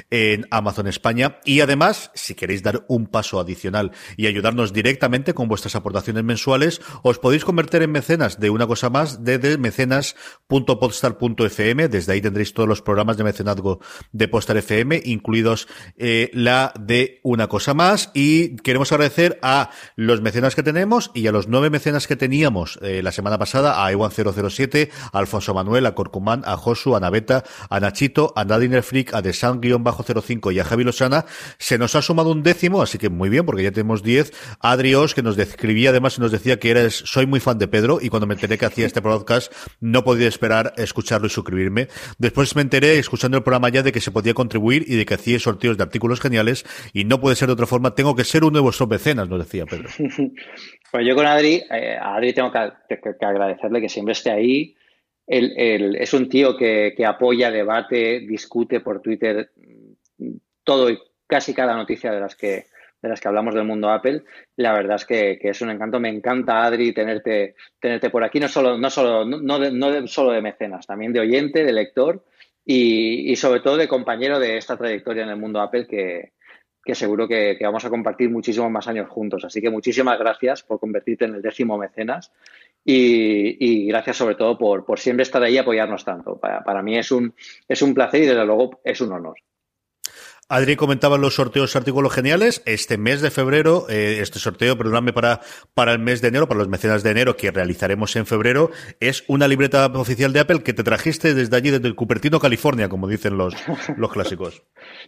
en 0.10 0.48
Amazon 0.52 0.88
España. 0.88 1.40
Y 1.46 1.62
además, 1.62 2.12
si 2.14 2.36
queréis 2.36 2.62
dar 2.64 2.86
un 2.88 3.08
paso 3.08 3.40
adicional 3.40 3.92
y 4.18 4.28
ayudarnos 4.28 4.74
directamente 4.74 5.34
con 5.34 5.48
vuestras 5.48 5.76
aportaciones 5.76 6.24
mensuales, 6.24 6.82
os 7.04 7.20
podéis 7.20 7.46
convertir 7.46 7.82
en 7.82 7.92
mecenas 7.92 8.40
de 8.40 8.50
una 8.50 8.68
cosa 8.68 8.90
más 8.90 9.24
desde 9.24 9.58
mecenas.podstar.fm. 9.58 11.88
Desde 11.88 12.14
ahí 12.14 12.22
tendréis 12.22 12.54
todos 12.54 12.70
los 12.70 12.82
programas 12.82 13.16
de 13.18 13.24
mecenazgo 13.24 13.80
de 14.12 14.28
Postar 14.28 14.58
FM, 14.58 15.02
incluidos 15.06 15.68
eh, 15.98 16.30
la 16.34 16.74
de 16.80 17.20
una 17.24 17.48
cosa 17.48 17.74
más. 17.74 18.12
Y 18.14 18.58
queremos 18.58 18.92
agradecer 18.92 19.40
a 19.42 19.72
los 19.96 20.22
mecenas 20.22 20.56
que 20.56 20.64
tenemos 20.64 21.12
y 21.14 21.28
a 21.28 21.32
los 21.32 21.48
nueve 21.48 21.70
mecenas 21.70 22.08
que 22.08 22.16
teníamos 22.16 22.80
eh, 22.82 23.02
la 23.04 23.12
semana 23.12 23.38
pasada, 23.38 23.86
a 23.86 23.92
Iwan007, 23.92 24.90
a 25.12 25.20
Alfonso 25.20 25.54
Manuel, 25.54 25.86
a 25.86 25.96
Corcumán, 25.96 26.42
a 26.46 26.58
Josu, 26.58 26.96
a 26.96 27.00
Naveta, 27.00 27.44
a 27.70 27.80
Nachito, 27.80 28.34
a 28.36 28.46
Nadiner 28.46 28.84
Freak, 28.84 29.14
a 29.14 29.22
Desan-05 29.36 30.54
y 30.54 30.60
a 30.60 30.64
Javi 30.64 30.84
Losana, 30.84 31.26
se 31.58 31.78
nos 31.78 31.96
ha 31.96 32.02
sumado 32.02 32.32
un 32.32 32.44
décimo, 32.44 32.82
así 32.82 32.98
que 32.98 33.10
muy 33.10 33.30
bien, 33.30 33.46
porque 33.46 33.64
ya 33.64 33.72
tenemos 33.72 34.04
10. 34.04 34.32
Adrios, 34.60 35.14
que 35.14 35.22
nos 35.22 35.36
describía 35.36 35.90
además 35.90 36.18
y 36.18 36.22
nos 36.22 36.32
decía 36.32 36.60
que 36.60 36.72
eres, 36.72 36.96
soy 36.96 37.26
muy 37.26 37.40
fan 37.40 37.58
de 37.58 37.68
Pedro, 37.68 38.00
y 38.02 38.10
cuando 38.10 38.28
me 38.28 38.36
enteré 38.36 38.58
que 38.58 38.66
hacía 38.66 38.86
este 38.86 39.02
podcast, 39.02 39.52
no 39.80 40.04
podía 40.04 40.28
esperar 40.28 40.74
escucharlo 40.78 41.28
y 41.28 41.30
suscribirme. 41.30 41.88
Después 42.18 42.56
me 42.56 42.62
enteré, 42.62 42.98
escuchando 42.98 43.38
el 43.38 43.44
programa 43.44 43.70
ya, 43.70 43.84
de 43.84 43.92
que 43.92 44.02
se 44.02 44.12
podía 44.12 44.34
contribuir 44.34 44.86
y 44.88 44.96
de 44.96 45.06
que 45.06 45.16
hacía 45.16 45.40
sorteos 45.40 45.78
de 45.78 45.84
artículos 45.84 46.20
geniales, 46.20 46.66
y 46.94 47.04
no 47.06 47.20
puede 47.20 47.36
ser 47.36 47.48
de 47.48 47.54
otra 47.54 47.66
forma, 47.66 47.96
tengo 47.96 48.16
que 48.16 48.24
ser 48.24 48.44
uno 48.44 48.58
de 48.58 48.62
vuestros 48.62 48.90
mecenas, 48.90 49.28
nos 49.28 49.40
decía 49.40 49.66
Pedro. 49.66 49.90
pues 50.92 51.08
yo 51.08 51.16
con 51.16 51.26
Adri, 51.26 51.64
eh, 51.72 51.98
a 52.00 52.16
Adri 52.16 52.34
tengo 52.34 52.52
que 52.52 53.26
agradecerle 53.26 53.82
que 53.82 53.90
siempre 53.90 54.14
esté 54.14 54.32
ahí, 54.32 54.76
es 55.28 56.14
un 56.14 56.30
tío 56.30 56.56
que, 56.56 56.96
apoya, 57.06 57.52
debate, 57.52 58.20
discute 58.22 58.80
por 58.80 59.02
Twitter 59.02 59.52
todo 60.64 60.90
y 60.90 61.00
casi 61.28 61.54
cada 61.54 61.76
noticia 61.76 62.12
de 62.12 62.20
las 62.20 62.36
que 62.36 62.66
de 63.02 63.10
las 63.10 63.22
que 63.22 63.28
hablamos 63.28 63.54
del 63.54 63.66
mundo 63.66 63.92
Apple, 63.92 64.24
la 64.56 64.74
verdad 64.74 64.96
es 64.96 65.06
que, 65.06 65.38
es 65.40 65.62
un 65.62 65.70
encanto. 65.70 66.00
Me 66.00 66.10
encanta, 66.10 66.64
Adri, 66.64 66.92
tenerte, 66.92 67.56
tenerte 67.80 68.10
por 68.10 68.24
aquí, 68.24 68.40
no 68.40 68.48
solo, 68.48 68.80
no 68.80 68.90
solo, 68.90 69.26
no, 69.26 69.60
de, 69.60 70.08
solo 70.08 70.32
de 70.32 70.42
mecenas, 70.42 70.88
también 70.88 71.14
de 71.14 71.20
oyente, 71.20 71.64
de 71.64 71.72
lector 71.72 72.26
y, 72.66 73.32
y, 73.32 73.36
sobre 73.36 73.60
todo 73.60 73.78
de 73.78 73.88
compañero 73.88 74.40
de 74.40 74.58
esta 74.58 74.76
trayectoria 74.76 75.22
en 75.22 75.30
el 75.30 75.38
mundo 75.38 75.62
Apple 75.62 75.86
que, 75.86 76.32
que 76.86 76.94
seguro 76.94 77.28
que, 77.28 77.58
vamos 77.62 77.84
a 77.84 77.90
compartir 77.90 78.30
muchísimos 78.30 78.70
más 78.70 78.88
años 78.88 79.10
juntos. 79.10 79.44
Así 79.44 79.60
que 79.60 79.72
muchísimas 79.72 80.20
gracias 80.20 80.62
por 80.62 80.80
convertirte 80.80 81.26
en 81.26 81.34
el 81.34 81.42
décimo 81.42 81.80
mecenas 81.80 82.32
y, 82.86 83.88
gracias 83.88 84.18
sobre 84.18 84.36
todo 84.36 84.58
por, 84.58 84.86
por, 84.86 85.00
siempre 85.00 85.24
estar 85.24 85.42
ahí 85.42 85.56
y 85.56 85.58
apoyarnos 85.58 86.06
tanto. 86.06 86.38
Para, 86.40 86.64
para, 86.64 86.84
mí 86.84 86.98
es 86.98 87.12
un, 87.12 87.34
es 87.68 87.82
un 87.82 87.94
placer 87.94 88.24
y 88.24 88.28
desde 88.28 88.46
luego 88.46 88.80
es 88.84 89.02
un 89.02 89.12
honor. 89.12 89.36
Adri 90.48 90.76
comentaba 90.76 91.18
los 91.18 91.36
sorteos 91.36 91.76
artículos 91.76 92.14
geniales. 92.14 92.62
Este 92.68 93.00
mes 93.00 93.22
de 93.22 93.32
febrero, 93.32 93.88
eh, 93.90 94.20
este 94.22 94.38
sorteo, 94.38 94.78
perdóname, 94.78 95.12
para, 95.12 95.42
para 95.74 95.92
el 95.92 95.98
mes 95.98 96.22
de 96.22 96.28
enero, 96.28 96.48
para 96.48 96.60
los 96.60 96.68
mecenas 96.68 97.02
de 97.02 97.10
enero 97.10 97.36
que 97.36 97.50
realizaremos 97.50 98.16
en 98.16 98.28
febrero, 98.28 98.70
es 99.00 99.24
una 99.28 99.48
libreta 99.48 99.88
oficial 99.88 100.34
de 100.34 100.42
Apple 100.42 100.62
que 100.62 100.74
te 100.74 100.84
trajiste 100.84 101.34
desde 101.34 101.58
allí, 101.58 101.72
desde 101.72 101.88
el 101.88 101.96
Cupertino, 101.96 102.40
California, 102.40 102.90
como 102.90 103.08
dicen 103.08 103.38
los, 103.38 103.56
los 103.98 104.12
clásicos. 104.12 104.62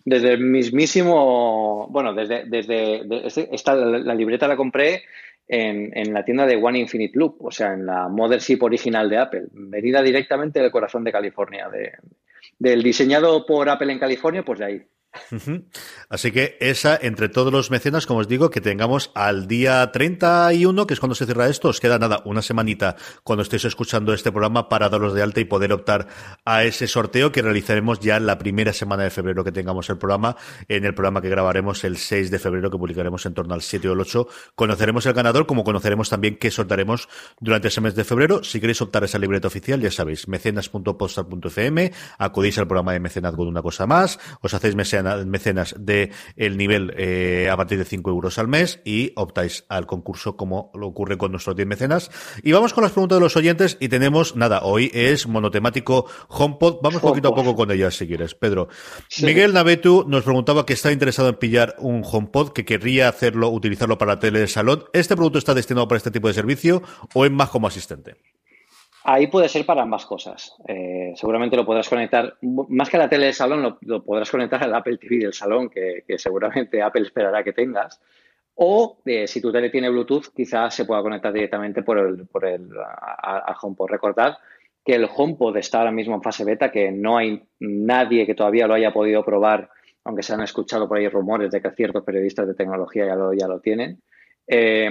desde 0.06 0.34
el 0.34 0.40
mismísimo, 0.40 1.88
bueno, 1.92 2.16
desde, 2.16 2.46
desde, 2.48 3.06
esta, 3.54 3.76
la, 3.76 4.16
libreta 4.16 4.48
la 4.48 4.58
compré 4.58 5.04
en, 5.48 5.98
en, 5.98 6.14
la 6.14 6.26
tienda 6.26 6.46
de 6.46 6.58
One 6.58 6.80
Infinite 6.80 7.18
Loop, 7.18 7.46
o 7.46 7.52
sea, 7.52 7.74
en 7.74 7.86
la 7.86 8.08
Mothership 8.08 8.62
original 8.62 9.10
de 9.10 9.18
Apple, 9.18 9.46
venida 9.52 10.02
directamente 10.02 10.60
del 10.60 10.72
corazón 10.72 11.04
de 11.04 11.12
California, 11.12 11.70
de, 11.70 11.94
del 12.60 12.84
diseñado 12.84 13.46
por 13.46 13.70
Apple 13.70 13.92
en 13.92 14.00
California, 14.00 14.44
pues 14.44 14.60
de 14.60 14.66
ahí. 14.66 14.88
Así 16.10 16.32
que 16.32 16.58
esa, 16.60 16.98
entre 17.02 17.30
todos 17.30 17.52
los 17.52 17.72
mecenas, 17.72 18.06
como 18.06 18.20
os 18.20 18.28
digo, 18.28 18.50
que 18.50 18.62
tengamos 18.62 19.12
al 19.16 19.48
día 19.48 19.92
31, 19.92 20.88
que 20.88 20.94
es 20.94 21.00
cuando 21.00 21.16
se 21.16 21.26
cierra 21.26 21.48
esto, 21.48 21.70
os 21.70 21.80
queda 21.80 22.00
nada, 22.00 22.22
una 22.26 22.42
semanita 22.42 22.96
cuando 23.24 23.44
estéis 23.44 23.66
escuchando 23.66 24.14
este 24.14 24.32
programa 24.32 24.70
para 24.70 24.90
daros 24.90 25.14
de 25.14 25.22
alta 25.22 25.40
y 25.40 25.46
poder 25.46 25.74
optar 25.74 26.08
a 26.46 26.64
ese 26.64 26.88
sorteo 26.88 27.32
que 27.32 27.42
realizaremos 27.42 28.00
ya 28.00 28.20
la 28.20 28.38
primera 28.38 28.74
semana 28.74 29.04
de 29.04 29.10
febrero 29.10 29.44
que 29.44 29.52
tengamos 29.52 29.90
el 29.90 29.98
programa, 29.98 30.36
en 30.68 30.86
el 30.86 30.94
programa 30.94 31.22
que 31.22 31.30
grabaremos 31.30 31.84
el 31.84 31.98
6 31.98 32.32
de 32.32 32.40
febrero, 32.40 32.72
que 32.72 32.78
publicaremos 32.78 33.26
en 33.26 33.34
torno 33.34 33.54
al 33.54 33.62
7 33.62 33.90
o 33.90 33.94
el 33.94 34.02
8. 34.02 34.28
Conoceremos 34.56 35.06
el 35.06 35.14
ganador, 35.14 35.46
como 35.46 35.64
conoceremos 35.64 36.10
también 36.10 36.38
qué 36.38 36.52
sortaremos 36.52 37.08
durante 37.40 37.70
ese 37.70 37.82
mes 37.82 37.96
de 37.96 38.04
febrero. 38.04 38.44
Si 38.44 38.60
queréis 38.60 38.82
optar 38.82 39.04
a 39.04 39.06
esa 39.06 39.20
libreta 39.20 39.48
oficial, 39.48 39.80
ya 39.82 39.92
sabéis, 39.92 40.28
mecenas.postal.fm, 40.28 41.92
acudís 42.18 42.58
al 42.58 42.68
programa 42.68 42.94
de 42.94 43.00
mecenazgo 43.00 43.44
de 43.44 43.50
una 43.50 43.62
cosa 43.62 43.86
más, 43.86 44.20
os 44.42 44.54
hacéis 44.54 44.76
mecenas 44.76 44.97
mecenas 45.26 45.76
de 45.78 46.12
el 46.36 46.58
nivel 46.58 46.94
eh, 46.98 47.50
a 47.52 47.58
partir 47.58 47.78
de 47.78 47.86
5 47.86 48.10
euros 48.10 48.38
al 48.38 48.48
mes 48.48 48.82
y 48.86 49.14
optáis 49.16 49.66
al 49.70 49.86
concurso 49.86 50.38
como 50.38 50.72
lo 50.74 50.88
ocurre 50.88 51.18
con 51.18 51.32
nuestros 51.32 51.56
10 51.56 51.68
mecenas. 51.68 52.12
Y 52.44 52.52
vamos 52.52 52.74
con 52.74 52.84
las 52.84 52.92
preguntas 52.92 53.18
de 53.18 53.24
los 53.24 53.36
oyentes 53.36 53.78
y 53.80 53.90
tenemos, 53.90 54.36
nada, 54.36 54.62
hoy 54.64 54.92
es 54.94 55.28
monotemático 55.28 56.06
HomePod. 56.28 56.78
Vamos 56.82 57.02
poquito 57.02 57.30
a 57.30 57.36
poco 57.36 57.56
con 57.56 57.72
ellas 57.72 57.96
si 57.96 58.08
quieres, 58.08 58.36
Pedro. 58.36 58.68
Miguel 59.22 59.54
Navetu 59.54 60.06
nos 60.08 60.24
preguntaba 60.24 60.66
que 60.66 60.74
está 60.74 60.92
interesado 60.92 61.30
en 61.30 61.36
pillar 61.36 61.76
un 61.80 62.04
HomePod, 62.04 62.52
que 62.52 62.66
querría 62.66 63.10
hacerlo, 63.10 63.50
utilizarlo 63.50 63.98
para 63.98 64.16
la 64.16 64.20
tele 64.20 64.40
de 64.40 64.48
salón. 64.48 64.86
¿Este 64.94 65.16
producto 65.16 65.40
está 65.40 65.54
destinado 65.54 65.88
para 65.88 65.98
este 65.98 66.12
tipo 66.12 66.28
de 66.28 66.34
servicio 66.34 66.82
o 67.14 67.26
es 67.26 67.32
más 67.32 67.50
como 67.50 67.68
asistente? 67.68 68.18
Ahí 69.10 69.28
puede 69.28 69.48
ser 69.48 69.66
para 69.66 69.84
ambas 69.84 70.06
cosas. 70.06 70.54
Eh, 70.68 71.14
seguramente 71.16 71.56
lo 71.56 71.66
podrás 71.66 71.88
conectar, 71.88 72.36
más 72.42 72.90
que 72.90 72.98
a 72.98 73.00
la 73.00 73.08
tele 73.08 73.28
del 73.28 73.34
salón, 73.34 73.78
lo, 73.80 74.04
podrás 74.04 74.30
conectar 74.30 74.62
al 74.62 74.76
Apple 74.76 74.98
TV 74.98 75.20
del 75.20 75.34
salón, 75.34 75.70
que, 75.70 76.04
seguramente 76.18 76.82
Apple 76.82 77.04
esperará 77.04 77.42
que 77.42 77.54
tengas. 77.54 78.02
O 78.56 79.00
eh, 79.06 79.26
si 79.26 79.40
tu 79.40 79.50
tele 79.50 79.70
tiene 79.70 79.90
Bluetooth, 79.90 80.34
quizás 80.36 80.76
se 80.76 80.84
pueda 80.84 81.02
conectar 81.02 81.32
directamente 81.32 81.84
por 81.84 82.00
el, 82.00 82.28
por 82.28 82.44
el 82.44 82.68
a, 82.78 83.56
HomePod. 83.62 83.88
Recordad 83.88 84.40
que 84.84 84.96
el 84.96 85.08
HomePod 85.10 85.56
está 85.56 85.78
ahora 85.78 85.92
mismo 85.94 86.16
en 86.16 86.22
fase 86.22 86.44
beta, 86.44 86.70
que 86.70 86.92
no 86.92 87.18
hay 87.18 87.42
nadie 87.62 88.26
que 88.26 88.36
todavía 88.36 88.68
lo 88.68 88.74
haya 88.74 88.92
podido 88.92 89.24
probar, 89.24 89.70
aunque 90.04 90.22
se 90.24 90.34
han 90.34 90.42
escuchado 90.42 90.86
por 90.90 90.98
ahí 90.98 91.08
rumores 91.08 91.50
de 91.52 91.62
que 91.62 91.72
ciertos 91.72 92.04
periodistas 92.04 92.46
de 92.46 92.56
tecnología 92.56 93.06
ya 93.06 93.16
lo, 93.16 93.32
ya 93.32 93.48
lo 93.48 93.62
tienen. 93.62 94.02
Eh, 94.46 94.90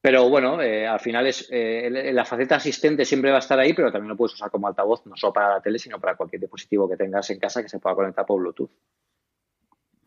pero 0.00 0.28
bueno, 0.30 0.62
eh, 0.62 0.86
al 0.86 1.00
final 1.00 1.26
es 1.26 1.46
eh, 1.50 2.10
la 2.12 2.24
faceta 2.24 2.56
asistente 2.56 3.04
siempre 3.04 3.30
va 3.30 3.36
a 3.36 3.40
estar 3.40 3.58
ahí, 3.58 3.74
pero 3.74 3.92
también 3.92 4.08
lo 4.08 4.16
puedes 4.16 4.34
usar 4.34 4.50
como 4.50 4.66
altavoz, 4.66 5.04
no 5.06 5.16
solo 5.16 5.32
para 5.32 5.54
la 5.54 5.60
tele, 5.60 5.78
sino 5.78 6.00
para 6.00 6.16
cualquier 6.16 6.40
dispositivo 6.40 6.88
que 6.88 6.96
tengas 6.96 7.28
en 7.30 7.38
casa 7.38 7.62
que 7.62 7.68
se 7.68 7.78
pueda 7.78 7.96
conectar 7.96 8.24
por 8.24 8.40
Bluetooth. 8.40 8.70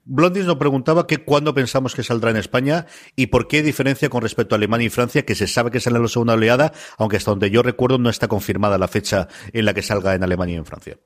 Blondis 0.06 0.46
nos 0.46 0.58
preguntaba 0.58 1.08
que 1.08 1.20
cuándo 1.20 1.54
pensamos 1.54 1.96
que 1.96 2.04
saldrá 2.04 2.32
en 2.32 2.38
España 2.38 2.88
y 3.16 3.28
por 3.28 3.48
qué 3.48 3.62
diferencia 3.62 4.10
con 4.10 4.22
respecto 4.22 4.54
a 4.54 4.58
Alemania 4.58 4.88
y 4.88 4.89
Francia, 4.89 5.26
que 5.26 5.36
se 5.36 5.48
sabe 5.48 5.72
que 5.72 5.80
sale 5.80 5.98
en 5.98 6.02
la 6.02 6.10
segunda 6.10 6.34
oleada, 6.34 6.74
aunque 6.98 7.18
hasta 7.18 7.32
donde 7.32 7.52
yo 7.52 7.62
recuerdo 7.62 7.98
no 8.00 8.10
está 8.10 8.28
confirmada 8.28 8.78
la 8.78 8.89
fecha 8.89 9.28
en 9.54 9.64
la 9.64 9.74
que 9.74 9.82
salga 9.82 10.14
en 10.16 10.24
Alemania 10.24 10.56
y 10.56 10.58
en 10.58 10.66
Francia. 10.66 10.98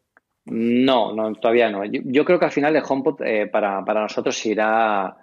No, 0.46 1.14
no 1.14 1.36
todavía 1.36 1.70
no. 1.70 1.84
Yo, 1.86 2.26
creo 2.26 2.40
que 2.40 2.46
al 2.46 2.52
final 2.52 2.76
el 2.76 2.84
HomePod 2.88 3.22
eh, 3.22 3.48
para, 3.48 3.84
para 3.84 4.02
nosotros 4.02 4.44
irá 4.46 5.18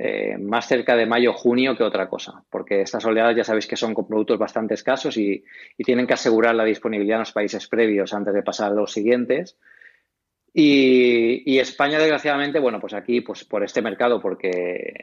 eh, 0.00 0.38
más 0.38 0.68
cerca 0.68 0.94
de 0.94 1.06
mayo 1.06 1.32
junio 1.32 1.76
que 1.76 1.82
otra 1.82 2.08
cosa, 2.08 2.44
porque 2.50 2.82
estas 2.82 3.04
oleadas 3.04 3.34
ya 3.34 3.42
sabéis 3.42 3.66
que 3.66 3.74
son 3.74 3.94
con 3.94 4.06
productos 4.06 4.38
bastante 4.38 4.74
escasos 4.74 5.16
y, 5.16 5.42
tienen 5.78 6.06
que 6.06 6.14
asegurar 6.14 6.54
la 6.54 6.62
disponibilidad 6.62 7.16
en 7.16 7.22
los 7.22 7.32
países 7.32 7.66
previos 7.66 8.14
antes 8.14 8.32
de 8.32 8.44
pasar 8.44 8.70
a 8.70 8.74
los 8.76 8.92
siguientes. 8.92 9.58
Y, 10.54 11.58
España, 11.58 11.98
desgraciadamente, 11.98 12.60
bueno, 12.60 12.78
pues 12.80 12.94
aquí, 12.94 13.22
pues 13.22 13.44
por 13.44 13.64
este 13.64 13.82
mercado, 13.82 14.20
porque 14.20 14.94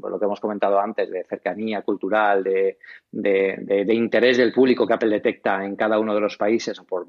por 0.00 0.10
lo 0.10 0.18
que 0.18 0.24
hemos 0.24 0.40
comentado 0.40 0.80
antes, 0.80 1.08
de 1.08 1.22
cercanía 1.22 1.82
cultural, 1.82 2.42
de, 2.42 2.78
de, 3.12 3.94
interés 3.94 4.38
del 4.38 4.52
público 4.52 4.88
que 4.88 4.94
Apple 4.94 5.10
detecta 5.10 5.64
en 5.64 5.76
cada 5.76 6.00
uno 6.00 6.16
de 6.16 6.20
los 6.20 6.36
países, 6.36 6.78
o 6.80 6.84
por 6.84 7.06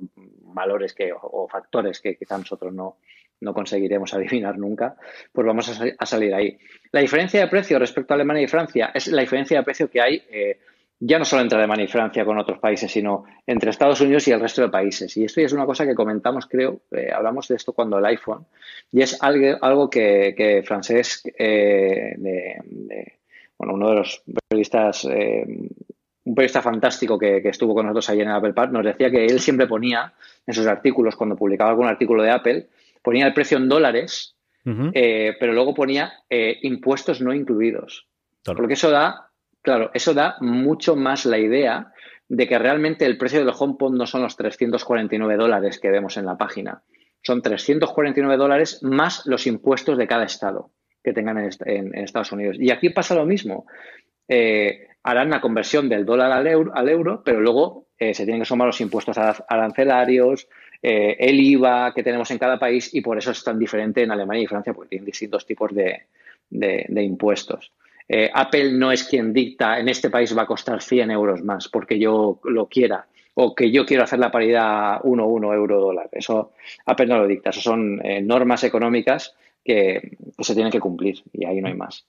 valores 0.54 0.94
que, 0.94 1.12
o 1.12 1.48
factores 1.48 2.00
que 2.00 2.16
quizá 2.16 2.38
nosotros 2.38 2.72
no, 2.72 2.98
no 3.44 3.54
conseguiremos 3.54 4.14
adivinar 4.14 4.58
nunca, 4.58 4.96
pues 5.32 5.46
vamos 5.46 5.70
a, 5.70 6.06
salir 6.06 6.34
ahí. 6.34 6.58
La 6.92 7.02
diferencia 7.02 7.42
de 7.42 7.48
precio 7.48 7.78
respecto 7.78 8.14
a 8.14 8.16
Alemania 8.16 8.44
y 8.44 8.48
Francia 8.48 8.92
es 8.94 9.08
la 9.08 9.22
diferencia 9.22 9.58
de 9.58 9.64
precio 9.64 9.90
que 9.90 10.02
hay 10.02 10.24
eh, 10.32 10.60
ya 11.00 11.20
no 11.20 11.26
solo 11.26 11.42
entre 11.42 11.58
Alemania 11.58 11.86
y 11.86 11.90
Francia 11.90 12.24
con 12.24 12.38
otros 12.38 12.60
países, 12.60 12.90
sino 12.90 13.26
entre 13.46 13.72
Estados 13.72 14.00
Unidos 14.00 14.26
y 14.28 14.32
el 14.32 14.40
resto 14.40 14.62
de 14.62 14.70
países. 14.70 15.18
Y 15.18 15.26
esto 15.26 15.42
es 15.42 15.52
una 15.52 15.66
cosa 15.66 15.86
que 15.86 15.96
comentamos, 15.96 16.46
creo, 16.48 16.82
eh, 16.92 17.12
hablamos 17.14 17.48
de 17.50 17.56
esto 17.56 17.74
cuando 17.74 17.98
el 17.98 18.06
iPhone, 18.06 18.46
y 18.92 19.02
es 19.02 19.22
algo, 19.22 19.90
que, 19.90 20.34
que 20.38 20.64
Francesc, 20.64 21.28
eh, 21.38 22.14
de, 22.16 23.14
bueno, 23.58 23.74
uno 23.74 23.90
de 23.90 23.96
los 23.96 24.24
periodistas, 24.50 25.06
un 26.26 26.36
periodista 26.36 26.62
fantástico 26.62 27.18
que, 27.20 27.42
estuvo 27.44 27.74
con 27.74 27.86
nosotros 27.86 28.10
ayer 28.10 28.26
en 28.26 28.32
Apple 28.32 28.54
Park, 28.54 28.72
nos 28.72 28.86
decía 28.86 29.12
que 29.12 29.26
él 29.26 29.40
siempre 29.40 29.68
ponía 29.68 30.14
en 30.46 30.54
sus 30.54 30.66
artículos, 30.68 31.16
cuando 31.16 31.36
publicaba 31.36 31.72
algún 31.72 31.88
artículo 31.88 32.24
de 32.24 32.32
Apple, 32.32 32.68
ponía 33.04 33.28
el 33.28 33.34
precio 33.34 33.58
en 33.58 33.70
dólares, 33.70 34.36
eh, 34.66 35.36
pero 35.40 35.54
luego 35.54 35.74
ponía 35.74 36.14
eh, 36.30 36.58
impuestos 36.62 37.22
no 37.22 37.34
incluidos. 37.34 38.08
Porque 38.44 38.74
eso 38.74 38.90
da, 38.90 39.30
claro, 39.62 39.92
eso 39.94 40.14
da 40.14 40.38
mucho 40.40 40.96
más 40.96 41.26
la 41.26 41.38
idea 41.38 41.92
de 42.30 42.48
que 42.48 42.58
realmente 42.58 43.06
el 43.06 43.18
precio 43.18 43.40
del 43.40 43.54
HomePod 43.58 43.94
no 43.94 44.08
son 44.08 44.24
los 44.24 44.36
349 44.38 45.36
dólares 45.36 45.80
que 45.80 45.92
vemos 45.92 46.18
en 46.18 46.26
la 46.26 46.38
página. 46.38 46.82
Son 47.22 47.42
349 47.42 48.38
dólares 48.38 48.80
más 48.84 49.26
los 49.26 49.48
impuestos 49.48 49.98
de 49.98 50.08
cada 50.08 50.26
estado 50.26 50.72
que 51.04 51.14
tengan 51.14 51.38
en, 51.38 51.96
Estados 51.96 52.32
Unidos. 52.32 52.58
Y 52.60 52.72
aquí 52.72 52.90
pasa 52.90 53.16
lo 53.16 53.26
mismo. 53.26 53.66
Eh, 54.28 54.88
harán 55.04 55.30
la 55.30 55.42
conversión 55.42 55.90
del 55.90 56.06
dólar 56.06 56.32
al 56.32 56.48
euro, 56.48 56.72
al 56.74 56.88
euro 56.88 57.22
pero 57.26 57.42
luego 57.42 57.88
se 57.98 58.26
tienen 58.26 58.42
que 58.42 58.46
sumar 58.46 58.68
los 58.68 58.82
impuestos 58.82 59.18
arancelarios, 59.18 60.50
eh, 60.86 61.16
el 61.18 61.40
IVA 61.40 61.94
que 61.94 62.04
tenemos 62.04 62.30
en 62.32 62.38
cada 62.38 62.60
país 62.60 62.94
y 62.94 63.00
por 63.00 63.18
eso 63.18 63.32
es 63.32 63.42
tan 63.42 63.58
diferente 63.58 64.04
en 64.04 64.12
Alemania 64.12 64.44
y 64.44 64.48
Francia, 64.48 64.74
porque 64.74 64.90
tienen 64.90 65.06
distintos 65.06 65.46
tipos 65.46 65.72
de, 65.74 66.08
impuestos. 67.02 67.72
Eh, 68.10 68.30
Apple 68.34 68.74
no 68.74 68.92
es 68.92 69.06
quien 69.06 69.32
dicta, 69.32 69.80
en 69.80 69.88
este 69.88 70.10
país 70.10 70.38
va 70.38 70.42
a 70.42 70.46
costar 70.46 70.82
100 70.82 71.12
euros 71.12 71.42
más 71.42 71.70
porque 71.70 71.98
yo 71.98 72.42
lo 72.44 72.68
quiera 72.68 73.08
o 73.36 73.56
que 73.56 73.72
yo 73.72 73.86
quiero 73.86 74.04
hacer 74.04 74.20
la 74.20 74.30
paridad 74.30 75.00
1-1 75.04 75.56
euro-dólar. 75.56 76.10
Eso 76.12 76.52
Apple 76.86 77.08
no 77.08 77.18
lo 77.18 77.28
dicta, 77.28 77.52
eso 77.52 77.62
son 77.62 78.06
eh, 78.06 78.22
normas 78.22 78.66
económicas 78.66 79.34
que, 79.64 80.18
se 80.38 80.54
tienen 80.54 80.72
que 80.72 80.82
cumplir 80.82 81.24
y 81.32 81.46
ahí 81.46 81.62
no 81.62 81.70
hay 81.70 81.76
más. 81.76 82.06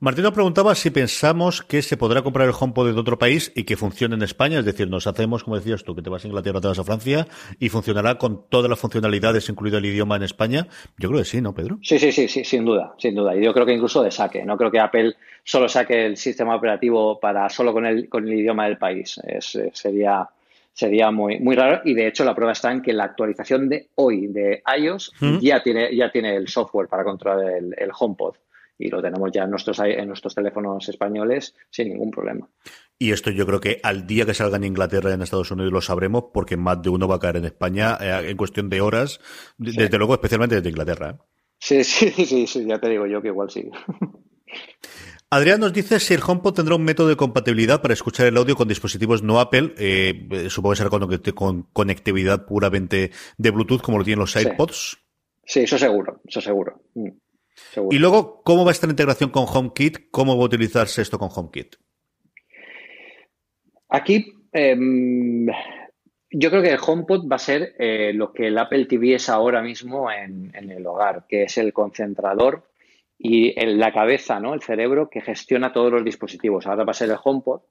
Martín 0.00 0.24
preguntaba 0.32 0.76
si 0.76 0.90
pensamos 0.90 1.60
que 1.60 1.82
se 1.82 1.96
podrá 1.96 2.22
comprar 2.22 2.46
el 2.46 2.54
HomePod 2.56 2.94
de 2.94 3.00
otro 3.00 3.18
país 3.18 3.50
y 3.56 3.64
que 3.64 3.76
funcione 3.76 4.14
en 4.14 4.22
España, 4.22 4.60
es 4.60 4.64
decir, 4.64 4.88
nos 4.88 5.08
hacemos, 5.08 5.42
como 5.42 5.56
decías 5.56 5.82
tú, 5.82 5.96
que 5.96 6.02
te 6.02 6.08
vas 6.08 6.24
a 6.24 6.28
Inglaterra, 6.28 6.60
te 6.60 6.68
vas 6.68 6.78
a 6.78 6.84
Francia 6.84 7.26
y 7.58 7.68
funcionará 7.68 8.16
con 8.16 8.48
todas 8.48 8.70
las 8.70 8.78
funcionalidades, 8.78 9.48
incluido 9.48 9.78
el 9.78 9.86
idioma 9.86 10.14
en 10.14 10.22
España. 10.22 10.68
Yo 10.98 11.08
creo 11.08 11.20
que 11.20 11.24
sí, 11.24 11.40
¿no, 11.40 11.52
Pedro? 11.52 11.80
Sí, 11.82 11.98
sí, 11.98 12.12
sí, 12.12 12.28
sí, 12.28 12.44
sin 12.44 12.64
duda, 12.64 12.94
sin 12.96 13.16
duda. 13.16 13.34
Y 13.34 13.44
yo 13.44 13.52
creo 13.52 13.66
que 13.66 13.72
incluso 13.72 14.00
de 14.04 14.12
saque. 14.12 14.44
No 14.44 14.56
creo 14.56 14.70
que 14.70 14.78
Apple 14.78 15.16
solo 15.42 15.68
saque 15.68 16.06
el 16.06 16.16
sistema 16.16 16.54
operativo 16.54 17.18
para 17.18 17.48
solo 17.48 17.72
con 17.72 17.84
el, 17.84 18.08
con 18.08 18.28
el 18.28 18.34
idioma 18.34 18.66
del 18.66 18.78
país. 18.78 19.20
sería 19.72 20.28
sería 20.72 21.10
muy, 21.10 21.40
muy 21.40 21.56
raro 21.56 21.80
y 21.84 21.92
de 21.92 22.06
hecho 22.06 22.24
la 22.24 22.36
prueba 22.36 22.52
está 22.52 22.70
en 22.70 22.82
que 22.82 22.92
la 22.92 23.02
actualización 23.02 23.68
de 23.68 23.88
hoy 23.96 24.28
de 24.28 24.62
iOS 24.78 25.12
ya, 25.40 25.60
tiene, 25.60 25.92
ya 25.92 26.12
tiene 26.12 26.36
el 26.36 26.46
software 26.46 26.86
para 26.86 27.02
controlar 27.02 27.52
el, 27.52 27.74
el 27.76 27.90
HomePod 27.98 28.36
y 28.78 28.88
lo 28.88 29.02
tenemos 29.02 29.30
ya 29.32 29.42
en 29.42 29.50
nuestros, 29.50 29.78
en 29.80 30.06
nuestros 30.06 30.34
teléfonos 30.34 30.88
españoles 30.88 31.54
sin 31.70 31.88
ningún 31.88 32.10
problema. 32.10 32.48
Y 32.98 33.12
esto 33.12 33.30
yo 33.30 33.46
creo 33.46 33.60
que 33.60 33.80
al 33.82 34.06
día 34.06 34.24
que 34.26 34.34
salga 34.34 34.56
en 34.56 34.64
Inglaterra 34.64 35.10
y 35.10 35.14
en 35.14 35.22
Estados 35.22 35.50
Unidos 35.50 35.72
lo 35.72 35.80
sabremos, 35.80 36.24
porque 36.32 36.56
más 36.56 36.82
de 36.82 36.90
uno 36.90 37.08
va 37.08 37.16
a 37.16 37.20
caer 37.20 37.36
en 37.36 37.44
España 37.44 37.96
eh, 38.00 38.30
en 38.30 38.36
cuestión 38.36 38.68
de 38.68 38.80
horas, 38.80 39.20
desde 39.56 39.98
luego, 39.98 40.14
especialmente 40.14 40.56
desde 40.56 40.70
Inglaterra. 40.70 41.10
¿eh? 41.10 41.22
Sí, 41.58 41.84
sí, 41.84 42.10
sí, 42.10 42.46
sí, 42.46 42.66
ya 42.66 42.78
te 42.78 42.88
digo 42.88 43.06
yo 43.06 43.20
que 43.20 43.28
igual 43.28 43.50
sí. 43.50 43.70
Adrián 45.30 45.60
nos 45.60 45.74
dice 45.74 46.00
si 46.00 46.14
el 46.14 46.22
HomePod 46.26 46.54
tendrá 46.54 46.74
un 46.74 46.84
método 46.84 47.08
de 47.08 47.16
compatibilidad 47.16 47.82
para 47.82 47.92
escuchar 47.92 48.26
el 48.26 48.36
audio 48.38 48.56
con 48.56 48.66
dispositivos 48.66 49.22
no 49.22 49.40
Apple, 49.40 49.74
eh, 49.76 50.46
supongo 50.48 50.72
que 50.72 50.76
será 50.76 50.90
con, 51.34 51.64
conectividad 51.64 52.46
puramente 52.46 53.10
de 53.36 53.50
Bluetooth 53.50 53.82
como 53.82 53.98
lo 53.98 54.04
tienen 54.04 54.20
los 54.20 54.34
iPods. 54.34 54.96
Sí, 55.44 55.60
eso 55.60 55.76
seguro, 55.76 56.22
eso 56.26 56.40
seguro. 56.40 56.82
Mm. 56.94 57.08
Y 57.90 57.98
luego, 57.98 58.42
¿cómo 58.42 58.64
va 58.64 58.70
a 58.70 58.72
estar 58.72 58.90
integración 58.90 59.30
con 59.30 59.46
HomeKit? 59.46 60.10
¿Cómo 60.10 60.36
va 60.36 60.42
a 60.42 60.46
utilizarse 60.46 61.02
esto 61.02 61.18
con 61.18 61.30
HomeKit? 61.34 61.76
Aquí, 63.88 64.32
em, 64.52 65.46
yo 66.30 66.50
creo 66.50 66.62
que 66.62 66.70
el 66.70 66.80
HomePod 66.84 67.26
va 67.30 67.36
a 67.36 67.40
ser 67.40 67.74
eh, 67.78 68.12
lo 68.12 68.32
que 68.32 68.48
el 68.48 68.58
Apple 68.58 68.84
TV 68.84 69.14
es 69.14 69.28
ahora 69.28 69.62
mismo 69.62 70.10
en, 70.10 70.52
el 70.54 70.86
hogar, 70.86 71.24
que 71.26 71.44
es 71.44 71.56
el 71.56 71.72
concentrador 71.72 72.68
y 73.18 73.58
la 73.64 73.92
cabeza, 73.92 74.38
¿no? 74.38 74.54
El 74.54 74.62
cerebro 74.62 75.08
que 75.08 75.22
gestiona 75.22 75.72
todos 75.72 75.90
los 75.90 76.04
dispositivos. 76.04 76.66
Ahora 76.66 76.84
va 76.84 76.90
a 76.90 76.94
ser 76.94 77.10
el 77.10 77.16
HomePod. 77.22 77.62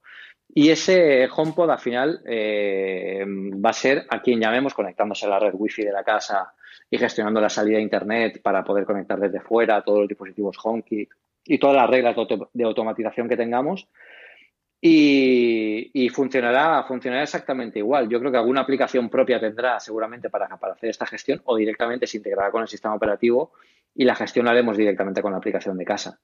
Y 0.50 0.70
ese 0.70 1.28
HomePod 1.28 1.70
al 1.70 1.80
final 1.80 2.22
eh, 2.26 3.24
va 3.26 3.70
a 3.70 3.74
ser 3.74 4.06
a 4.10 4.22
quien 4.22 4.40
llamemos 4.40 4.74
conectándose 4.74 5.26
a 5.26 5.30
la 5.30 5.40
red 5.40 5.54
Wi-Fi 5.54 5.84
de 5.84 5.92
la 5.92 6.04
casa 6.04 6.54
y 6.90 6.98
gestionando 6.98 7.42
la 7.42 7.50
salida 7.50 7.78
a 7.78 7.82
Internet 7.82 8.42
para 8.42 8.64
poder 8.64 8.86
conectar 8.86 9.20
desde 9.20 9.42
fuera 9.42 9.82
todos 9.82 10.00
los 10.00 10.08
dispositivos 10.08 10.58
HomeKit 10.62 11.10
y 11.46 11.58
todas 11.58 11.76
las 11.76 11.90
reglas 11.90 12.16
de 12.54 12.64
automatización 12.64 13.28
que 13.28 13.38
tengamos. 13.38 13.88
Y, 14.80 16.10
funcionará, 16.14 16.84
funcionará 16.84 17.24
exactamente 17.24 17.80
igual. 17.80 18.08
Yo 18.08 18.20
creo 18.20 18.32
que 18.32 18.38
alguna 18.38 18.62
aplicación 18.62 19.10
propia 19.10 19.40
tendrá 19.40 19.80
seguramente 19.80 20.30
para, 20.30 20.48
para 20.58 20.74
hacer 20.74 20.90
esta 20.90 21.06
gestión 21.06 21.42
o 21.46 21.56
directamente 21.56 22.06
se 22.08 22.18
integrará 22.18 22.52
con 22.52 22.62
el 22.62 22.68
sistema 22.68 22.96
operativo 22.96 23.54
y 23.96 24.06
la 24.06 24.16
gestión 24.16 24.46
la 24.46 24.52
haremos 24.52 24.78
directamente 24.78 25.22
con 25.22 25.32
la 25.32 25.40
aplicación 25.40 25.78
de 25.78 25.86
casa. 25.86 26.20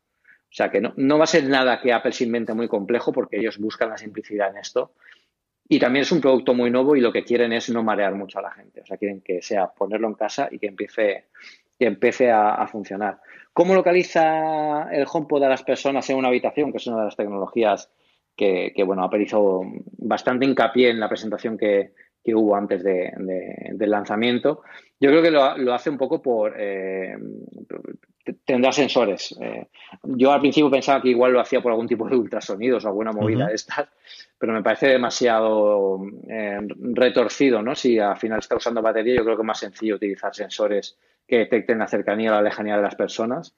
O 0.53 0.55
sea 0.55 0.70
que 0.70 0.80
no, 0.80 0.93
no 0.97 1.18
va 1.18 1.24
a 1.24 1.28
ser 1.28 1.45
nada 1.45 1.82
que 1.82 1.91
Apple 1.91 2.11
se 2.11 2.26
invente 2.26 2.53
muy 2.53 2.68
complejo 2.68 3.11
porque 3.11 3.38
ellos 3.38 3.57
buscan 3.57 3.89
la 3.89 3.97
simplicidad 3.97 4.51
en 4.51 4.57
esto. 4.57 4.93
Y 5.68 5.80
también 5.80 6.03
es 6.03 6.11
un 6.11 6.22
producto 6.22 6.53
muy 6.53 6.70
nuevo 6.70 6.95
y 6.95 7.01
lo 7.01 7.11
que 7.11 7.24
quieren 7.24 7.53
es 7.53 7.70
no 7.70 7.84
marear 7.84 8.14
mucho 8.16 8.39
a 8.39 8.41
la 8.41 8.51
gente. 8.51 8.82
O 8.82 8.86
sea, 8.86 8.97
quieren 8.97 9.22
que 9.22 9.41
sea 9.41 9.68
ponerlo 9.68 10.07
en 10.07 10.16
casa 10.16 10.49
y 10.51 10.59
que 10.59 10.68
empiece, 10.68 11.26
que 11.80 11.86
empiece 11.86 12.32
a, 12.32 12.68
funcionar. 12.68 13.22
¿Cómo 13.53 13.74
localiza 13.74 14.89
el 14.91 15.05
HomePod 15.11 15.43
a 15.43 15.49
las 15.49 15.64
personas 15.64 16.09
en 16.09 16.18
una 16.18 16.28
habitación? 16.28 16.72
Que 16.72 16.78
es 16.78 16.88
una 16.88 16.99
de 16.99 17.05
las 17.05 17.16
tecnologías 17.16 17.89
que, 18.36 18.74
bueno, 18.86 19.03
Apple 19.03 19.24
hizo 19.24 19.61
bastante 19.97 20.45
hincapié 20.45 20.89
en 20.89 20.99
la 20.99 21.07
presentación 21.07 21.57
que, 21.57 21.93
hubo 22.32 22.55
antes 22.55 22.84
del 22.84 23.89
lanzamiento. 23.89 24.61
Yo 24.99 25.09
creo 25.09 25.21
que 25.21 25.32
lo, 25.32 25.74
hace 25.74 25.89
un 25.89 25.97
poco 25.97 26.21
por, 26.21 26.53
eh, 26.57 27.17
tendrá 28.45 28.71
sensores. 28.71 29.36
Eh, 29.41 29.67
yo 30.03 30.32
al 30.32 30.39
principio 30.39 30.69
pensaba 30.69 31.01
que 31.01 31.09
igual 31.09 31.34
lo 31.34 31.39
hacía 31.39 31.61
por 31.61 31.71
algún 31.71 31.88
tipo 31.88 32.07
de 32.07 32.15
ultrasonidos 32.15 32.86
o 32.86 32.88
alguna 32.88 33.11
movida 33.11 33.47
de 33.47 33.55
estas, 33.55 33.89
pero 34.38 34.53
me 34.53 34.63
parece 34.63 34.88
demasiado 34.88 36.05
eh, 36.30 36.59
retorcido, 36.93 37.61
¿no? 37.61 37.76
Si 37.76 37.99
al 37.99 38.17
final 38.17 38.39
está 38.39 38.55
usando 38.55 38.82
batería, 38.82 39.15
yo 39.15 39.24
creo 39.24 39.36
que 39.36 39.41
es 39.41 39.47
más 39.47 39.59
sencillo 39.59 39.95
utilizar 39.95 40.34
sensores 40.34 40.97
que 41.28 41.39
detecten 41.39 41.80
la 41.80 41.88
cercanía 41.88 42.32
o 42.32 42.36
la 42.36 42.41
lejanía 42.41 42.76
de 42.76 42.84
las 42.84 42.95
personas. 42.95 43.55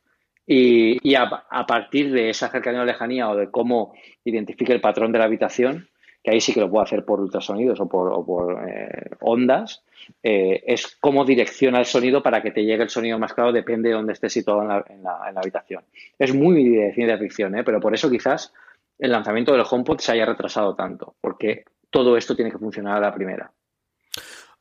Y, 0.47 1.15
a, 1.15 1.65
partir 1.65 2.11
de 2.11 2.29
esa 2.29 2.49
cercanía 2.49 2.81
o 2.81 2.85
lejanía 2.85 3.29
o 3.29 3.35
de 3.35 3.49
cómo 3.49 3.93
identifique 4.23 4.73
el 4.73 4.81
patrón 4.81 5.11
de 5.11 5.17
la 5.17 5.25
habitación, 5.25 5.89
que 6.25 6.31
ahí 6.31 6.41
sí 6.41 6.55
que 6.55 6.59
lo 6.59 6.71
puedo 6.71 6.83
hacer 6.83 7.05
por 7.05 7.19
ultrasonidos 7.19 7.79
o 7.79 7.87
por, 7.87 8.67
eh, 8.67 9.11
ondas, 9.21 9.83
eh, 10.23 10.63
es 10.65 10.97
cómo 10.99 11.23
direcciona 11.23 11.77
el 11.77 11.85
sonido 11.85 12.23
para 12.23 12.41
que 12.41 12.49
te 12.49 12.65
llegue 12.65 12.81
el 12.81 12.89
sonido 12.89 13.19
más 13.19 13.35
claro, 13.35 13.51
depende 13.51 13.89
de 13.89 13.95
dónde 13.95 14.13
estés 14.13 14.33
situado 14.33 14.63
en 14.89 15.03
la, 15.03 15.31
habitación. 15.35 15.83
Es 16.17 16.33
muy 16.33 16.67
de 16.67 16.93
ciencia 16.95 17.19
ficción, 17.19 17.55
¿eh? 17.55 17.63
pero 17.63 17.79
por 17.79 17.93
eso 17.93 18.09
quizás 18.09 18.51
el 18.97 19.11
lanzamiento 19.11 19.51
del 19.51 19.65
HomePod 19.69 19.99
se 19.99 20.13
haya 20.13 20.25
retrasado 20.25 20.73
tanto, 20.73 21.13
porque 21.21 21.65
todo 21.91 22.17
esto 22.17 22.35
tiene 22.35 22.49
que 22.49 22.57
funcionar 22.57 22.97
a 22.97 23.01
la 23.01 23.13
primera. 23.13 23.51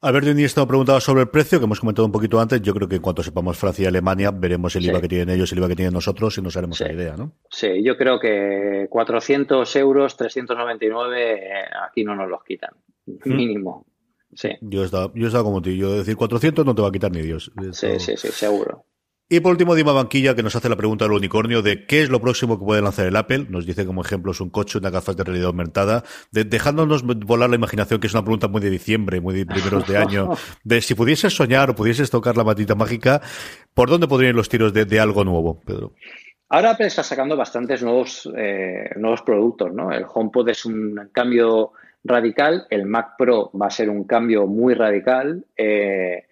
Alberto 0.05 0.31
Iniesta 0.31 0.67
preguntaba 0.67 1.01
sobre 1.01 1.23
el 1.23 1.29
precio, 1.29 1.59
que 1.59 1.65
hemos 1.65 1.81
comentado 1.81 2.05
un 2.05 2.13
poquito 2.13 2.39
antes. 2.39 2.61
Yo 2.61 2.75
creo 2.75 2.87
que 2.87 2.97
en 2.97 3.01
cuanto 3.01 3.23
sepamos 3.23 3.57
Francia 3.57 3.85
y 3.85 3.87
Alemania, 3.87 4.31
veremos 4.31 4.77
el 4.77 4.85
IVA 4.85 5.01
que 5.01 5.09
tienen 5.09 5.31
ellos, 5.31 5.51
el 5.51 5.59
IVA 5.59 5.69
que 5.69 5.77
tienen 5.77 5.95
nosotros 5.95 6.37
y 6.37 6.43
nos 6.43 6.55
haremos 6.59 6.79
la 6.79 6.93
idea, 6.93 7.17
¿no? 7.17 7.33
Sí, 7.49 7.83
yo 7.83 7.97
creo 7.97 8.21
que 8.21 8.87
400 8.91 9.77
euros, 9.77 10.15
399, 10.19 11.33
eh, 11.33 11.65
aquí 11.89 12.05
no 12.05 12.15
nos 12.15 12.29
los 12.29 12.45
quitan. 12.45 12.73
¿Mm? 13.07 13.35
Mínimo. 13.35 13.87
Sí. 14.35 14.51
Yo 14.61 14.83
he, 14.83 14.85
estado, 14.85 15.11
yo 15.15 15.27
he 15.27 15.43
como 15.43 15.63
tú. 15.63 15.71
Yo 15.71 15.97
decir 15.97 16.17
400 16.17 16.67
no 16.67 16.75
te 16.75 16.83
va 16.83 16.89
a 16.89 16.93
quitar 16.93 17.11
ni 17.11 17.23
Dios. 17.23 17.51
Sí, 17.73 17.99
sí, 17.99 18.17
sí, 18.19 18.29
seguro. 18.29 18.85
Y 19.27 19.41
por 19.41 19.53
último, 19.53 19.75
Dima 19.75 19.93
Banquilla, 19.93 20.35
que 20.35 20.43
nos 20.43 20.55
hace 20.55 20.69
la 20.69 20.77
pregunta 20.77 21.07
del 21.07 21.13
unicornio 21.13 21.63
de 21.63 21.87
qué 21.87 22.03
es 22.03 22.11
lo 22.11 22.21
próximo 22.21 22.59
que 22.59 22.65
puede 22.65 22.83
lanzar 22.83 23.07
el 23.07 23.17
Apple. 23.17 23.47
Nos 23.49 23.65
dice 23.65 23.87
como 23.87 24.03
ejemplo 24.03 24.33
es 24.33 24.41
un 24.41 24.51
coche, 24.51 24.77
una 24.77 24.91
gafas 24.91 25.17
de 25.17 25.25
realidad 25.25 25.47
aumentada, 25.47 26.05
dejándonos 26.31 27.03
volar 27.05 27.49
la 27.49 27.57
imaginación, 27.57 28.01
que 28.01 28.07
es 28.07 28.13
una 28.13 28.23
pregunta 28.23 28.49
muy 28.49 28.61
de 28.61 28.69
diciembre, 28.69 29.23
muy 29.23 29.35
de 29.35 29.47
primeros 29.47 29.89
de 29.89 29.97
año, 29.97 30.29
de 30.65 30.83
si 30.83 30.95
pudieses 30.95 31.35
soñar 31.35 31.71
o 31.71 31.75
pudieses 31.75 32.11
tocar 32.11 32.37
la 32.37 32.45
matita 32.45 32.75
mágica, 32.75 33.23
¿por 33.73 33.89
dónde 33.89 34.09
podrían 34.09 34.31
ir 34.31 34.37
los 34.37 34.51
tiros 34.51 34.75
de, 34.75 35.01
algo 35.01 35.25
nuevo, 35.25 35.59
Pedro? 35.65 35.93
Ahora 36.51 36.73
Apple 36.73 36.87
está 36.87 37.03
sacando 37.03 37.35
bastantes 37.35 37.83
nuevos, 37.83 38.31
eh, 38.37 38.91
nuevos 38.97 39.23
productos, 39.23 39.73
¿no? 39.73 39.91
El 39.91 40.05
HomePod 40.07 40.51
es 40.51 40.67
un 40.67 41.09
cambio 41.13 41.73
radical, 42.05 42.67
el 42.69 42.85
Mac 42.85 43.17
Pro 43.17 43.51
va 43.59 43.69
a 43.69 43.71
ser 43.71 43.89
un 43.89 44.05
cambio 44.05 44.47
muy 44.47 44.75
radical. 44.75 45.47
Eh, 45.57 46.25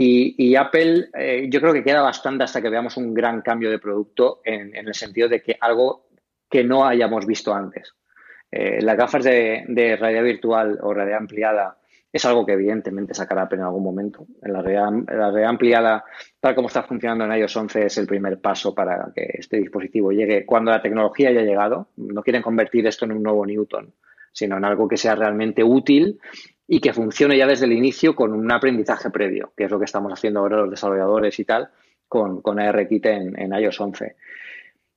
y, 0.00 0.54
Apple, 0.54 1.08
eh, 1.12 1.48
yo 1.50 1.60
creo 1.60 1.72
que 1.72 1.82
queda 1.82 2.02
bastante 2.02 2.44
hasta 2.44 2.62
que 2.62 2.70
veamos 2.70 2.96
un 2.96 3.12
gran 3.12 3.42
cambio 3.42 3.68
de 3.68 3.80
producto 3.80 4.40
en, 4.44 4.72
el 4.76 4.94
sentido 4.94 5.28
de 5.28 5.42
que 5.42 5.56
algo 5.60 6.06
que 6.48 6.62
no 6.62 6.86
hayamos 6.86 7.26
visto 7.26 7.52
antes. 7.52 7.94
Eh, 8.48 8.80
las 8.80 8.96
gafas 8.96 9.24
de, 9.24 9.64
realidad 9.98 10.22
virtual 10.22 10.78
o 10.82 10.94
realidad 10.94 11.18
ampliada 11.18 11.78
es 12.12 12.24
algo 12.24 12.46
que 12.46 12.52
evidentemente 12.52 13.12
sacará 13.12 13.42
Apple 13.42 13.58
en 13.58 13.64
algún 13.64 13.82
momento. 13.82 14.24
La 14.42 14.62
realidad, 14.62 15.04
la 15.08 15.30
realidad 15.30 15.50
ampliada, 15.50 16.04
tal 16.38 16.54
como 16.54 16.68
está 16.68 16.84
funcionando 16.84 17.24
en 17.24 17.32
iOS 17.32 17.56
11, 17.56 17.86
es 17.86 17.98
el 17.98 18.06
primer 18.06 18.40
paso 18.40 18.72
para 18.72 19.10
que 19.12 19.28
este 19.34 19.56
dispositivo 19.56 20.12
llegue 20.12 20.46
cuando 20.46 20.70
la 20.70 20.80
tecnología 20.80 21.30
haya 21.30 21.42
llegado. 21.42 21.88
No 21.96 22.22
quieren 22.22 22.42
convertir 22.42 22.86
esto 22.86 23.04
en 23.04 23.12
un 23.12 23.24
nuevo 23.24 23.44
Newton, 23.44 23.92
sino 24.30 24.58
en 24.58 24.64
algo 24.64 24.86
que 24.86 24.96
sea 24.96 25.16
realmente 25.16 25.64
útil 25.64 26.20
y 26.70 26.80
que 26.80 26.92
funcione 26.92 27.36
ya 27.36 27.46
desde 27.46 27.64
el 27.64 27.72
inicio 27.72 28.14
con 28.14 28.34
un 28.34 28.52
aprendizaje 28.52 29.10
previo, 29.10 29.52
que 29.56 29.64
es 29.64 29.70
lo 29.70 29.78
que 29.78 29.86
estamos 29.86 30.12
haciendo 30.12 30.40
ahora 30.40 30.58
los 30.58 30.70
desarrolladores 30.70 31.38
y 31.40 31.44
tal 31.44 31.70
con, 32.06 32.42
con 32.42 32.60
ARKit 32.60 33.06
en, 33.06 33.40
en, 33.40 33.52
iOS 33.54 33.80
11. 33.80 34.16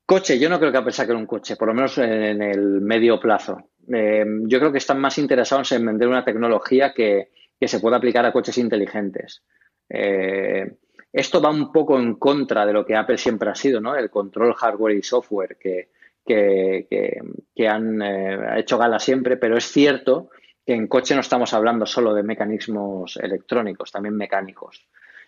Coche, 0.05 0.37
yo 0.37 0.49
no 0.49 0.59
creo 0.59 0.71
que 0.71 0.77
Apple 0.77 0.91
saque 0.91 1.13
un 1.13 1.25
coche, 1.25 1.55
por 1.55 1.69
lo 1.69 1.73
menos 1.73 1.97
en 1.97 2.41
el 2.41 2.81
medio 2.81 3.17
plazo. 3.19 3.69
Eh, 3.93 4.25
yo 4.43 4.59
creo 4.59 4.71
que 4.71 4.79
están 4.79 4.99
más 4.99 5.17
interesados 5.17 5.71
en 5.71 5.85
vender 5.85 6.09
una 6.09 6.25
tecnología 6.25 6.93
que, 6.93 7.29
se 7.61 7.79
pueda 7.79 7.97
aplicar 7.97 8.25
a 8.25 8.33
coches 8.33 8.57
inteligentes. 8.57 9.43
Eh, 9.87 10.77
esto 11.13 11.41
va 11.41 11.51
un 11.51 11.71
poco 11.71 11.97
en 11.97 12.15
contra 12.15 12.65
de 12.65 12.73
lo 12.73 12.85
que 12.85 12.95
Apple 12.95 13.17
siempre 13.17 13.49
ha 13.49 13.55
sido, 13.55 13.79
¿no? 13.79 13.95
El 13.95 14.09
control 14.09 14.53
hardware 14.55 14.95
y 14.95 15.03
software 15.03 15.57
que, 15.57 15.89
que, 16.25 17.67
han 17.67 18.01
eh, 18.01 18.59
hecho 18.59 18.77
gala 18.77 18.99
siempre, 18.99 19.37
pero 19.37 19.57
es 19.57 19.65
cierto 19.65 20.29
que 20.65 20.73
en 20.73 20.87
coche 20.87 21.15
no 21.15 21.21
estamos 21.21 21.53
hablando 21.53 21.85
solo 21.85 22.13
de 22.13 22.23
mecanismos 22.23 23.17
electrónicos, 23.17 23.91
también 23.91 24.15
mecánicos. 24.15 24.87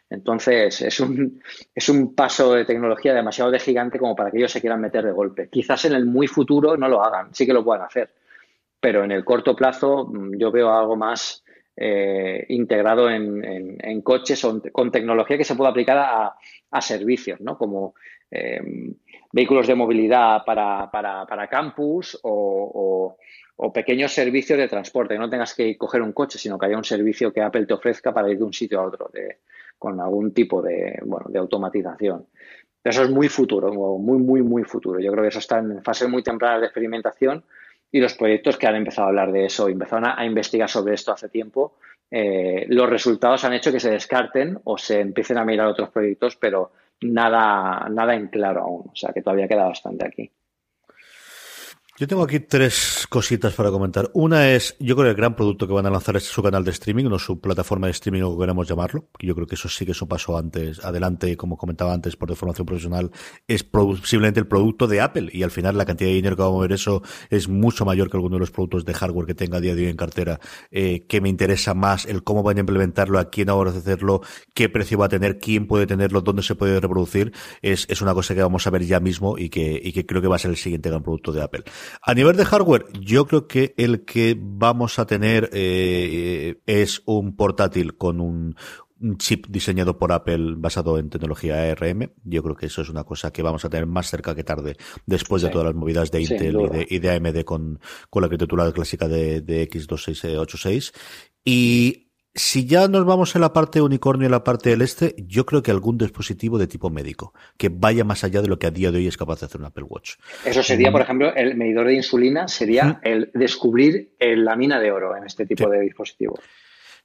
Entonces, 0.10 0.82
es 0.82 1.00
un, 1.00 1.42
es 1.76 1.90
un 1.90 2.14
paso 2.14 2.54
de 2.54 2.66
tecnología 2.66 3.14
demasiado 3.14 3.52
de 3.52 3.60
gigante 3.60 4.00
como 4.00 4.16
para 4.16 4.32
que 4.32 4.38
ellos 4.38 4.52
se 4.52 4.62
quieran 4.62 4.82
meter 4.82 5.04
de 5.06 5.12
golpe. 5.12 5.50
Quizás 5.50 5.86
en 5.86 5.94
el 5.94 6.06
muy 6.06 6.28
futuro 6.28 6.78
no 6.78 6.88
lo 6.88 7.04
hagan, 7.04 7.34
sí 7.34 7.46
que 7.46 7.54
lo 7.54 7.64
puedan 7.64 7.86
hacer, 7.86 8.14
pero 8.80 9.04
en 9.04 9.12
el 9.12 9.26
corto 9.26 9.56
plazo 9.56 10.06
mm, 10.06 10.38
yo 10.38 10.52
veo 10.52 10.72
algo 10.72 10.96
más 10.96 11.44
eh, 11.76 12.46
integrado 12.50 13.10
en, 13.10 14.02
coches 14.04 14.44
o 14.44 14.62
con 14.72 14.92
tecnología 14.92 15.38
que 15.38 15.44
se 15.44 15.56
pueda 15.56 15.72
aplicar 15.72 15.98
a, 16.70 16.82
servicios, 16.82 17.40
¿no? 17.42 17.58
Como 17.58 17.96
eh, 18.30 18.60
vehículos 19.32 19.66
de 19.66 19.76
movilidad 19.76 20.44
para, 20.46 20.92
para, 20.92 21.48
campus 21.48 22.20
o, 22.24 23.18
pequeños 23.74 24.12
servicios 24.12 24.58
de 24.58 24.68
transporte. 24.68 25.18
No 25.18 25.30
tengas 25.30 25.54
que 25.54 25.78
coger 25.78 26.02
un 26.02 26.14
coche, 26.14 26.38
sino 26.38 26.58
que 26.58 26.66
haya 26.66 26.78
un 26.78 26.84
servicio 26.84 27.32
que 27.32 27.42
Apple 27.42 27.66
te 27.66 27.74
ofrezca 27.74 28.14
para 28.14 28.30
ir 28.30 28.38
de 28.38 28.44
un 28.44 28.54
sitio 28.54 28.80
a 28.80 28.88
otro 28.88 29.10
con 29.78 30.00
algún 30.00 30.34
tipo 30.34 30.62
de, 30.62 31.00
bueno, 31.06 31.26
de 31.30 31.40
automatización. 31.40 32.28
Eso 32.84 33.04
es 33.04 33.10
muy 33.10 33.30
futuro, 33.30 33.72
muy, 33.72 34.18
muy, 34.18 34.42
muy 34.42 34.64
futuro. 34.64 35.00
Yo 35.00 35.12
creo 35.12 35.24
que 35.24 35.30
eso 35.30 35.40
está 35.40 35.60
en 35.60 35.84
fase 35.84 36.08
muy 36.08 36.22
temprana 36.22 36.60
de 36.60 36.66
experimentación 36.66 37.44
y 37.92 38.00
los 38.00 38.14
proyectos 38.16 38.58
que 38.58 38.68
han 38.68 38.76
empezado 38.76 39.06
a 39.06 39.10
hablar 39.10 39.32
de 39.32 39.46
eso, 39.46 39.70
empezaron 39.70 40.06
a, 40.08 40.26
investigar 40.26 40.70
sobre 40.70 40.96
esto 40.96 41.12
hace 41.12 41.30
tiempo, 41.30 41.78
eh, 42.10 42.66
los 42.70 42.90
resultados 42.90 43.44
han 43.46 43.54
hecho 43.54 43.72
que 43.72 43.80
se 43.80 43.92
descarten 43.92 44.60
o 44.64 44.78
se 44.78 45.00
empiecen 45.00 45.38
a 45.38 45.46
mirar 45.46 45.68
otros 45.68 45.90
proyectos, 45.90 46.36
pero 46.36 46.72
nada, 47.02 47.88
nada 47.90 48.16
en 48.16 48.28
claro 48.28 48.62
aún. 48.62 48.90
O 48.92 48.96
sea 48.96 49.14
que 49.14 49.22
todavía 49.22 49.48
queda 49.48 49.66
bastante 49.66 50.08
aquí. 50.08 50.32
Yo 52.04 52.08
tengo 52.08 52.24
aquí 52.24 52.42
tres 52.42 53.08
cositas 53.10 53.54
para 53.54 53.72
comentar. 53.72 54.12
Una 54.14 54.52
es, 54.52 54.76
yo 54.78 54.94
creo 54.94 55.06
que 55.06 55.12
el 55.12 55.16
gran 55.16 55.38
producto 55.38 55.66
que 55.66 55.72
van 55.72 55.86
a 55.86 55.90
lanzar 55.90 56.18
es 56.18 56.26
su 56.26 56.44
canal 56.44 56.66
de 56.66 56.72
streaming, 56.72 57.06
no 57.06 57.18
su 57.18 57.40
plataforma 57.40 57.88
de 57.88 57.92
streaming, 57.92 58.24
como 58.24 58.38
queremos 58.38 58.68
llamarlo. 58.68 59.08
Yo 59.20 59.34
creo 59.34 59.48
que 59.48 59.56
eso 59.56 59.70
sí 59.70 59.86
que 59.86 59.94
es 59.94 60.02
un 60.02 60.10
paso 60.10 60.38
antes, 60.38 60.84
adelante, 60.84 61.38
como 61.38 61.56
comentaba 61.56 61.94
antes, 61.94 62.18
por 62.18 62.28
de 62.28 62.36
formación 62.36 62.66
profesional, 62.66 63.10
es 63.48 63.64
posiblemente 63.64 64.42
el 64.42 64.48
producto 64.48 64.86
de 64.86 65.00
Apple. 65.00 65.30
Y 65.32 65.44
al 65.44 65.52
final 65.52 65.78
la 65.78 65.86
cantidad 65.86 66.10
de 66.10 66.16
dinero 66.16 66.36
que 66.36 66.42
va 66.42 66.50
a 66.50 66.52
mover 66.52 66.74
eso 66.74 67.04
es 67.30 67.48
mucho 67.48 67.86
mayor 67.86 68.10
que 68.10 68.18
alguno 68.18 68.36
de 68.36 68.42
los 68.42 68.52
productos 68.52 68.84
de 68.84 68.94
hardware 68.94 69.26
que 69.26 69.36
tenga 69.36 69.60
a 69.60 69.62
día 69.62 69.74
de 69.74 69.84
hoy 69.84 69.90
en 69.90 69.96
cartera, 69.96 70.42
eh, 70.72 71.06
que 71.08 71.22
me 71.22 71.30
interesa 71.30 71.74
más 71.74 72.06
el 72.06 72.26
cómo 72.26 72.44
van 72.44 72.58
a 72.58 72.60
implementarlo, 72.60 73.18
a 73.18 73.30
quién 73.30 73.50
ahora 73.50 73.72
hacerlo, 73.72 74.24
qué 74.54 74.68
precio 74.68 74.98
va 74.98 75.06
a 75.06 75.10
tener, 75.10 75.40
quién 75.40 75.68
puede 75.68 75.88
tenerlo, 75.88 76.20
dónde 76.20 76.44
se 76.44 76.56
puede 76.56 76.82
reproducir. 76.82 77.32
Es, 77.62 77.86
es 77.90 78.02
una 78.02 78.14
cosa 78.14 78.36
que 78.36 78.42
vamos 78.42 78.68
a 78.68 78.72
ver 78.72 78.84
ya 78.84 79.00
mismo 79.00 79.38
y 79.38 79.48
que, 79.48 79.80
y 79.82 79.94
que 79.94 80.06
creo 80.06 80.22
que 80.22 80.28
va 80.28 80.36
a 80.36 80.40
ser 80.40 80.52
el 80.52 80.58
siguiente 80.58 80.90
gran 80.90 81.02
producto 81.02 81.32
de 81.32 81.42
Apple. 81.42 81.64
A 82.02 82.14
nivel 82.14 82.36
de 82.36 82.46
hardware, 82.46 82.86
yo 83.00 83.26
creo 83.26 83.48
que 83.48 83.74
el 83.78 84.06
que 84.06 84.38
vamos 84.40 85.00
a 85.00 85.06
tener 85.06 85.50
eh, 85.54 86.62
es 86.66 87.02
un 87.06 87.36
portátil 87.36 87.98
con 87.98 88.20
un, 88.20 88.56
chip 89.18 89.48
diseñado 89.50 89.98
por 89.98 90.14
Apple 90.14 90.54
basado 90.56 90.98
en 90.98 91.10
tecnología 91.10 91.72
ARM. 91.72 92.14
Yo 92.24 92.42
creo 92.42 92.56
que 92.56 92.68
eso 92.68 92.82
es 92.82 92.90
una 92.90 93.04
cosa 93.04 93.34
que 93.34 93.42
vamos 93.42 93.66
a 93.66 93.70
tener 93.70 93.86
más 93.86 94.10
cerca 94.10 94.34
que 94.34 94.46
tarde 94.46 94.78
después 95.06 95.42
de 95.42 95.50
todas 95.50 95.66
las 95.66 95.76
movidas 95.76 96.10
de 96.10 96.22
Intel 96.22 96.86
y, 96.88 97.00
de, 97.00 97.12
AMD 97.12 97.44
con, 97.44 97.82
con 98.10 98.22
la 98.22 98.28
arquitectura 98.28 98.72
clásica 98.72 99.10
de, 99.10 99.42
de 99.42 99.70
X2686. 99.70 100.94
Y 101.44 102.13
si 102.36 102.66
ya 102.66 102.88
nos 102.88 103.06
vamos 103.06 103.36
en 103.36 103.42
la 103.42 103.54
parte 103.54 103.82
unicornio 103.82 104.26
y 104.26 104.28
en 104.28 104.32
la 104.32 104.44
parte 104.44 104.72
del 104.72 104.82
este, 104.82 105.16
yo 105.18 105.46
creo 105.46 105.62
que 105.62 105.72
algún 105.72 105.98
dispositivo 105.98 106.58
de 106.58 106.68
tipo 106.68 106.90
médico 106.90 107.34
que 107.58 107.70
vaya 107.70 108.04
más 108.04 108.24
allá 108.24 108.42
de 108.42 108.48
lo 108.48 108.58
que 108.58 108.68
a 108.68 108.72
día 108.72 108.92
de 108.92 108.98
hoy 108.98 109.08
es 109.08 109.18
capaz 109.18 109.42
de 109.42 109.46
hacer 109.46 109.62
un 109.62 109.68
Apple 109.68 109.86
Watch. 109.88 110.16
Eso 110.44 110.64
sería, 110.64 110.92
por 110.92 111.02
ejemplo, 111.02 111.34
el 111.36 111.56
medidor 111.56 111.88
de 111.88 111.96
insulina, 111.96 112.48
sería 112.48 113.00
el 113.04 113.30
descubrir 113.34 114.14
la 114.20 114.56
mina 114.56 114.80
de 114.80 114.92
oro 114.92 115.16
en 115.16 115.26
este 115.26 115.46
tipo 115.46 115.70
de 115.70 115.82
dispositivos. 115.82 116.40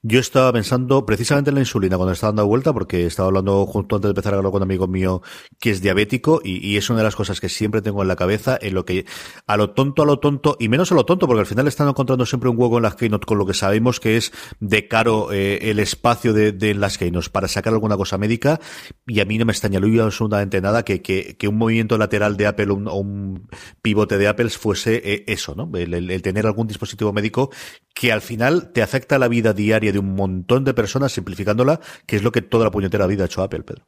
Yo 0.01 0.21
estaba 0.21 0.53
pensando 0.53 1.05
precisamente 1.05 1.49
en 1.49 1.55
la 1.55 1.59
insulina 1.59 1.97
cuando 1.97 2.13
estaba 2.13 2.31
dando 2.31 2.47
vuelta, 2.47 2.71
porque 2.71 3.05
estaba 3.05 3.27
hablando 3.27 3.65
junto 3.65 3.97
antes 3.97 4.07
de 4.07 4.11
empezar 4.11 4.33
a 4.33 4.37
hablar 4.37 4.53
con 4.53 4.61
un 4.61 4.63
amigo 4.63 4.87
mío 4.87 5.21
que 5.59 5.71
es 5.71 5.81
diabético 5.81 6.39
y, 6.41 6.77
es 6.77 6.89
una 6.89 6.99
de 6.99 7.03
las 7.03 7.17
cosas 7.17 7.41
que 7.41 7.49
siempre 7.49 7.81
tengo 7.81 8.01
en 8.01 8.07
la 8.07 8.15
cabeza, 8.15 8.57
en 8.61 8.75
lo 8.75 8.85
que 8.85 9.05
a 9.45 9.57
lo 9.57 9.71
tonto, 9.71 10.03
a 10.03 10.05
lo 10.05 10.19
tonto, 10.19 10.55
y 10.57 10.69
menos 10.69 10.93
a 10.93 10.95
lo 10.95 11.03
tonto, 11.03 11.27
porque 11.27 11.41
al 11.41 11.45
final 11.45 11.67
están 11.67 11.89
encontrando 11.89 12.25
siempre 12.25 12.49
un 12.49 12.57
hueco 12.57 12.77
en 12.77 12.83
las 12.83 12.95
Keynote 12.95 13.25
con 13.25 13.37
lo 13.37 13.45
que 13.45 13.53
sabemos 13.53 13.99
que 13.99 14.15
es 14.15 14.31
de 14.61 14.87
caro 14.87 15.33
eh, 15.33 15.69
el 15.69 15.79
espacio 15.79 16.31
de, 16.31 16.53
de 16.53 16.75
las 16.75 16.97
Keynote 16.97 17.29
para 17.29 17.49
sacar 17.49 17.73
alguna 17.73 17.97
cosa 17.97 18.17
médica, 18.17 18.61
y 19.05 19.19
a 19.19 19.25
mí 19.25 19.37
no 19.37 19.43
me 19.43 19.51
extrañaría 19.51 20.03
absolutamente 20.03 20.61
nada 20.61 20.85
que, 20.85 21.01
que, 21.01 21.47
un 21.49 21.57
movimiento 21.57 21.97
lateral 21.97 22.37
de 22.37 22.47
Apple 22.47 22.71
o 22.71 22.95
un, 22.95 23.49
pivote 23.81 24.17
de 24.17 24.29
Apple 24.29 24.49
fuese 24.49 25.01
eh, 25.03 25.25
eso, 25.27 25.55
¿no? 25.55 25.69
el 25.77 26.21
tener 26.21 26.45
algún 26.45 26.67
dispositivo 26.67 27.11
médico 27.11 27.49
que 27.93 28.13
al 28.13 28.21
final 28.21 28.71
te 28.71 28.81
afecta 28.81 29.19
la 29.19 29.27
vida 29.27 29.51
diaria 29.51 29.88
de 29.91 29.99
un 29.99 30.15
montón 30.15 30.63
de 30.63 30.73
personas, 30.73 31.11
simplificándola, 31.11 31.79
que 32.05 32.15
es 32.15 32.23
lo 32.23 32.31
que 32.31 32.41
toda 32.41 32.65
la 32.65 32.71
puñetera 32.71 33.07
vida 33.07 33.23
ha 33.23 33.27
hecho 33.27 33.43
Apple, 33.43 33.63
Pedro. 33.63 33.85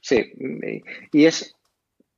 Sí, 0.00 0.32
y 1.12 1.24
es, 1.24 1.56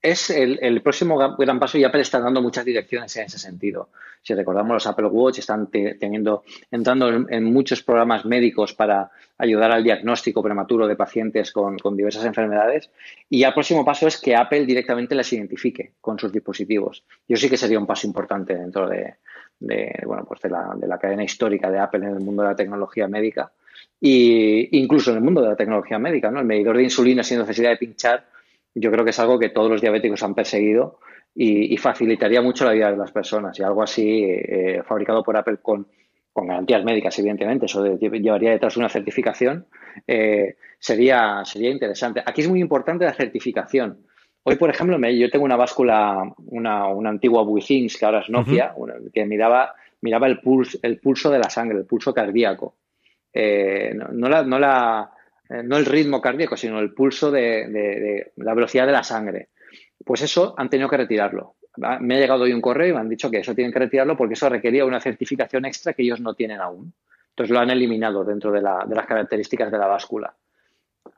es 0.02 0.30
el, 0.30 0.82
próximo 0.82 1.36
gran 1.36 1.58
paso 1.58 1.78
y 1.78 1.84
Apple 1.84 2.00
está 2.00 2.20
dando 2.20 2.42
muchas 2.42 2.64
direcciones 2.64 3.16
en 3.16 3.24
ese 3.26 3.38
sentido. 3.38 3.90
Si 4.22 4.34
recordamos, 4.34 4.74
los 4.74 4.86
Apple 4.86 5.06
Watch 5.06 5.38
están 5.38 5.68
teniendo, 5.68 6.42
entrando 6.70 7.08
en, 7.28 7.44
muchos 7.44 7.82
programas 7.82 8.24
médicos 8.24 8.74
para 8.74 9.10
ayudar 9.38 9.70
al 9.70 9.84
diagnóstico 9.84 10.42
prematuro 10.42 10.86
de 10.86 10.96
pacientes 10.96 11.52
con, 11.52 11.76
diversas 11.96 12.24
enfermedades. 12.24 12.90
Y 13.30 13.44
el 13.44 13.52
próximo 13.52 13.84
paso 13.84 14.06
es 14.06 14.20
que 14.20 14.34
Apple 14.34 14.66
directamente 14.66 15.14
las 15.14 15.32
identifique 15.32 15.92
con 16.00 16.18
sus 16.18 16.32
dispositivos. 16.32 17.04
Yo 17.28 17.36
sí 17.36 17.48
que 17.48 17.56
sería 17.56 17.78
un 17.78 17.86
paso 17.86 18.06
importante 18.06 18.56
dentro 18.56 18.88
de, 18.88 19.14
de, 19.58 20.02
bueno, 20.06 20.24
pues 20.26 20.40
de, 20.40 20.50
la, 20.50 20.74
de 20.76 20.86
la 20.86 20.98
cadena 20.98 21.24
histórica 21.24 21.70
de 21.70 21.78
Apple 21.78 22.04
en 22.04 22.12
el 22.16 22.20
mundo 22.20 22.42
de 22.42 22.48
la 22.48 22.56
tecnología 22.56 23.08
médica 23.08 23.52
y 24.00 24.78
incluso 24.78 25.10
en 25.10 25.18
el 25.18 25.22
mundo 25.22 25.40
de 25.42 25.48
la 25.48 25.56
tecnología 25.56 25.98
médica, 25.98 26.30
¿no? 26.30 26.40
El 26.40 26.46
medidor 26.46 26.76
de 26.76 26.84
insulina 26.84 27.22
sin 27.22 27.38
necesidad 27.38 27.70
de 27.70 27.76
pinchar, 27.76 28.26
yo 28.74 28.90
creo 28.90 29.04
que 29.04 29.10
es 29.10 29.18
algo 29.18 29.38
que 29.38 29.48
todos 29.48 29.70
los 29.70 29.80
diabéticos 29.80 30.22
han 30.22 30.34
perseguido 30.34 30.98
y, 31.34 31.76
facilitaría 31.76 32.40
mucho 32.40 32.64
la 32.64 32.72
vida 32.72 32.90
de 32.90 32.96
las 32.96 33.12
personas. 33.12 33.58
Y 33.58 33.62
algo 33.62 33.82
así 33.82 34.24
eh, 34.24 34.82
fabricado 34.86 35.22
por 35.22 35.36
Apple 35.36 35.58
con, 35.62 35.86
con, 36.32 36.46
garantías 36.46 36.84
médicas, 36.84 37.18
evidentemente, 37.18 37.66
eso 37.66 37.84
llevaría 37.96 38.50
detrás 38.50 38.76
una 38.76 38.88
certificación, 38.88 39.66
eh, 40.06 40.56
sería, 40.78 41.42
sería 41.44 41.70
interesante. 41.70 42.22
Aquí 42.24 42.42
es 42.42 42.48
muy 42.48 42.60
importante 42.60 43.04
la 43.04 43.14
certificación. 43.14 44.05
Hoy, 44.48 44.54
por 44.54 44.70
ejemplo, 44.70 44.96
yo 45.10 45.28
tengo 45.28 45.44
una 45.44 45.56
báscula, 45.56 46.22
una, 46.46 46.86
una 46.86 47.10
antigua 47.10 47.42
Withings, 47.42 47.96
que 47.96 48.04
ahora 48.04 48.20
es 48.20 48.30
Nokia, 48.30 48.76
que 49.12 49.26
miraba, 49.26 49.74
miraba 50.02 50.28
el, 50.28 50.38
pulso, 50.38 50.78
el 50.82 51.00
pulso 51.00 51.32
de 51.32 51.40
la 51.40 51.50
sangre, 51.50 51.78
el 51.78 51.84
pulso 51.84 52.14
cardíaco. 52.14 52.76
Eh, 53.32 53.92
no, 53.92 54.28
la, 54.28 54.44
no, 54.44 54.60
la, 54.60 55.10
eh, 55.50 55.64
no, 55.64 55.76
el 55.76 55.84
ritmo 55.84 56.20
cardíaco, 56.20 56.56
sino 56.56 56.78
el 56.78 56.94
pulso 56.94 57.32
de, 57.32 58.30
la 58.36 58.54
velocidad 58.54 58.86
de 58.86 58.92
la 58.92 59.02
sangre. 59.02 59.48
Pues 60.04 60.22
eso 60.22 60.54
han 60.56 60.70
tenido 60.70 60.88
que 60.88 60.98
retirarlo. 60.98 61.56
Me 61.98 62.14
ha 62.14 62.20
llegado 62.20 62.44
hoy 62.44 62.52
un 62.52 62.60
correo 62.60 62.90
y 62.90 62.92
me 62.92 63.00
han 63.00 63.08
dicho 63.08 63.28
que 63.28 63.38
eso 63.38 63.52
tienen 63.52 63.72
que 63.72 63.80
retirarlo 63.80 64.16
porque 64.16 64.34
eso 64.34 64.48
requería 64.48 64.84
una 64.84 65.00
certificación 65.00 65.64
extra 65.64 65.92
que 65.92 66.04
ellos 66.04 66.20
no 66.20 66.34
tienen 66.34 66.60
aún. 66.60 66.92
Entonces 67.30 67.52
lo 67.52 67.58
han 67.58 67.70
eliminado 67.70 68.22
dentro 68.22 68.52
de, 68.52 68.62
la, 68.62 68.84
de 68.86 68.94
las 68.94 69.06
características 69.06 69.72
de 69.72 69.78
la 69.78 69.88
báscula. 69.88 70.32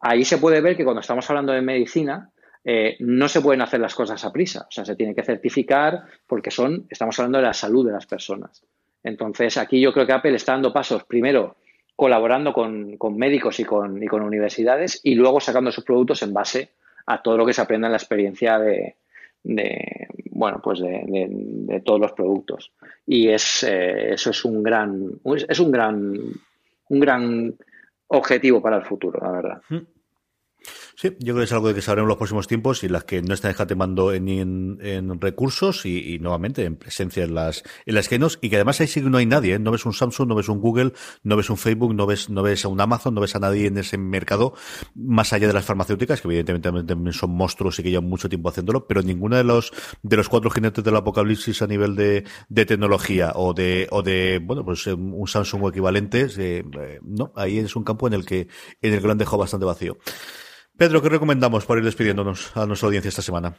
Ahí 0.01 0.25
se 0.25 0.39
puede 0.39 0.63
ver 0.63 0.79
que 0.79 0.85
cuando 0.85 1.03
estamos 1.03 1.29
hablando 1.29 1.53
de 1.53 1.61
medicina, 1.61 2.31
eh, 2.65 2.97
no 3.01 3.29
se 3.29 3.41
pueden 3.41 3.63
hacer 3.63 3.81
las 3.81 3.95
cosas 3.95 4.25
a 4.25 4.33
prisa. 4.33 4.67
O 4.69 4.73
sea, 4.73 4.85
se 4.85 4.97
tiene 4.97 5.15
que 5.15 5.23
certificar 5.23 6.05
porque 6.27 6.51
son, 6.51 6.87
estamos 6.91 7.19
hablando 7.19 7.39
de 7.39 7.45
la 7.45 7.55
salud 7.55 7.87
de 7.87 7.93
las 7.93 8.07
personas. 8.07 8.63
Entonces, 9.03 9.57
aquí 9.57 9.81
yo 9.81 9.93
creo 9.93 10.07
que 10.07 10.13
Apple 10.13 10.35
está 10.35 10.53
dando 10.53 10.73
pasos, 10.73 11.05
primero, 11.05 11.57
colaborando 11.97 12.53
con, 12.53 12.99
médicos 13.17 13.59
y 13.61 13.65
con, 13.65 14.03
universidades 14.23 15.01
y 15.03 15.15
luego 15.15 15.41
sacando 15.41 15.73
sus 15.73 15.85
productos 15.85 16.23
en 16.23 16.33
base 16.33 16.71
a 17.07 17.23
todo 17.23 17.37
lo 17.37 17.47
que 17.47 17.53
se 17.53 17.63
aprende 17.63 17.87
en 17.87 17.93
la 17.93 17.99
experiencia 17.99 18.59
de, 18.59 18.97
bueno, 20.31 20.61
pues 20.63 20.81
de, 20.81 21.83
todos 21.85 22.01
los 22.01 22.13
productos. 22.13 22.73
Y 23.07 23.29
es, 23.29 23.63
eh, 23.63 24.13
eso 24.13 24.31
es 24.31 24.45
un 24.45 24.63
gran, 24.63 25.21
es 25.49 25.59
un 25.59 25.73
gran, 25.73 26.13
un 26.89 27.01
gran 27.01 27.55
objetivo 28.09 28.61
para 28.61 28.77
el 28.77 28.85
futuro, 28.85 29.21
la 29.23 29.33
verdad. 29.33 29.63
Sí, 31.01 31.11
yo 31.21 31.33
creo 31.33 31.37
que 31.37 31.45
es 31.45 31.53
algo 31.53 31.69
de 31.69 31.75
que 31.75 31.81
sabremos 31.81 32.09
los 32.09 32.17
próximos 32.17 32.49
tiempos 32.49 32.83
y 32.83 32.89
las 32.89 33.05
que 33.05 33.23
no 33.23 33.33
están 33.33 33.53
escatimando 33.53 34.13
en, 34.13 34.29
en, 34.29 34.79
en 34.81 35.21
recursos 35.21 35.87
y, 35.87 36.19
nuevamente 36.19 36.65
en 36.65 36.75
presencia 36.75 37.23
en 37.23 37.37
las 37.37 37.63
en 37.87 37.95
las 37.95 38.11
nos 38.19 38.41
y 38.43 38.51
que 38.51 38.57
además 38.57 38.81
ahí 38.81 38.89
sí 38.89 39.01
que 39.01 39.09
no 39.09 39.19
hay 39.19 39.27
nadie, 39.27 39.55
¿eh? 39.55 39.59
no 39.61 39.71
ves 39.71 39.87
un 39.87 39.93
Samsung, 39.93 40.27
no 40.27 40.35
ves 40.35 40.49
un 40.49 40.59
Google, 40.59 40.95
no 41.23 41.37
ves 41.37 41.51
un 41.51 41.57
Facebook, 41.57 41.95
no 41.95 42.05
ves 42.05 42.31
no 42.31 42.43
ves 42.43 42.65
a 42.65 42.69
un 42.69 42.81
Amazon, 42.81 43.15
no 43.15 43.21
ves 43.21 43.37
a 43.37 43.39
nadie 43.39 43.69
en 43.69 43.79
ese 43.79 43.97
mercado 43.97 44.55
más 44.97 45.33
allá 45.33 45.47
de 45.47 45.53
las 45.53 45.65
farmacéuticas 45.65 46.21
que 46.21 46.27
evidentemente 46.27 46.83
también 46.93 47.13
son 47.13 47.31
monstruos 47.31 47.79
y 47.79 47.85
que 47.85 47.91
llevan 47.91 48.09
mucho 48.09 48.29
tiempo 48.29 48.49
haciéndolo, 48.49 48.89
pero 48.89 49.01
ninguno 49.01 49.37
de 49.37 49.45
los 49.45 49.71
de 50.03 50.17
los 50.17 50.29
cuatro 50.29 50.51
jinetes 50.51 50.83
del 50.83 50.97
apocalipsis 50.97 51.63
a 51.63 51.69
nivel 51.69 51.95
de, 51.95 52.25
de 52.49 52.67
tecnología 52.67 53.35
o 53.37 53.55
de 53.55 53.87
o 53.93 54.03
de 54.03 54.41
bueno 54.43 54.65
pues 54.65 54.85
eh, 54.89 54.95
un 54.95 55.29
Samsung 55.29 55.63
o 55.63 55.69
equivalentes, 55.69 56.37
eh, 56.39 56.65
no, 57.05 57.33
ahí 57.37 57.59
es 57.59 57.77
un 57.77 57.85
campo 57.85 58.09
en 58.09 58.15
el 58.15 58.27
que 58.27 58.49
en 58.83 58.95
el 58.95 59.01
que 59.01 59.07
lo 59.07 59.13
han 59.13 59.19
dejado 59.19 59.39
bastante 59.39 59.65
vacío. 59.65 59.97
Pedro, 60.79 61.03
¿qué 61.03 61.09
recomendamos 61.09 61.67
para 61.67 61.81
ir 61.81 61.85
despidiéndonos 61.85 62.57
a 62.57 62.65
nuestra 62.65 62.87
audiencia 62.87 63.09
esta 63.09 63.21
semana? 63.21 63.53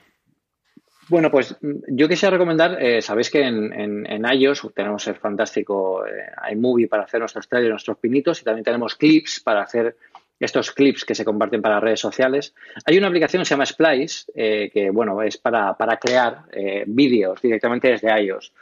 Bueno, 1.10 1.30
pues 1.30 1.54
yo 1.90 2.08
quisiera 2.08 2.32
recomendar, 2.32 2.82
eh, 2.82 3.02
sabéis 3.02 3.30
que 3.30 3.42
en, 3.42 3.74
en, 3.74 4.26
iOS 4.32 4.70
tenemos 4.74 5.06
el 5.08 5.16
fantástico 5.16 6.06
eh, 6.06 6.32
iMovie 6.54 6.88
para 6.88 7.04
hacer 7.04 7.20
nuestros 7.20 7.50
trailers, 7.50 7.72
nuestros 7.72 7.98
pinitos 7.98 8.40
y 8.40 8.46
también 8.46 8.64
tenemos 8.64 8.96
clips 8.96 9.42
para 9.42 9.64
hacer 9.64 9.98
estos 10.40 10.72
clips 10.72 11.04
que 11.04 11.14
se 11.14 11.26
comparten 11.26 11.62
para 11.62 11.82
redes 11.82 12.00
sociales. 12.00 12.56
Hay 12.86 12.98
una 12.98 13.08
aplicación 13.08 13.42
que 13.42 13.46
se 13.46 13.54
llama 13.54 13.66
Splice, 13.66 14.32
eh, 14.34 14.70
que 14.72 14.90
bueno, 14.90 15.22
es 15.22 15.38
para, 15.38 15.74
para 15.74 15.98
crear 15.98 16.44
vídeos 16.88 17.42
directamente 17.42 17.90
desde 17.90 18.18
iOS. 18.18 18.54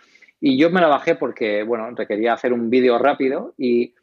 Y 0.41 0.57
yo 0.57 0.71
me 0.71 0.81
la 0.81 0.87
bajé 0.87 1.13
porque, 1.13 1.61
bueno, 1.61 1.91
requería 1.91 2.33
hacer 2.33 2.53
un 2.53 2.71
vídeo 2.71 2.97
rápido 2.97 3.53
y 3.55 3.93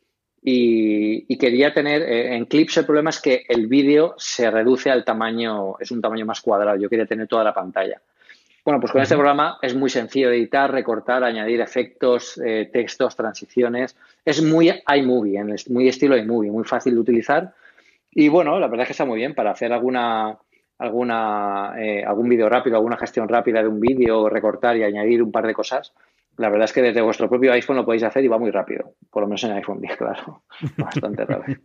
y, 0.46 1.38
quería 1.38 1.72
tener, 1.72 2.02
eh, 2.02 2.36
en 2.36 2.44
clips 2.44 2.76
el 2.76 2.84
problema 2.84 3.08
es 3.08 3.18
que 3.18 3.46
el 3.48 3.66
vídeo 3.66 4.14
se 4.18 4.50
reduce 4.50 4.90
al 4.90 5.02
tamaño, 5.02 5.78
es 5.80 5.90
un 5.90 6.02
tamaño 6.02 6.26
más 6.26 6.42
cuadrado, 6.42 6.76
yo 6.76 6.90
quería 6.90 7.06
tener 7.06 7.26
toda 7.26 7.44
la 7.44 7.54
pantalla. 7.54 8.00
Bueno, 8.62 8.78
pues 8.78 8.92
con 8.92 9.00
este 9.00 9.14
programa 9.14 9.58
es 9.62 9.74
muy 9.74 9.88
sencillo 9.88 10.28
de 10.28 10.36
editar, 10.36 10.70
recortar, 10.70 11.24
añadir 11.24 11.60
efectos, 11.60 12.40
eh, 12.44 12.68
textos, 12.72 13.16
transiciones. 13.16 13.96
Es 14.24 14.42
muy 14.42 14.70
iMovie, 14.94 15.42
muy 15.68 15.88
estilo 15.88 16.16
iMovie, 16.16 16.50
muy 16.50 16.64
fácil 16.64 16.94
de 16.94 17.00
utilizar. 17.00 17.54
Y 18.10 18.28
bueno, 18.28 18.58
la 18.58 18.68
verdad 18.68 18.82
es 18.82 18.88
que 18.88 18.92
está 18.92 19.04
muy 19.04 19.18
bien 19.18 19.34
para 19.34 19.50
hacer 19.50 19.72
alguna, 19.72 20.38
alguna, 20.78 21.74
eh, 21.78 22.04
algún 22.06 22.28
vídeo 22.28 22.48
rápido, 22.48 22.76
alguna 22.76 22.96
gestión 22.96 23.28
rápida 23.28 23.62
de 23.62 23.68
un 23.68 23.80
vídeo, 23.80 24.28
recortar 24.28 24.76
y 24.76 24.82
añadir 24.82 25.22
un 25.22 25.32
par 25.32 25.46
de 25.46 25.54
cosas 25.54 25.92
La 26.36 26.48
verdad 26.48 26.64
es 26.64 26.72
que 26.72 26.82
desde 26.82 27.00
vuestro 27.00 27.28
propio 27.28 27.52
iPhone 27.52 27.76
lo 27.76 27.84
podéis 27.84 28.02
hacer 28.02 28.24
y 28.24 28.28
va 28.28 28.38
muy 28.38 28.50
rápido. 28.50 28.96
Por 29.10 29.22
lo 29.22 29.28
menos 29.28 29.44
en 29.44 29.52
iPhone 29.52 29.80
10, 29.80 29.96
claro. 29.98 30.42
Bastante 30.76 31.24
rápido. 31.24 31.60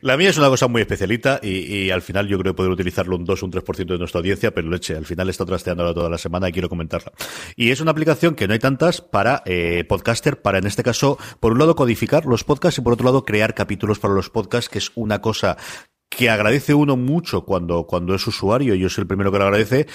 La 0.00 0.16
mía 0.16 0.30
es 0.30 0.38
una 0.38 0.48
cosa 0.48 0.68
muy 0.68 0.82
especialita 0.82 1.38
y, 1.42 1.90
al 1.90 2.02
final 2.02 2.26
yo 2.28 2.38
creo 2.38 2.54
poder 2.54 2.70
utilizarlo 2.70 3.16
un 3.16 3.24
2 3.24 3.42
o 3.42 3.46
un 3.46 3.52
3% 3.52 3.84
de 3.84 3.98
nuestra 3.98 4.20
audiencia, 4.20 4.52
pero 4.52 4.68
leche, 4.68 4.96
al 4.96 5.04
final 5.04 5.28
está 5.28 5.44
trasteándola 5.44 5.92
toda 5.92 6.08
la 6.08 6.18
semana 6.18 6.48
y 6.48 6.52
quiero 6.52 6.68
comentarla. 6.68 7.12
Y 7.56 7.70
es 7.70 7.80
una 7.80 7.90
aplicación 7.90 8.34
que 8.34 8.46
no 8.46 8.54
hay 8.54 8.58
tantas 8.58 9.00
para 9.00 9.42
eh, 9.44 9.84
podcaster, 9.86 10.40
para 10.40 10.58
en 10.58 10.66
este 10.66 10.82
caso, 10.82 11.18
por 11.40 11.52
un 11.52 11.58
lado 11.58 11.76
codificar 11.76 12.24
los 12.24 12.44
podcasts 12.44 12.78
y 12.78 12.82
por 12.82 12.94
otro 12.94 13.04
lado 13.04 13.24
crear 13.24 13.54
capítulos 13.54 13.98
para 13.98 14.14
los 14.14 14.30
podcasts, 14.30 14.70
que 14.70 14.78
es 14.78 14.92
una 14.94 15.20
cosa 15.20 15.56
que 16.08 16.30
agradece 16.30 16.74
uno 16.74 16.96
mucho 16.96 17.44
cuando, 17.44 17.86
cuando 17.86 18.14
es 18.14 18.26
usuario, 18.26 18.74
y 18.74 18.78
yo 18.78 18.88
soy 18.88 19.02
el 19.02 19.08
primero 19.08 19.32
que 19.32 19.38
lo 19.38 19.44
agradece, 19.44 19.86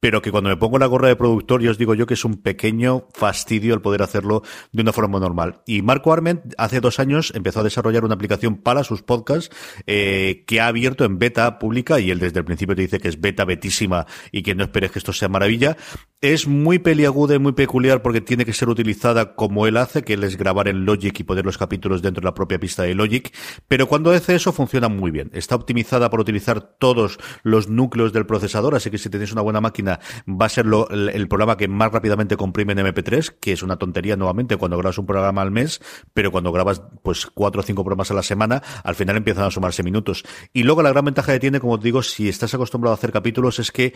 pero 0.00 0.20
que 0.20 0.30
cuando 0.30 0.50
me 0.50 0.56
pongo 0.56 0.78
la 0.78 0.86
gorra 0.86 1.08
de 1.08 1.16
productor, 1.16 1.62
yo 1.62 1.70
os 1.70 1.78
digo 1.78 1.94
yo 1.94 2.06
que 2.06 2.14
es 2.14 2.24
un 2.24 2.42
pequeño 2.42 3.08
fastidio 3.14 3.74
el 3.74 3.80
poder 3.80 4.02
hacerlo 4.02 4.42
de 4.72 4.82
una 4.82 4.92
forma 4.92 5.18
normal. 5.18 5.62
Y 5.66 5.82
Marco 5.82 6.12
Arment 6.12 6.54
hace 6.58 6.80
dos 6.80 7.00
años 7.00 7.32
empezó 7.34 7.60
a 7.60 7.64
desarrollar 7.64 8.04
una 8.04 8.14
aplicación 8.14 8.56
para 8.56 8.84
sus 8.84 9.02
podcasts 9.02 9.54
eh, 9.86 10.44
que 10.46 10.60
ha 10.60 10.66
abierto 10.66 11.04
en 11.04 11.18
beta 11.18 11.58
pública 11.58 12.00
y 12.00 12.10
él 12.10 12.18
desde 12.18 12.40
el 12.40 12.44
principio 12.44 12.76
te 12.76 12.82
dice 12.82 13.00
que 13.00 13.08
es 13.08 13.20
beta 13.20 13.44
betísima 13.44 14.06
y 14.30 14.42
que 14.42 14.54
no 14.54 14.64
esperes 14.64 14.90
que 14.90 14.98
esto 14.98 15.12
sea 15.12 15.28
maravilla. 15.28 15.76
Es 16.24 16.48
muy 16.48 16.78
peliaguda 16.78 17.34
y 17.34 17.38
muy 17.38 17.52
peculiar 17.52 18.00
porque 18.00 18.22
tiene 18.22 18.46
que 18.46 18.54
ser 18.54 18.70
utilizada 18.70 19.34
como 19.34 19.66
él 19.66 19.76
hace, 19.76 20.04
que 20.04 20.14
él 20.14 20.24
es 20.24 20.38
grabar 20.38 20.68
en 20.68 20.86
Logic 20.86 21.20
y 21.20 21.22
poner 21.22 21.44
los 21.44 21.58
capítulos 21.58 22.00
dentro 22.00 22.22
de 22.22 22.24
la 22.24 22.32
propia 22.32 22.58
pista 22.58 22.82
de 22.82 22.94
Logic, 22.94 23.30
pero 23.68 23.86
cuando 23.86 24.10
hace 24.10 24.34
eso 24.34 24.50
funciona 24.50 24.88
muy 24.88 25.10
bien. 25.10 25.28
Está 25.34 25.54
optimizada 25.54 26.08
para 26.08 26.22
utilizar 26.22 26.62
todos 26.62 27.18
los 27.42 27.68
núcleos 27.68 28.14
del 28.14 28.24
procesador, 28.24 28.74
así 28.74 28.90
que 28.90 28.96
si 28.96 29.10
tenéis 29.10 29.32
una 29.32 29.42
buena 29.42 29.60
máquina 29.60 30.00
va 30.26 30.46
a 30.46 30.48
ser 30.48 30.64
el, 30.64 31.28
programa 31.28 31.58
que 31.58 31.68
más 31.68 31.92
rápidamente 31.92 32.38
comprime 32.38 32.72
en 32.72 32.78
MP3, 32.78 33.34
que 33.38 33.52
es 33.52 33.62
una 33.62 33.76
tontería 33.76 34.16
nuevamente 34.16 34.56
cuando 34.56 34.78
grabas 34.78 34.96
un 34.96 35.04
programa 35.04 35.42
al 35.42 35.50
mes, 35.50 35.82
pero 36.14 36.32
cuando 36.32 36.52
grabas 36.52 36.80
pues 37.02 37.26
cuatro 37.26 37.60
o 37.60 37.64
cinco 37.64 37.84
programas 37.84 38.10
a 38.10 38.14
la 38.14 38.22
semana, 38.22 38.62
al 38.82 38.94
final 38.94 39.18
empiezan 39.18 39.44
a 39.44 39.50
sumarse 39.50 39.82
minutos. 39.82 40.24
Y 40.54 40.62
luego 40.62 40.82
la 40.82 40.88
gran 40.88 41.04
ventaja 41.04 41.34
que 41.34 41.40
tiene, 41.40 41.60
como 41.60 41.78
te 41.78 41.84
digo, 41.84 42.02
si 42.02 42.30
estás 42.30 42.54
acostumbrado 42.54 42.92
a 42.92 42.96
hacer 42.96 43.12
capítulos, 43.12 43.58
es 43.58 43.70
que 43.70 43.92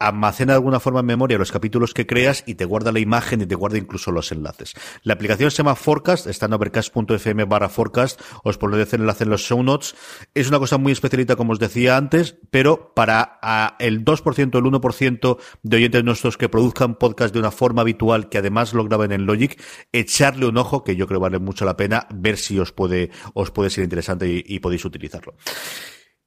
almacena 0.00 0.54
de 0.54 0.56
alguna 0.56 0.80
forma 0.80 1.00
en 1.00 1.06
memoria 1.06 1.38
los 1.38 1.52
capítulos 1.52 1.67
que 1.94 2.06
creas 2.06 2.44
y 2.46 2.54
te 2.54 2.64
guarda 2.64 2.92
la 2.92 3.00
imagen 3.00 3.40
y 3.40 3.46
te 3.46 3.54
guarda 3.54 3.78
incluso 3.78 4.10
los 4.10 4.32
enlaces. 4.32 4.74
La 5.02 5.14
aplicación 5.14 5.50
se 5.50 5.58
llama 5.58 5.74
Forecast, 5.74 6.26
está 6.26 6.46
en 6.46 6.54
overcast.fm 6.54 7.44
barra 7.44 7.68
Forecast, 7.68 8.20
os 8.44 8.58
pondré 8.58 8.82
el 8.82 9.00
enlace 9.00 9.24
en 9.24 9.30
los 9.30 9.42
show 9.42 9.62
notes. 9.62 9.94
Es 10.34 10.48
una 10.48 10.58
cosa 10.58 10.78
muy 10.78 10.92
especialita, 10.92 11.36
como 11.36 11.52
os 11.52 11.58
decía 11.58 11.96
antes, 11.96 12.36
pero 12.50 12.94
para 12.94 13.38
el 13.78 14.04
2%, 14.04 14.38
el 14.38 14.64
1% 14.64 15.38
de 15.62 15.76
oyentes 15.76 16.04
nuestros 16.04 16.36
que 16.36 16.48
produzcan 16.48 16.96
podcast 16.96 17.32
de 17.32 17.40
una 17.40 17.50
forma 17.50 17.82
habitual, 17.82 18.28
que 18.28 18.38
además 18.38 18.72
lo 18.74 18.84
graben 18.84 19.12
en 19.12 19.26
Logic, 19.26 19.62
echarle 19.92 20.46
un 20.46 20.58
ojo, 20.58 20.84
que 20.84 20.96
yo 20.96 21.06
creo 21.06 21.20
vale 21.20 21.38
mucho 21.38 21.64
la 21.64 21.76
pena, 21.76 22.06
ver 22.14 22.36
si 22.36 22.58
os 22.58 22.72
puede, 22.72 23.10
os 23.34 23.50
puede 23.50 23.70
ser 23.70 23.84
interesante 23.84 24.28
y, 24.28 24.44
y 24.46 24.60
podéis 24.60 24.84
utilizarlo. 24.84 25.34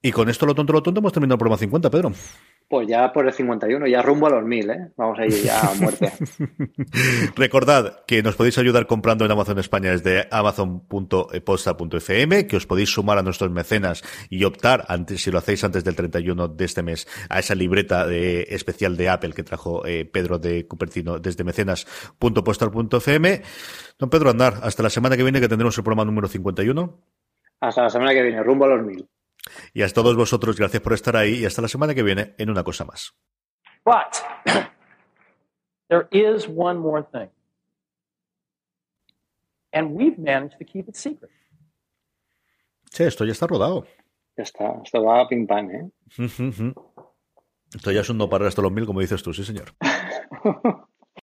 Y 0.01 0.11
con 0.11 0.29
esto 0.29 0.45
lo 0.45 0.55
tonto, 0.55 0.73
lo 0.73 0.81
tonto, 0.81 0.99
hemos 0.99 1.13
terminado 1.13 1.35
el 1.35 1.39
programa 1.39 1.59
50, 1.59 1.89
Pedro. 1.91 2.11
Pues 2.71 2.87
ya 2.87 3.11
por 3.11 3.27
el 3.27 3.33
51, 3.33 3.85
ya 3.87 4.01
rumbo 4.01 4.27
a 4.27 4.29
los 4.29 4.45
1000, 4.45 4.69
¿eh? 4.69 4.93
Vamos 4.95 5.19
a 5.19 5.25
ir 5.25 5.33
ya 5.43 5.59
a 5.59 5.73
muerte. 5.73 6.13
Recordad 7.35 8.05
que 8.07 8.23
nos 8.23 8.37
podéis 8.37 8.57
ayudar 8.59 8.87
comprando 8.87 9.25
en 9.25 9.31
Amazon 9.31 9.59
España 9.59 9.91
desde 9.91 10.29
amazon.posta.fm, 10.31 12.47
que 12.47 12.55
os 12.55 12.65
podéis 12.65 12.89
sumar 12.89 13.17
a 13.17 13.23
nuestros 13.23 13.51
mecenas 13.51 14.03
y 14.29 14.45
optar, 14.45 14.85
antes, 14.87 15.21
si 15.21 15.31
lo 15.31 15.39
hacéis 15.39 15.65
antes 15.65 15.83
del 15.83 15.97
31 15.97 16.47
de 16.47 16.63
este 16.63 16.81
mes, 16.81 17.09
a 17.27 17.39
esa 17.39 17.55
libreta 17.55 18.07
de, 18.07 18.43
especial 18.43 18.95
de 18.95 19.09
Apple 19.09 19.33
que 19.33 19.43
trajo 19.43 19.85
eh, 19.85 20.05
Pedro 20.05 20.39
de 20.39 20.65
Cupertino 20.65 21.19
desde 21.19 21.43
mecenas.postal.fm. 21.43 23.41
Don 23.99 24.09
Pedro 24.09 24.29
Andar, 24.29 24.59
hasta 24.63 24.81
la 24.81 24.89
semana 24.89 25.17
que 25.17 25.23
viene 25.23 25.41
que 25.41 25.49
tendremos 25.49 25.77
el 25.77 25.83
programa 25.83 26.05
número 26.05 26.29
51. 26.29 27.01
Hasta 27.59 27.81
la 27.81 27.89
semana 27.89 28.13
que 28.13 28.21
viene, 28.21 28.41
rumbo 28.41 28.63
a 28.63 28.69
los 28.69 28.85
1000. 28.85 29.09
Y 29.73 29.81
a 29.81 29.89
todos 29.89 30.15
vosotros, 30.15 30.57
gracias 30.57 30.81
por 30.81 30.93
estar 30.93 31.15
ahí 31.15 31.39
y 31.39 31.45
hasta 31.45 31.61
la 31.61 31.67
semana 31.67 31.93
que 31.95 32.03
viene 32.03 32.35
en 32.37 32.49
una 32.49 32.63
cosa 32.63 32.85
más. 32.85 33.15
But 33.85 34.21
there 35.89 36.07
is 36.11 36.47
one 36.47 36.79
more 36.79 37.03
thing. 37.03 37.29
And 39.73 39.95
we've 39.95 40.19
managed 40.19 40.57
to 40.59 40.65
keep 40.65 40.87
it 40.89 40.95
secret. 40.95 41.31
Sí, 42.91 43.03
esto 43.03 43.25
ya 43.25 43.31
está 43.31 43.47
rodado. 43.47 43.85
Ya 44.37 44.43
está, 44.43 44.81
esto 44.83 45.03
va 45.03 45.21
a 45.21 45.27
ping 45.27 45.47
pong, 45.47 45.71
¿eh? 45.71 45.91
esto 47.73 47.91
ya 47.91 48.01
es 48.01 48.09
un 48.09 48.17
no 48.17 48.29
parar 48.29 48.47
hasta 48.47 48.61
los 48.61 48.71
mil, 48.71 48.85
como 48.85 48.99
dices 48.99 49.23
tú, 49.23 49.33
sí, 49.33 49.43
señor. 49.43 49.73